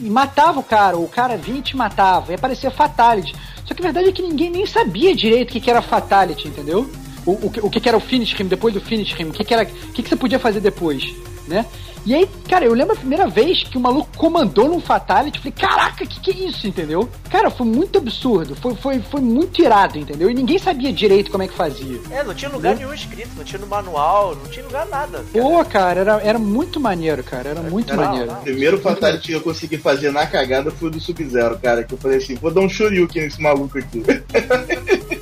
[0.00, 0.96] e, matava o cara.
[0.96, 2.32] O cara vinha e te matava.
[2.32, 3.34] E aparecia Fatality.
[3.64, 6.48] Só que a verdade é que ninguém nem sabia direito o que, que era Fatality,
[6.48, 6.88] entendeu?
[7.28, 9.44] O, o, o que, que era o Finish Him, depois do Finish Him, o que,
[9.44, 9.62] que era.
[9.62, 11.14] O que, que você podia fazer depois,
[11.46, 11.66] né?
[12.08, 15.52] E aí, cara, eu lembro a primeira vez que o maluco comandou num Fatality, falei,
[15.52, 17.06] caraca, que que é isso, entendeu?
[17.30, 20.30] Cara, foi muito absurdo, foi, foi, foi muito irado, entendeu?
[20.30, 22.00] E ninguém sabia direito como é que fazia.
[22.10, 25.18] É, não tinha lugar nenhum escrito, não tinha no manual, não tinha lugar nada.
[25.18, 25.44] Cara.
[25.44, 28.32] Pô, cara, era, era muito maneiro, cara, era muito não, maneiro.
[28.32, 31.92] O primeiro Fatality que eu consegui fazer na cagada foi o do Sub-Zero, cara, que
[31.92, 34.02] eu falei assim, vou dar um Shoryuken nesse maluco aqui.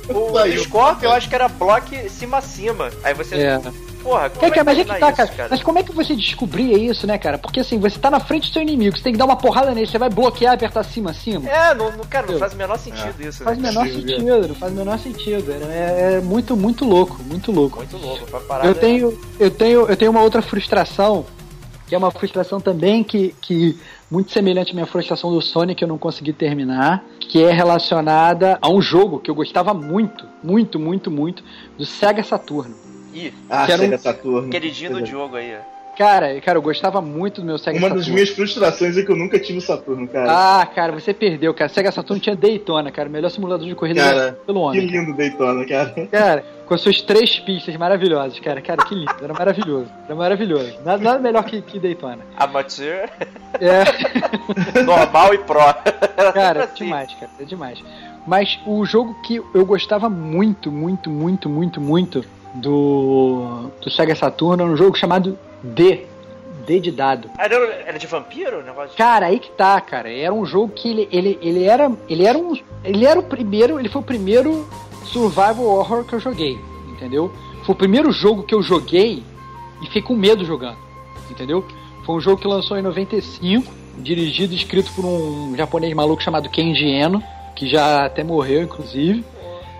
[0.07, 2.91] O Scorpion eu acho que era bloco cima-cima.
[3.03, 3.35] Aí você...
[3.35, 3.61] É
[4.07, 5.29] porra, como é, que, mas é que tá, isso, cara.
[5.29, 5.49] cara.
[5.51, 7.37] Mas como é que você descobria isso, né, cara?
[7.37, 9.73] Porque assim, você tá na frente do seu inimigo, você tem que dar uma porrada
[9.73, 11.49] nele, você vai bloquear e apertar cima, cima.
[11.49, 13.27] É, não, não cara, não faz o menor sentido é.
[13.27, 13.43] isso.
[13.43, 13.69] Faz o né?
[13.69, 15.51] menor sentido, não faz o menor sentido.
[15.51, 17.77] É, é, muito, muito louco, muito louco.
[17.77, 18.25] Muito louco,
[18.63, 21.25] eu tenho, eu tenho, eu tenho uma outra frustração,
[21.85, 23.77] que é uma frustração também que, que
[24.09, 28.57] muito semelhante à minha frustração do Sonic que eu não consegui terminar, que é relacionada
[28.61, 31.43] a um jogo que eu gostava muito, muito, muito, muito,
[31.77, 32.86] do Sega Saturno.
[33.17, 33.97] Ih, ah, que Sega um...
[33.97, 34.49] Saturno.
[34.49, 35.57] Queridinho do jogo aí,
[35.97, 38.03] Cara, cara, eu gostava muito do meu Sega Uma Saturno.
[38.03, 40.27] das minhas frustrações é que eu nunca tive o Saturno, cara.
[40.29, 41.69] Ah, cara, você perdeu, cara.
[41.69, 43.09] Sega Saturno tinha Daytona, cara.
[43.09, 44.87] O melhor simulador de corrida cara, pelo homem.
[44.87, 46.07] Que lindo Daytona, cara.
[46.11, 48.61] Cara, com as suas três pistas maravilhosas, cara.
[48.61, 49.11] Cara, que lindo.
[49.19, 49.89] Era maravilhoso.
[50.05, 50.77] Era maravilhoso.
[50.85, 52.19] Nada, nada melhor que, que Daytona.
[52.37, 53.09] Amateur.
[53.59, 54.83] É.
[54.85, 55.57] Normal e pro.
[56.31, 56.83] Cara, assim.
[56.83, 57.31] demais, cara.
[57.39, 57.83] É demais.
[58.27, 62.23] Mas o jogo que eu gostava muito, muito, muito, muito, muito
[62.57, 66.05] do, do Sega Saturno era um jogo chamado D.
[66.65, 67.29] D de dado.
[67.37, 67.55] Era,
[67.85, 68.97] era de vampiro negócio?
[68.97, 70.11] Cara, aí que tá, cara.
[70.11, 71.89] Era um jogo que ele, ele, ele era.
[72.09, 72.53] Ele era um.
[72.83, 73.79] Ele era o primeiro.
[73.79, 74.67] Ele foi o primeiro
[75.05, 76.59] survival horror que eu joguei.
[76.89, 77.31] Entendeu?
[77.63, 79.23] Foi o primeiro jogo que eu joguei
[79.81, 80.77] e fiquei com medo jogando.
[81.29, 81.65] Entendeu?
[82.05, 86.49] Foi um jogo que lançou em 95, dirigido e escrito por um japonês maluco chamado
[86.49, 87.21] Kenji Eno,
[87.55, 89.23] que já até morreu, inclusive.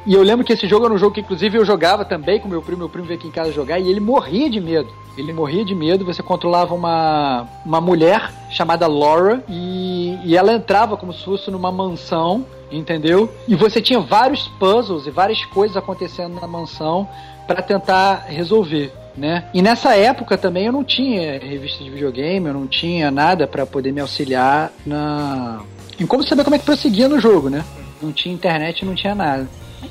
[0.08, 2.48] E eu lembro que esse jogo era um jogo que, inclusive, eu jogava também com
[2.48, 2.80] meu primo.
[2.80, 4.88] Meu primo veio aqui em casa jogar e ele morria de medo.
[5.18, 6.06] Ele morria de medo.
[6.06, 11.74] Você controlava uma, uma mulher chamada Laura e, e ela entrava como se fosse numa
[11.74, 13.30] mansão, entendeu?
[13.50, 17.06] E você tinha vários puzzles e várias coisas acontecendo na mansão
[17.46, 18.94] para tentar resolver.
[19.18, 19.50] Né?
[19.54, 23.66] E nessa época também eu não tinha revista de videogame, eu não tinha nada para
[23.66, 25.64] poder me auxiliar na
[26.00, 27.66] em como saber como é que prosseguia no jogo, né?
[28.00, 29.50] Não tinha internet, não tinha nada.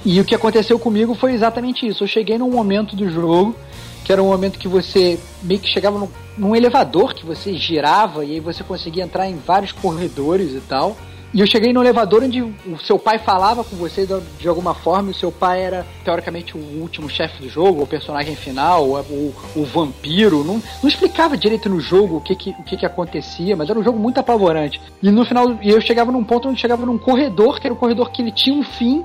[0.09, 2.05] E o que aconteceu comigo foi exatamente isso.
[2.05, 3.57] Eu cheguei num momento do jogo
[4.05, 8.25] que era um momento que você meio que chegava num, num, elevador que você girava
[8.25, 10.97] e aí você conseguia entrar em vários corredores e tal.
[11.35, 14.07] E eu cheguei no elevador onde o seu pai falava com você
[14.39, 17.87] de, alguma forma, e o seu pai era teoricamente o último chefe do jogo, o
[17.87, 20.45] personagem final, o, o, o vampiro.
[20.45, 23.79] Não, não, explicava direito no jogo o que que, o que que acontecia, mas era
[23.79, 24.81] um jogo muito apavorante.
[25.03, 28.13] E no final, eu chegava num ponto onde chegava num corredor, que era um corredor
[28.13, 29.05] que ele tinha um fim,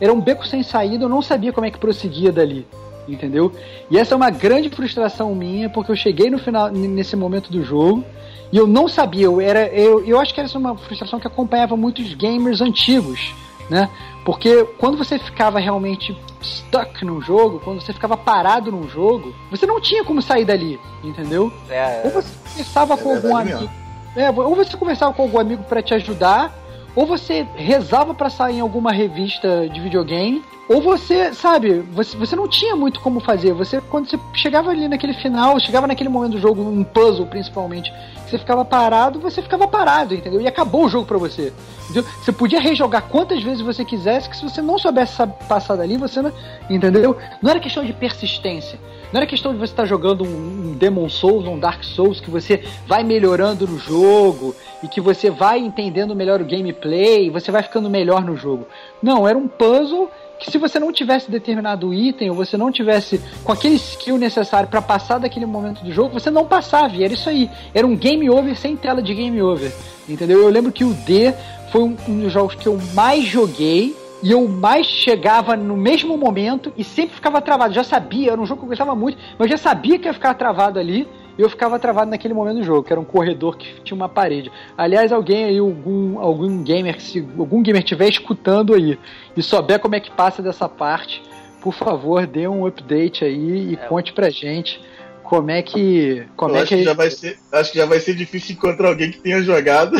[0.00, 2.66] era um beco sem saída, eu não sabia como é que prosseguia dali.
[3.08, 3.52] Entendeu?
[3.88, 7.62] E essa é uma grande frustração minha, porque eu cheguei no final, nesse momento do
[7.62, 8.04] jogo,
[8.52, 11.26] e eu não sabia, eu, era, eu, eu acho que essa é uma frustração que
[11.26, 13.34] acompanhava muitos gamers antigos,
[13.70, 13.88] né?
[14.24, 19.66] Porque quando você ficava realmente stuck num jogo, quando você ficava parado num jogo, você
[19.66, 21.52] não tinha como sair dali, entendeu?
[21.68, 23.70] É, ou você conversava é com algum amigo.
[24.16, 26.52] É, ou você conversava com algum amigo para te ajudar,
[26.96, 32.34] ou você rezava para sair em alguma revista de videogame, ou você, sabe, você, você
[32.34, 33.52] não tinha muito como fazer.
[33.52, 37.92] Você, quando você chegava ali naquele final, chegava naquele momento do jogo, um puzzle principalmente,
[38.26, 40.40] você ficava parado, você ficava parado, entendeu?
[40.40, 41.52] E acabou o jogo para você.
[41.84, 42.04] Entendeu?
[42.20, 46.20] Você podia rejogar quantas vezes você quisesse, que se você não soubesse passar dali, você
[46.20, 46.32] não.
[46.68, 47.16] Entendeu?
[47.40, 48.80] Não era questão de persistência.
[49.12, 52.64] Não era questão de você estar jogando um, Demon Souls, um Dark Souls, que você
[52.86, 57.88] vai melhorando no jogo e que você vai entendendo melhor o gameplay, você vai ficando
[57.88, 58.66] melhor no jogo.
[59.02, 63.20] Não, era um puzzle que se você não tivesse determinado item ou você não tivesse
[63.42, 66.94] com aquele skill necessário para passar daquele momento do jogo, você não passava.
[66.94, 67.50] E era isso aí.
[67.72, 69.72] Era um game over sem tela de game over.
[70.08, 70.42] Entendeu?
[70.42, 71.32] Eu lembro que o D
[71.72, 76.16] foi um, um dos jogos que eu mais joguei e eu mais chegava no mesmo
[76.16, 77.74] momento e sempre ficava travado.
[77.74, 80.14] Já sabia, era um jogo que eu gostava muito, mas eu já sabia que ia
[80.14, 81.08] ficar travado ali.
[81.38, 84.08] e eu ficava travado naquele momento do jogo, que era um corredor que tinha uma
[84.08, 84.50] parede.
[84.76, 88.98] Aliás, alguém aí, algum, algum gamer, se algum gamer estiver escutando aí
[89.36, 91.22] e souber como é que passa dessa parte,
[91.60, 93.76] por favor, dê um update aí e é.
[93.76, 94.80] conte pra gente
[95.26, 96.24] como é que.
[96.36, 98.54] Como eu é acho que, que já vai ser, acho que já vai ser difícil
[98.54, 99.98] encontrar alguém que tenha jogado.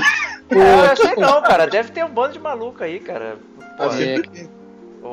[0.49, 1.67] Pô, é, eu sei não, cara.
[1.67, 3.37] Deve ter um bando de maluco aí, cara.
[3.77, 4.47] Pô, é.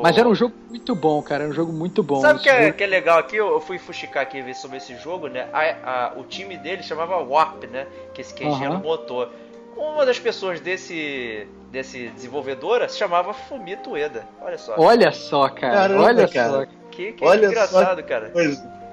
[0.02, 1.44] Mas era um jogo muito bom, cara.
[1.44, 2.22] Era um jogo muito bom.
[2.22, 3.36] Sabe o que, é, que é legal aqui?
[3.36, 5.48] Eu fui fuxicar aqui ver sobre esse jogo, né?
[5.54, 7.86] A, a, o time dele chamava Warp, né?
[8.14, 8.80] Que esse Kenji uhum.
[8.80, 9.30] motor.
[9.78, 14.26] Uma das pessoas desse, desse desenvolvedora se chamava Fumito Eda.
[14.42, 14.76] Olha só.
[14.78, 15.74] Olha só, cara.
[15.74, 16.50] Caramba, Olha cara.
[16.50, 16.66] só.
[16.92, 18.08] Que, que Olha engraçado, só.
[18.08, 18.32] cara.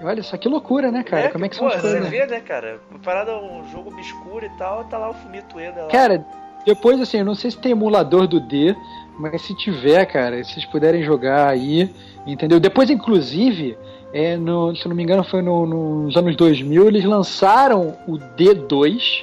[0.03, 1.27] Olha só que loucura, né, cara?
[1.27, 2.05] É, Como é que pô, são as coisas?
[2.05, 2.81] Você vê, né, cara?
[3.05, 5.89] Parada um jogo obscuro e tal, tá lá o Fumito Eda lá.
[5.89, 6.25] Cara,
[6.65, 8.75] depois assim, eu não sei se tem emulador do D,
[9.21, 11.91] mas se tiver, cara, se vocês puderem jogar aí,
[12.27, 12.59] entendeu?
[12.59, 13.77] Depois, inclusive,
[14.13, 18.13] é, no, se eu não me engano, foi no, nos anos 2000, eles lançaram o
[18.13, 19.23] D2,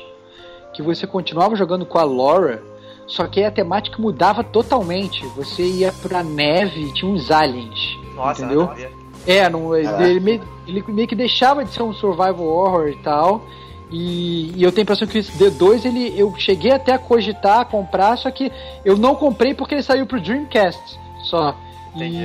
[0.74, 2.62] que você continuava jogando com a Laura,
[3.08, 5.26] só que a temática mudava totalmente.
[5.36, 7.98] Você ia pra neve e tinha uns aliens.
[8.16, 8.70] Nossa, entendeu?
[9.26, 13.42] É, não, ele, meio, ele meio que deixava de ser um survival horror e tal.
[13.92, 17.66] E, e, eu tenho a impressão que esse D2 ele, eu cheguei até a cogitar
[17.66, 18.52] comprar, só que
[18.84, 21.56] eu não comprei porque ele saiu pro Dreamcast só.
[21.96, 22.18] Entendi.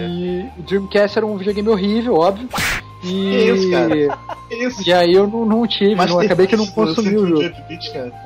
[0.56, 2.48] E o Dreamcast era um videogame horrível, óbvio.
[3.04, 4.18] E, que isso, cara?
[4.48, 4.88] Isso?
[4.88, 7.52] E aí eu não, não tive, não, acabei que eu não consumi o jogo.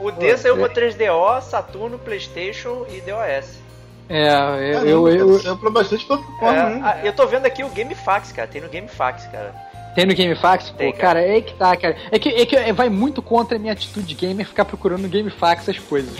[0.03, 3.59] O D saiu pra 3DO, Saturno, Playstation e DOS.
[4.09, 4.29] É,
[4.75, 4.87] eu.
[4.87, 7.01] eu, eu, eu, pra bastante plataforma, é, né?
[7.05, 8.47] Eu tô vendo aqui o GameFAQs, cara.
[8.47, 9.55] Tem no GameFAQs, cara.
[9.97, 10.71] Tem no GameFAQs?
[10.71, 11.21] Pô, Tem, cara.
[11.21, 11.97] cara, é que tá, cara.
[12.11, 15.09] É que, é que vai muito contra a minha atitude de gamer ficar procurando no
[15.09, 16.15] GameFAQs as coisas.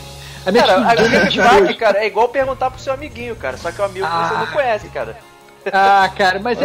[0.47, 3.59] A minha cara, a GameFAQ, cara, é igual perguntar pro seu amiguinho, cara.
[3.59, 4.23] Só que o amigo ah.
[4.23, 5.19] que você não conhece, cara.
[5.71, 6.65] Ah, cara, mas é.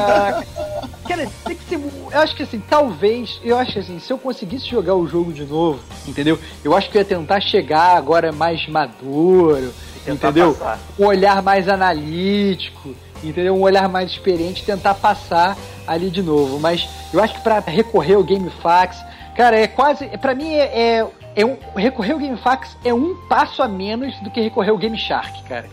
[0.00, 0.42] ah,
[1.06, 1.74] cara, tem que ser.
[1.74, 3.38] Eu acho que assim, talvez.
[3.44, 6.38] Eu acho que assim, se eu conseguisse jogar o jogo de novo, entendeu?
[6.64, 9.74] Eu acho que eu ia tentar chegar agora mais maduro,
[10.06, 10.54] entendeu?
[10.54, 10.78] Passar.
[10.98, 13.54] Um olhar mais analítico entendeu?
[13.54, 15.56] Um olhar mais experiente, tentar passar
[15.86, 16.58] ali de novo.
[16.58, 18.98] Mas eu acho que para recorrer ao GameFAQs,
[19.36, 20.06] cara, é quase.
[20.18, 21.06] para mim é, é,
[21.36, 24.96] é, um, recorrer ao GameFAQs é um passo a menos do que recorrer ao Game
[24.96, 25.68] Shark, cara.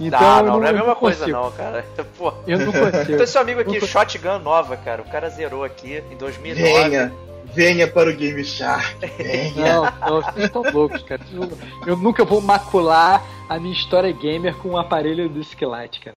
[0.00, 1.84] Então, não, não, não, é a mesma coisa não, cara.
[2.16, 2.32] Pô.
[2.46, 3.12] Eu não consigo.
[3.12, 5.02] Então esse amigo aqui, Shotgun nova, cara.
[5.02, 6.62] O cara zerou aqui em 2009.
[6.62, 7.12] Venha,
[7.52, 8.96] venha para o Game Shark.
[9.18, 9.74] Venha.
[9.74, 11.20] Não, não vocês estão loucos, cara.
[11.84, 16.17] Eu nunca vou macular a minha história gamer com um aparelho do Skillite, cara.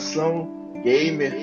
[0.00, 0.48] Frustração
[0.82, 1.34] gamer.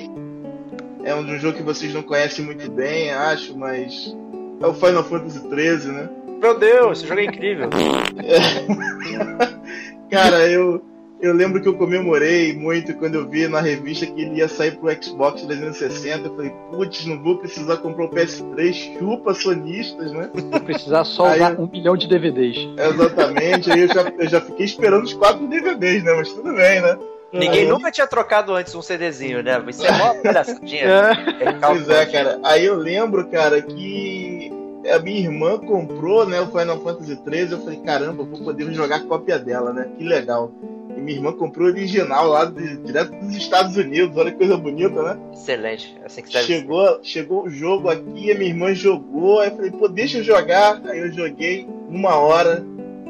[1.04, 4.14] É um jogo que vocês não conhecem muito bem, acho, mas
[4.60, 6.08] é o Final Fantasy XIII, né?
[6.40, 7.70] Meu Deus, esse jogo é incrível.
[8.18, 10.10] É.
[10.10, 10.82] Cara, eu,
[11.20, 14.76] eu lembro que eu comemorei muito quando eu vi na revista que ele ia sair
[14.76, 16.26] pro Xbox 360.
[16.26, 20.30] Eu falei, putz, não vou precisar comprar o PS3, chupa sonistas, né?
[20.34, 22.68] Vou precisar só aí, usar um milhão de DVDs.
[22.76, 26.12] Exatamente, aí eu já, eu já fiquei esperando os quatro DVDs, né?
[26.14, 26.98] Mas tudo bem, né?
[27.32, 27.76] Ninguém uhum.
[27.76, 29.62] nunca tinha trocado antes um CDzinho, né?
[29.68, 30.84] Isso é mó palhaçadinha.
[30.84, 31.52] É.
[31.60, 32.40] Pois é, cara.
[32.42, 34.50] Aí eu lembro, cara, que
[34.90, 37.52] a minha irmã comprou, né, o Final Fantasy XIII.
[37.52, 39.90] Eu falei, caramba, vou poder jogar cópia dela, né?
[39.98, 40.50] Que legal.
[40.96, 44.16] E minha irmã comprou o original lá de, direto dos Estados Unidos.
[44.16, 45.20] Olha que coisa bonita, né?
[45.32, 45.98] Excelente.
[46.04, 49.40] Assim que chegou, chegou o jogo aqui, a minha irmã jogou.
[49.40, 50.80] Aí eu falei, pô, deixa eu jogar.
[50.86, 52.64] Aí eu joguei uma hora,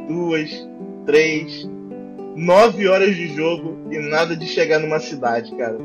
[0.09, 0.51] duas,
[1.07, 1.69] três,
[2.39, 5.77] nove horas de jogo e nada de chegar numa cidade, cara.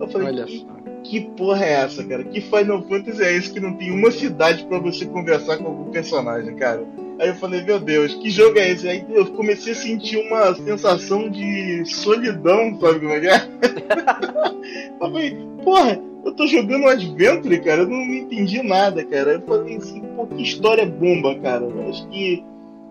[0.00, 0.66] Eu falei, Olha que,
[1.02, 2.22] que porra é essa, cara?
[2.24, 5.90] Que Final Fantasy é esse que não tem uma cidade para você conversar com algum
[5.90, 6.84] personagem, cara?
[7.18, 8.88] Aí eu falei, meu Deus, que jogo é esse?
[8.88, 13.48] Aí eu comecei a sentir uma sensação de solidão, sabe como é que é?
[14.92, 19.32] eu falei, porra, eu tô jogando um Adventure, cara, eu não entendi nada, cara.
[19.32, 21.64] Eu falei assim, pô, que história bomba, cara.
[21.64, 22.44] Eu acho que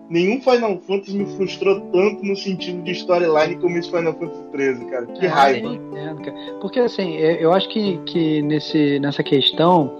[0.08, 4.90] nenhum Final Fantasy me frustrou tanto no sentido de storyline como esse Final Fantasy XIII,
[4.90, 5.06] cara.
[5.06, 5.74] Que é, raiva.
[5.74, 6.36] Entendo, cara.
[6.60, 9.92] Porque assim, é, eu acho que, que nesse, nessa questão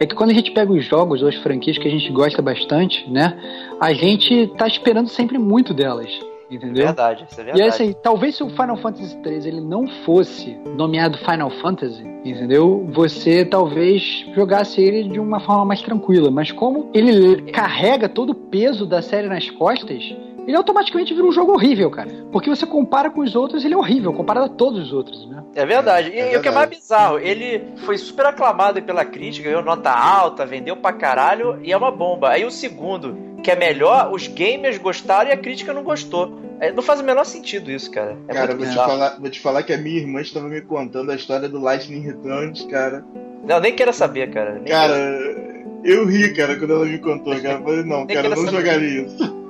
[0.00, 2.40] é que quando a gente pega os jogos ou as franquias que a gente gosta
[2.40, 3.38] bastante, né?
[3.80, 6.10] A gente tá esperando sempre muito delas.
[6.56, 6.84] Entendeu?
[6.86, 7.64] Verdade, isso é verdade.
[7.64, 12.86] E assim, talvez se o Final Fantasy XIII ele não fosse nomeado Final Fantasy, entendeu?
[12.92, 16.30] Você talvez jogasse ele de uma forma mais tranquila.
[16.30, 20.14] Mas como ele carrega todo o peso da série nas costas,
[20.46, 22.08] ele automaticamente vira um jogo horrível, cara.
[22.32, 25.42] Porque você compara com os outros, ele é horrível, comparado a todos os outros, né?
[25.54, 26.10] É verdade.
[26.10, 26.76] E, É e o que é mais verdade.
[26.80, 31.76] bizarro, ele foi super aclamado pela crítica, ganhou nota alta, vendeu pra caralho e é
[31.76, 32.30] uma bomba.
[32.30, 36.40] Aí o segundo, que é melhor, os gamers gostaram e a crítica não gostou.
[36.60, 38.16] É, não faz o menor sentido isso, cara.
[38.28, 41.10] É cara, vou te, falar, vou te falar que a minha irmã estava me contando
[41.10, 43.04] a história do Lightning Returns, cara.
[43.44, 44.54] Não, nem quero saber, cara.
[44.54, 45.52] Nem Cara, quero-
[45.84, 47.54] eu ri, cara, quando ela me contou, cara.
[47.58, 48.56] Eu falei, não, Nem cara, eu não saber.
[48.56, 49.42] jogaria isso.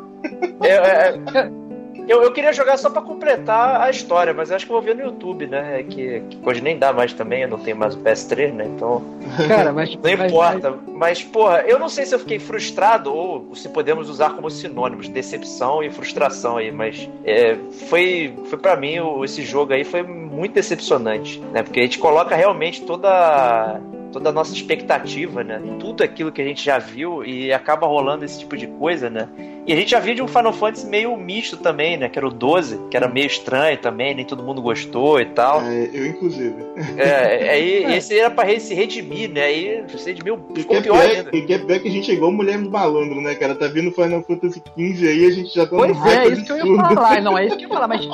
[0.63, 1.51] É, é, é,
[2.09, 4.83] eu, eu queria jogar só pra completar a história, mas eu acho que eu vou
[4.83, 5.81] ver no YouTube, né?
[5.81, 8.65] É que, que hoje nem dá mais também, eu não tenho mais o PS3, né?
[8.67, 9.03] Então.
[9.49, 9.93] Cara, mas.
[10.03, 14.09] Não mas- importa, mas, porra, eu não sei se eu fiquei frustrado ou se podemos
[14.09, 17.57] usar como sinônimos, decepção e frustração aí, mas é,
[17.89, 21.63] foi, foi para mim, esse jogo aí foi muito decepcionante, né?
[21.63, 23.81] Porque a gente coloca realmente toda
[24.13, 25.61] toda a nossa expectativa, né?
[25.81, 29.29] Tudo aquilo que a gente já viu e acaba rolando esse tipo de coisa, né?
[29.65, 32.09] E a gente já viu de um Final Fantasy meio misto também, né?
[32.09, 35.63] Que era o 12, que era meio estranho também, nem todo mundo gostou e tal.
[35.63, 36.55] É, eu, inclusive.
[36.97, 39.43] É, aí esse era pra se redimir, né?
[39.45, 41.31] Aí se redimiu, E que, ficou é pior pior, ainda.
[41.37, 43.55] e que é pior que a gente é igual mulher malandro, né, cara?
[43.55, 46.45] Tá vindo Final Fantasy XV aí, a gente já tá Pois num é, hype isso
[46.45, 47.23] que eu ia falar.
[47.23, 48.05] Não, é isso que eu ia falar, mas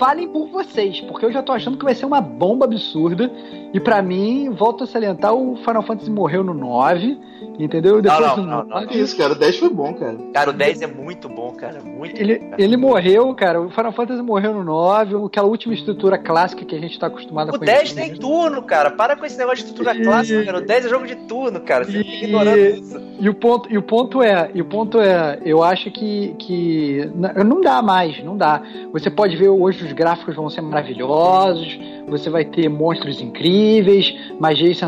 [0.00, 3.30] falem por vocês, porque eu já tô achando que vai ser uma bomba absurda.
[3.72, 7.18] E pra mim, volto a salientar, o Final Fantasy morreu no 9,
[7.58, 8.00] entendeu?
[8.02, 10.16] Depois não, do não, não, 9, Que isso, cara, o 10 foi bom, cara.
[10.32, 11.80] Cara, o 10 é muito bom, cara.
[11.82, 12.62] Muito Ele, bom, cara.
[12.62, 13.60] ele morreu, cara.
[13.60, 17.50] O Final Fantasy morreu no 9, aquela última estrutura clássica que a gente tá acostumado
[17.50, 17.76] a O conhecer.
[17.78, 18.90] 10 tem turno, cara.
[18.90, 20.58] Para com esse negócio de estrutura E- clássica, cara.
[20.58, 21.84] O 10 é jogo de turno, cara.
[21.84, 23.00] Você E- fica ignorando isso.
[23.20, 27.10] E o ponto, e o ponto é, e o ponto é, eu acho que, que
[27.44, 28.62] não dá mais, não dá.
[28.92, 34.78] Você pode ver hoje os gráficos vão ser maravilhosos, você vai ter monstros incríveis, magias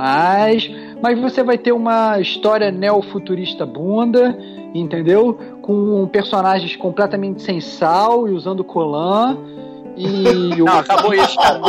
[0.00, 0.70] sensacionais,
[1.02, 4.36] mas você vai ter uma história neofuturista bunda,
[4.74, 5.38] entendeu?
[5.60, 9.36] Com personagens completamente sem sal e usando colan.
[10.00, 11.60] E o Não, acabou isso, cara.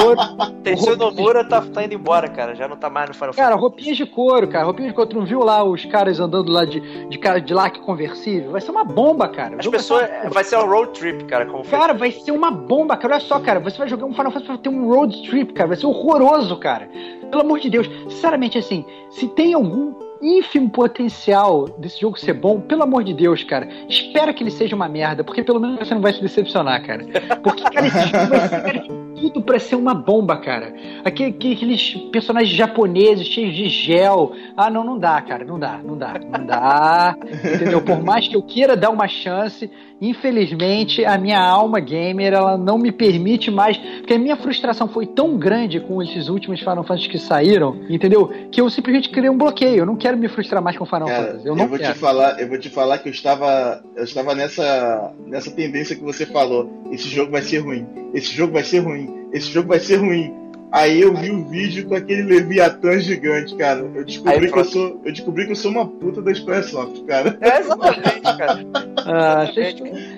[0.63, 2.55] Tetsuya Nomura tá, tá indo embora, cara.
[2.55, 4.63] Já não tá mais no Final Cara, roupinhas de couro, cara.
[4.63, 5.09] Roupinhas de couro.
[5.09, 6.79] Tu não viu lá os caras andando lá de,
[7.09, 8.51] de cara de laque conversível?
[8.51, 9.57] Vai ser uma bomba, cara.
[9.57, 10.09] As vai uma pessoas.
[10.31, 11.45] Vai ser um road trip, cara.
[11.45, 11.77] Como foi.
[11.77, 13.15] Cara, vai ser uma bomba, cara.
[13.15, 13.59] Olha só, cara.
[13.59, 15.67] Você vai jogar um Final Fantasy vai ter um road trip, cara.
[15.67, 16.89] Vai ser horroroso, cara.
[17.29, 17.89] Pelo amor de Deus.
[18.09, 23.43] Sinceramente, assim, se tem algum ínfimo potencial desse jogo ser bom, pelo amor de Deus,
[23.43, 26.85] cara, espera que ele seja uma merda, porque pelo menos você não vai se decepcionar,
[26.85, 27.03] cara.
[27.43, 28.83] Porque, cara, esse jogo vai ser
[29.21, 30.73] tudo pra ser uma bomba, cara.
[31.05, 34.33] Aquele- Aqueles personagens japoneses cheios de gel.
[34.57, 35.43] Ah, não, não dá, cara.
[35.45, 37.15] Não dá, não dá, não dá.
[37.55, 37.81] Entendeu?
[37.81, 39.69] Por mais que eu queira dar uma chance,
[40.01, 45.05] infelizmente a minha alma gamer ela não me permite mais, porque a minha frustração foi
[45.05, 48.27] tão grande com esses últimos Final Fantasy que saíram, entendeu?
[48.51, 49.77] Que eu simplesmente criei um bloqueio.
[49.79, 51.45] Eu não quero me frustrar mais com Final Cara, Fantasy.
[51.47, 51.93] eu, Eu não vou quero.
[51.93, 56.03] te falar, eu vou te falar que eu estava, eu estava nessa, nessa tendência que
[56.03, 56.69] você falou.
[56.91, 57.85] Esse jogo vai ser ruim.
[58.13, 59.27] Esse jogo vai ser ruim.
[59.31, 60.33] Esse jogo vai ser ruim.
[60.71, 63.79] Aí eu vi o vídeo com aquele Leviatã gigante, cara.
[63.93, 67.03] Eu descobri Aí que eu sou, eu descobri que eu sou uma puta da Squaresoft,
[67.03, 67.37] cara.
[67.41, 68.65] É, exatamente, cara.
[69.05, 69.75] Ah, vocês-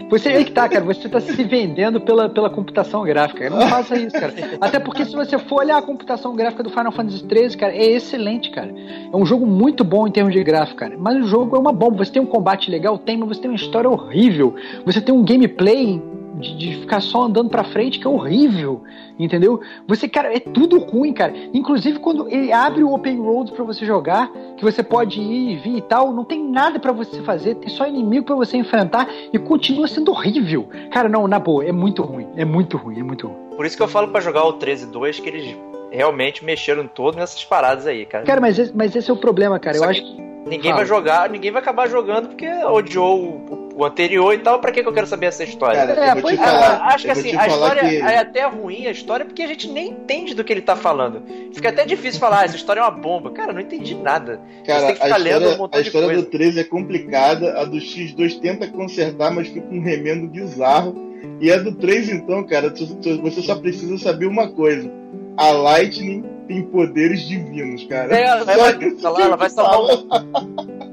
[0.09, 0.85] você aí que tá, cara.
[0.85, 3.49] Você tá se vendendo pela, pela computação gráfica.
[3.49, 4.33] Não faça isso, cara.
[4.61, 7.85] Até porque se você for olhar a computação gráfica do Final Fantasy XIII, cara, é
[7.91, 8.71] excelente, cara.
[9.11, 10.95] É um jogo muito bom em termos de gráfico, cara.
[10.99, 12.05] Mas o jogo é uma bomba.
[12.05, 14.53] Você tem um combate legal, tem, mas você tem uma história horrível.
[14.85, 15.99] Você tem um gameplay
[16.33, 18.83] de, de ficar só andando pra frente que é horrível,
[19.17, 19.59] entendeu?
[19.87, 21.33] Você, cara, é tudo ruim, cara.
[21.53, 25.55] Inclusive quando ele abre o open road pra você jogar, que você pode ir e
[25.57, 29.07] vir e tal, não tem nada pra você fazer, tem só inimigo pra você enfrentar
[29.31, 30.67] e continua sendo horrível.
[30.91, 33.37] Cara, não, na boa, é muito ruim, é muito ruim, é muito ruim.
[33.55, 35.55] Por isso que eu falo pra jogar o 13-2 que eles
[35.91, 38.25] realmente mexeram todo nessas paradas aí, cara.
[38.25, 39.77] Cara, mas esse, mas esse é o problema, cara.
[39.77, 40.75] Eu Só acho que que Ninguém Fala.
[40.77, 44.59] vai jogar, ninguém vai acabar jogando porque odiou o, o anterior e tal.
[44.59, 45.85] Pra que, que eu quero saber essa história?
[45.87, 46.37] Cara, É, eu vou te é.
[46.37, 46.79] falar.
[46.81, 49.25] Ah, acho que eu vou assim, te a história que- é até ruim, a história,
[49.25, 51.21] porque a gente nem entende do que ele tá falando.
[51.53, 53.31] Fica até difícil falar, ah, essa história é uma bomba.
[53.31, 54.39] Cara, eu não entendi nada.
[54.65, 56.21] Cara, Você tem que a ficar lendo história, um montão a de história coisa.
[56.21, 60.95] do 13 é complicada, a do X2 tenta consertar, mas fica um remendo bizarro.
[61.39, 64.91] E a do 3, então, cara, tu- tu- você só precisa saber uma coisa.
[65.37, 68.15] A Lightning tem poderes divinos, cara.
[68.15, 70.92] É, ela vai, ela eu vai salvar O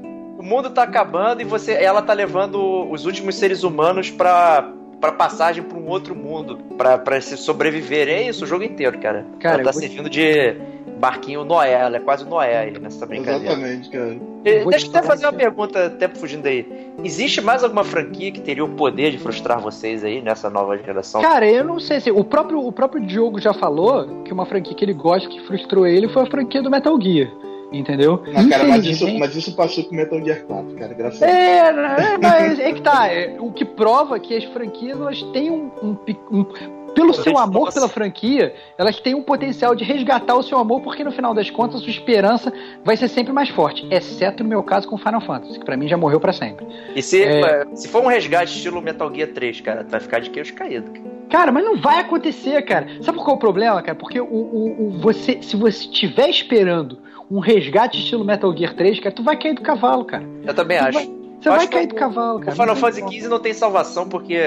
[0.51, 4.69] mundo tá acabando e você, ela tá levando os últimos seres humanos pra,
[4.99, 8.07] pra passagem pra um outro mundo, pra, pra se sobreviver.
[8.09, 9.25] É isso o jogo inteiro, cara.
[9.39, 10.55] Cara, ela tá servindo de
[10.99, 13.53] barquinho Noé, ela é quase o Noé aí nessa brincadeira.
[13.53, 14.17] Exatamente, cara.
[14.43, 16.91] Deixa eu até fazer uma que- pergunta, até fugindo aí.
[17.03, 21.21] Existe mais alguma franquia que teria o poder de frustrar vocês aí nessa nova geração?
[21.21, 22.11] Cara, eu não sei se.
[22.11, 25.87] O próprio, o próprio Diogo já falou que uma franquia que ele gosta que frustrou
[25.87, 27.31] ele foi a franquia do Metal Gear.
[27.71, 28.21] Entendeu?
[28.27, 31.71] Não, cara, mas isso, mas isso passou com Metal Gear 4, cara, graças é, a
[31.71, 32.01] Deus.
[32.01, 35.71] É, mas é que tá, é, o que prova que as franquias elas têm um,
[35.81, 35.97] um,
[36.31, 36.45] um
[36.93, 41.03] pelo seu amor pela franquia, elas têm um potencial de resgatar o seu amor, porque
[41.03, 42.51] no final das contas a sua esperança
[42.83, 45.87] vai ser sempre mais forte, exceto no meu caso com Final Fantasy, que pra mim
[45.87, 46.65] já morreu para sempre.
[46.95, 47.65] E se, é...
[47.73, 50.91] se for um resgate estilo Metal Gear 3, cara, tu vai ficar de queixo caído.
[51.29, 52.87] Cara, mas não vai acontecer, cara.
[53.01, 53.95] Sabe qual é o problema, cara?
[53.95, 56.99] Porque o, o, o você, se você estiver esperando
[57.31, 60.23] um resgate estilo Metal Gear 3, cara, tu vai cair do cavalo, cara.
[60.45, 60.97] Eu também tu acho.
[60.97, 61.09] Vai,
[61.39, 62.51] você vai cair do cavalo, cara.
[62.51, 64.37] O Final Fantasy XV não tem salvação porque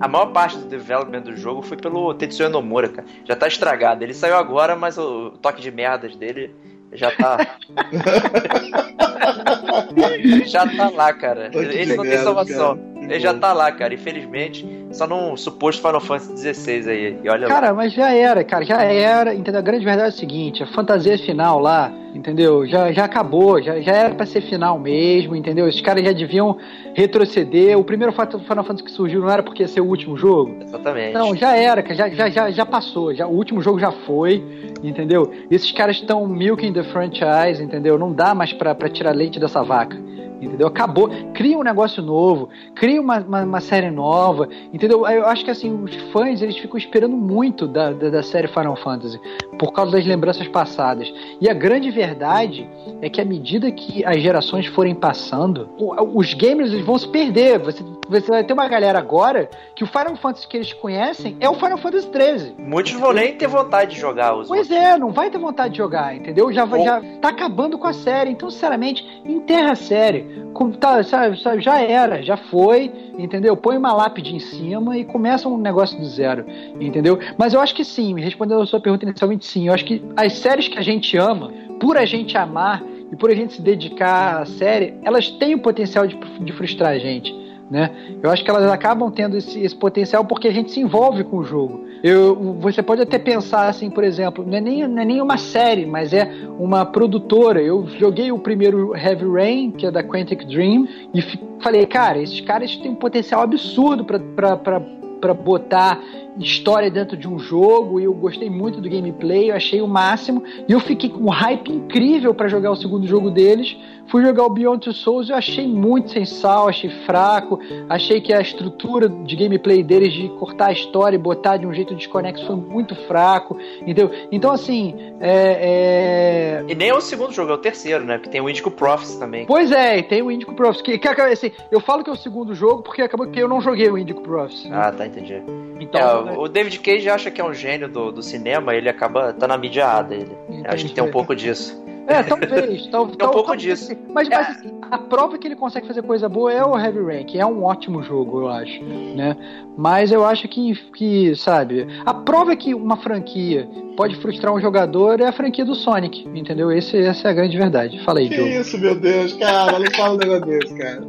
[0.00, 3.06] a maior parte do development do jogo foi pelo Tetsuya Nomura, cara.
[3.26, 4.02] Já tá estragado.
[4.02, 6.54] Ele saiu agora, mas o toque de merdas dele
[6.92, 7.46] já tá.
[10.46, 11.50] já tá lá, cara.
[11.52, 12.76] Ele não tem salvação.
[12.76, 13.04] Cara.
[13.04, 13.94] Ele já tá lá, cara.
[13.94, 17.18] Infelizmente, só num suposto Final Fantasy XVI aí.
[17.22, 17.74] E olha cara, lá.
[17.74, 18.64] mas já era, cara.
[18.64, 19.34] Já era.
[19.34, 19.60] Entendeu?
[19.60, 22.66] A grande verdade é o seguinte: a fantasia final lá, entendeu?
[22.66, 23.62] Já, já acabou.
[23.62, 25.68] Já, já era pra ser final mesmo, entendeu?
[25.68, 26.56] Esses caras já deviam
[26.94, 27.78] retroceder.
[27.78, 30.56] O primeiro Final Fantasy que surgiu não era porque ia ser o último jogo.
[30.62, 31.14] Exatamente.
[31.14, 31.94] Não, já era, cara.
[31.94, 33.14] Já, já, já, já passou.
[33.14, 34.44] Já, o último jogo já foi,
[34.82, 35.30] entendeu?
[35.50, 37.98] Esses caras estão milking the franchise, entendeu?
[37.98, 40.09] Não dá mais pra, pra tirar leite dessa vaca
[40.40, 40.66] entendeu?
[40.66, 41.10] Acabou.
[41.34, 45.06] Cria um negócio novo, cria uma, uma, uma, série nova, entendeu?
[45.06, 48.76] Eu acho que assim, os fãs eles ficam esperando muito da, da, da, série Final
[48.76, 49.20] Fantasy
[49.58, 51.12] por causa das lembranças passadas.
[51.40, 52.68] E a grande verdade
[53.02, 55.68] é que à medida que as gerações forem passando,
[56.14, 57.58] os gamers eles vão se perder.
[57.58, 61.48] Você, você vai ter uma galera agora que o Final Fantasy que eles conhecem é
[61.48, 62.54] o Final Fantasy 13.
[62.58, 64.86] Muitos vão nem ter vontade de jogar os Pois outros.
[64.86, 66.52] é, não vai ter vontade de jogar, entendeu?
[66.52, 68.30] Já, vai, já tá acabando com a série.
[68.30, 70.29] Então, sinceramente, enterra a série
[70.78, 73.56] tá, sabe, já era, já foi, entendeu?
[73.56, 76.44] Põe uma lápide em cima e começa um negócio do zero,
[76.80, 77.18] entendeu?
[77.38, 79.68] Mas eu acho que sim, respondendo a sua pergunta inicialmente, sim.
[79.68, 82.82] Eu acho que as séries que a gente ama, por a gente amar
[83.12, 86.90] e por a gente se dedicar à série, elas têm o potencial de, de frustrar
[86.90, 87.34] a gente.
[87.70, 87.90] Né?
[88.20, 91.38] Eu acho que elas acabam tendo esse, esse, potencial porque a gente se envolve com
[91.38, 91.84] o jogo.
[92.02, 95.36] Eu, você pode até pensar assim, por exemplo, não é, nem, não é nem uma
[95.36, 97.60] série, mas é uma produtora.
[97.60, 101.22] Eu joguei o primeiro Heavy Rain, que é da Quantic Dream, e
[101.60, 106.00] falei, cara, esses caras têm um potencial absurdo para botar
[106.38, 110.42] história dentro de um jogo e eu gostei muito do gameplay, eu achei o máximo
[110.66, 113.76] e eu fiquei com um hype incrível para jogar o segundo jogo deles.
[114.10, 118.20] Fui jogar o Beyond Two Souls e eu achei muito sem sal, achei fraco, achei
[118.20, 121.94] que a estrutura de gameplay deles de cortar a história e botar de um jeito
[121.94, 124.10] desconexo foi muito fraco, entendeu?
[124.32, 126.64] Então assim, é, é...
[126.68, 128.18] E nem é o segundo jogo, é o terceiro, né?
[128.18, 129.46] Porque tem o Indigo Profits também.
[129.46, 132.52] Pois é, tem o Indigo Profits, que, que assim, eu falo que é o segundo
[132.52, 134.64] jogo porque acabou que eu não joguei o Indigo Profits.
[134.64, 134.76] Né?
[134.76, 135.40] Ah, tá, entendi.
[135.78, 139.32] Então, é, o David Cage acha que é um gênio do, do cinema, ele acaba
[139.32, 140.36] tá na mídia ele.
[140.64, 141.80] Acho que tem um pouco disso.
[142.06, 142.86] É, talvez.
[142.88, 143.92] Tal, tem um pouco disso.
[144.12, 144.36] Mas, é.
[144.36, 147.38] mas assim, a prova que ele consegue fazer coisa boa é o Heavy Rain, que
[147.38, 149.36] é um ótimo jogo, eu acho, né?
[149.76, 155.20] Mas eu acho que, que, sabe, a prova que uma franquia pode frustrar um jogador
[155.20, 156.72] é a franquia do Sonic, entendeu?
[156.72, 158.02] Esse, essa é a grande verdade.
[158.04, 158.50] Fala aí, Que Diogo.
[158.50, 161.02] isso, meu Deus, cara, não fala um negócio desse, cara.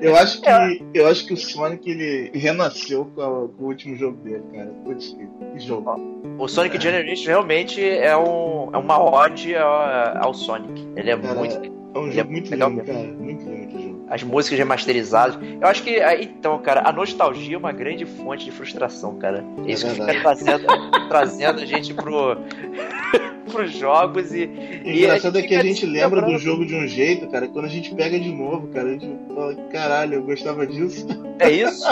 [0.00, 0.48] Eu acho que,
[0.94, 4.72] eu acho que o Sonic ele renasceu com, a, com o último jogo dele, cara.
[4.84, 5.16] Putz,
[5.52, 5.90] que jogo.
[6.38, 6.80] O Sonic é.
[6.80, 10.86] Generation realmente é, um, é uma ode ao, ao Sonic.
[10.96, 11.78] Ele é cara, muito.
[11.94, 12.98] É um jogo é muito legal, lindo, cara.
[12.98, 14.04] Muito lindo jogo.
[14.08, 15.38] As músicas remasterizadas.
[15.60, 19.44] Eu acho que, então, cara, a nostalgia é uma grande fonte de frustração, cara.
[19.66, 20.66] É isso que fica trazendo,
[21.08, 22.36] trazendo a gente pro.
[23.50, 24.44] pros jogos e.
[24.84, 27.64] O engraçado é que a gente lembra do jogo de um jeito, cara, e quando
[27.64, 31.06] a gente pega de novo, cara, a gente fala, caralho, eu gostava disso.
[31.38, 31.84] É isso?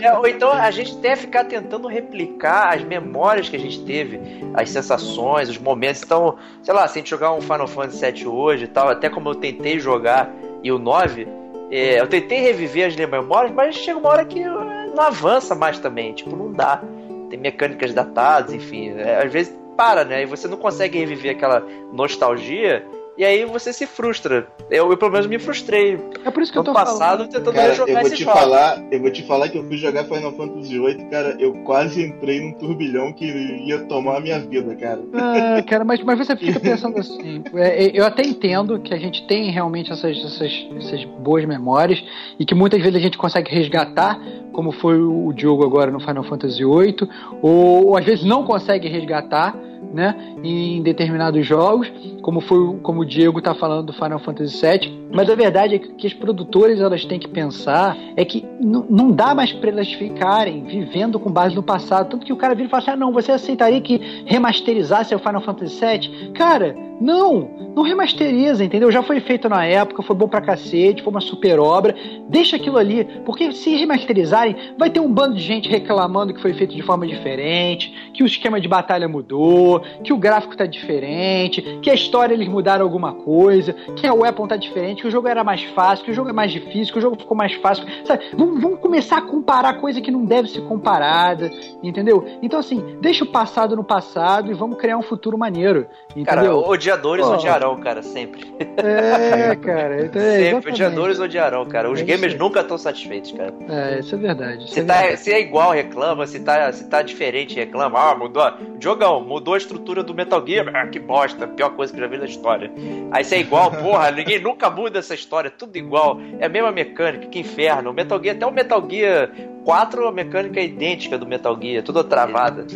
[0.00, 4.20] é, ou então a gente deve ficar tentando replicar as memórias que a gente teve,
[4.54, 6.02] as sensações, os momentos.
[6.02, 9.08] Então, sei lá, se a gente jogar um Final Fantasy VII hoje e tal, até
[9.08, 10.30] como eu tentei jogar
[10.62, 11.26] e o 9,
[11.70, 16.12] é, eu tentei reviver as memórias, mas chega uma hora que não avança mais também,
[16.12, 16.82] tipo, não dá.
[17.30, 18.90] Tem mecânicas datadas, enfim.
[18.90, 20.22] É, às vezes para, né?
[20.22, 22.84] E você não consegue reviver aquela nostalgia
[23.20, 24.46] e aí você se frustra.
[24.70, 25.98] Eu, eu pelo menos me frustrei.
[26.24, 27.28] É por isso que eu tô passado falando.
[27.28, 28.38] tentando cara, jogar eu vou esse te jogo.
[28.38, 32.02] falar, Eu vou te falar que eu fui jogar Final Fantasy VIII, cara, eu quase
[32.02, 35.02] entrei num turbilhão que ia tomar a minha vida, cara.
[35.12, 37.44] Ah, cara, mas, mas você fica pensando assim.
[37.56, 42.02] É, é, eu até entendo que a gente tem realmente essas, essas, essas boas memórias
[42.38, 44.18] e que muitas vezes a gente consegue resgatar,
[44.50, 47.06] como foi o Diogo agora no Final Fantasy VIII,
[47.42, 49.54] ou, ou às vezes não consegue resgatar
[49.92, 51.90] né, em determinados jogos,
[52.22, 55.08] como foi como o Diego está falando do Final Fantasy VII.
[55.12, 59.10] Mas a verdade é que, que as produtoras elas têm que pensar é que não
[59.10, 62.10] dá mais para elas ficarem vivendo com base no passado.
[62.10, 65.18] Tanto que o cara vira e fala assim: ah, não, você aceitaria que remasterizasse o
[65.18, 66.30] Final Fantasy VII?
[66.32, 68.92] Cara, Não, não remasteriza, entendeu?
[68.92, 71.94] Já foi feito na época, foi bom pra cacete, foi uma super obra.
[72.28, 76.52] Deixa aquilo ali, porque se remasterizarem, vai ter um bando de gente reclamando que foi
[76.52, 81.62] feito de forma diferente, que o esquema de batalha mudou, que o gráfico tá diferente,
[81.80, 85.26] que a história eles mudaram alguma coisa, que a weapon tá diferente, que o jogo
[85.28, 87.86] era mais fácil, que o jogo é mais difícil, que o jogo ficou mais fácil.
[88.04, 88.24] Sabe?
[88.36, 91.50] Vamos, vamos começar a comparar coisa que não deve ser comparada,
[91.82, 92.26] entendeu?
[92.42, 95.86] Então, assim, deixa o passado no passado e vamos criar um futuro maneiro.
[96.10, 96.24] Entendeu?
[96.24, 97.32] Cara, odiadores oh.
[97.34, 98.52] odiarão, cara, sempre.
[98.76, 100.04] É, cara.
[100.04, 101.90] Então é, sempre, odiadores odiarão, cara.
[101.90, 103.54] Os é gamers nunca estão satisfeitos, cara.
[103.68, 104.64] É, isso é verdade.
[104.64, 105.20] Isso se, é tá, verdade.
[105.20, 106.26] se é igual, reclama.
[106.26, 107.98] Se tá, se tá diferente, reclama.
[107.98, 108.42] Ah, mudou.
[108.80, 110.70] Jogão, mudou a estrutura do Metal Gear.
[110.74, 111.46] Ah, que bosta.
[111.46, 112.70] Pior coisa que já vi na história.
[113.12, 115.50] Aí se é igual, porra, ninguém nunca muda essa história.
[115.50, 116.20] Tudo igual.
[116.38, 117.90] É a mesma mecânica, que inferno.
[117.90, 119.30] O Metal Gear, até o Metal Gear
[119.64, 122.66] 4, a mecânica é idêntica do Metal Gear, toda travada.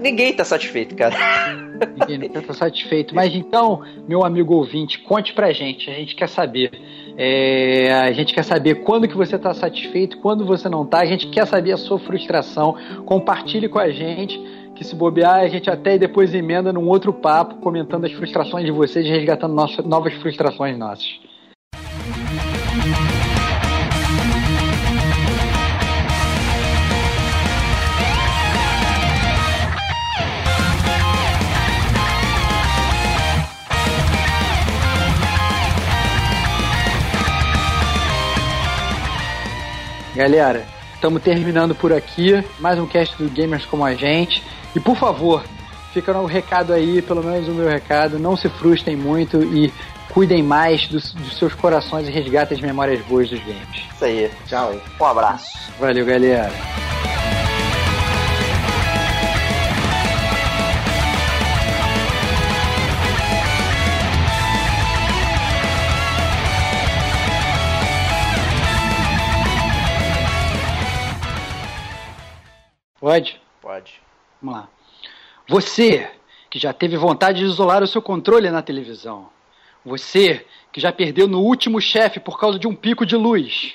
[0.00, 1.14] Ninguém tá satisfeito, cara.
[2.08, 3.14] Ninguém tá satisfeito.
[3.14, 3.59] Mas então,
[4.08, 5.90] meu amigo ouvinte, conte pra gente.
[5.90, 6.70] A gente quer saber.
[7.16, 11.00] É, a gente quer saber quando que você está satisfeito, quando você não está.
[11.00, 12.76] A gente quer saber a sua frustração.
[13.04, 14.38] Compartilhe com a gente.
[14.74, 18.72] Que se bobear, a gente até depois emenda num outro papo, comentando as frustrações de
[18.72, 21.20] vocês, resgatando nossas, novas frustrações nossas.
[40.14, 42.44] Galera, estamos terminando por aqui.
[42.58, 44.42] Mais um cast do Gamers como a gente.
[44.74, 45.44] E por favor,
[45.92, 48.18] fica no recado aí, pelo menos o meu recado.
[48.18, 49.72] Não se frustrem muito e
[50.12, 53.84] cuidem mais dos, dos seus corações e resgatem as memórias boas dos games.
[53.94, 54.30] Isso aí.
[54.46, 54.74] Tchau.
[55.00, 55.46] Um abraço.
[55.78, 56.50] Valeu, galera.
[73.10, 73.40] Pode?
[73.60, 74.00] Pode.
[74.40, 74.68] Vamos lá.
[75.48, 76.08] Você
[76.48, 79.28] que já teve vontade de isolar o seu controle na televisão.
[79.84, 83.74] Você que já perdeu no último chefe por causa de um pico de luz.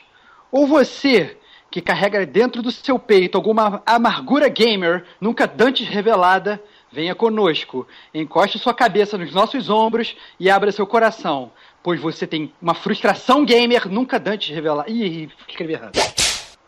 [0.49, 1.37] Ou você
[1.69, 7.85] que carrega dentro do seu peito alguma amargura gamer nunca dantes revelada, venha conosco.
[8.13, 11.51] Encoste sua cabeça nos nossos ombros e abra seu coração,
[11.83, 14.89] pois você tem uma frustração gamer nunca dantes revelada.
[14.89, 15.99] Ih, escrevi errado.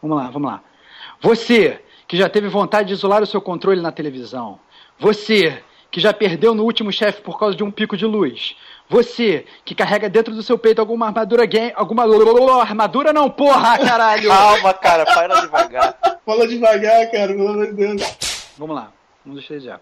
[0.02, 0.64] Vamos lá, vamos lá.
[1.22, 4.60] Você que já teve vontade de isolar o seu controle na televisão.
[4.98, 5.62] Você,
[5.92, 8.56] que já perdeu no último chefe por causa de um pico de luz.
[8.90, 11.74] Você, que carrega dentro do seu peito alguma armadura game.
[11.76, 12.04] Alguma.
[12.62, 14.30] Armadura não, porra, caralho!
[14.30, 15.98] Calma, cara, fala devagar.
[16.26, 18.02] Fala devagar, cara, pelo amor de Deus.
[18.58, 18.92] Vamos lá,
[19.26, 19.80] vamos deixar já.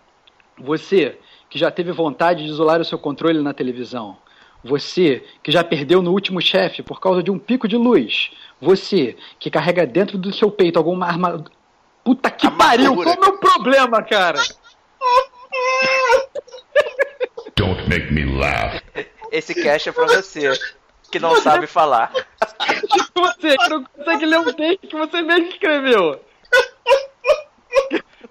[0.57, 1.17] Você,
[1.49, 4.17] que já teve vontade de isolar o seu controle na televisão.
[4.63, 8.31] Você, que já perdeu no último chefe por causa de um pico de luz.
[8.59, 11.51] Você, que carrega dentro do seu peito alguma armadura.
[12.05, 14.39] Puta que pariu, qual é o meu problema, cara?
[17.55, 18.79] Don't make me laugh.
[19.31, 20.51] Esse cash é pra você,
[21.11, 22.13] que não sabe falar.
[23.15, 26.21] Você que não consegue ler um texto que você mesmo escreveu.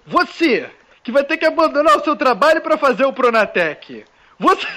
[0.05, 0.69] Você,
[1.03, 4.05] que vai ter que abandonar o seu trabalho para fazer o Pronatec.
[4.37, 4.67] Você.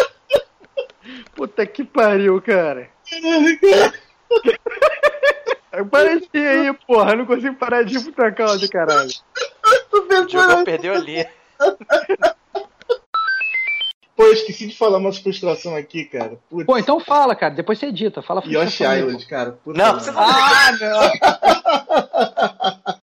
[1.34, 2.90] Puta que pariu, cara.
[5.90, 7.12] Parece aí, porra.
[7.12, 9.10] Eu não consigo parar de ir puta calda, caralho.
[9.90, 11.26] O Jogão perdeu ali.
[14.16, 16.36] Pô, eu esqueci de falar uma frustração aqui, cara.
[16.50, 16.66] Putz.
[16.66, 17.54] Pô, então fala, cara.
[17.54, 18.20] Depois você edita.
[18.20, 19.52] Fala Yoshi Island, cara.
[19.52, 20.20] Puta não, você não.
[20.20, 21.12] Ah, não!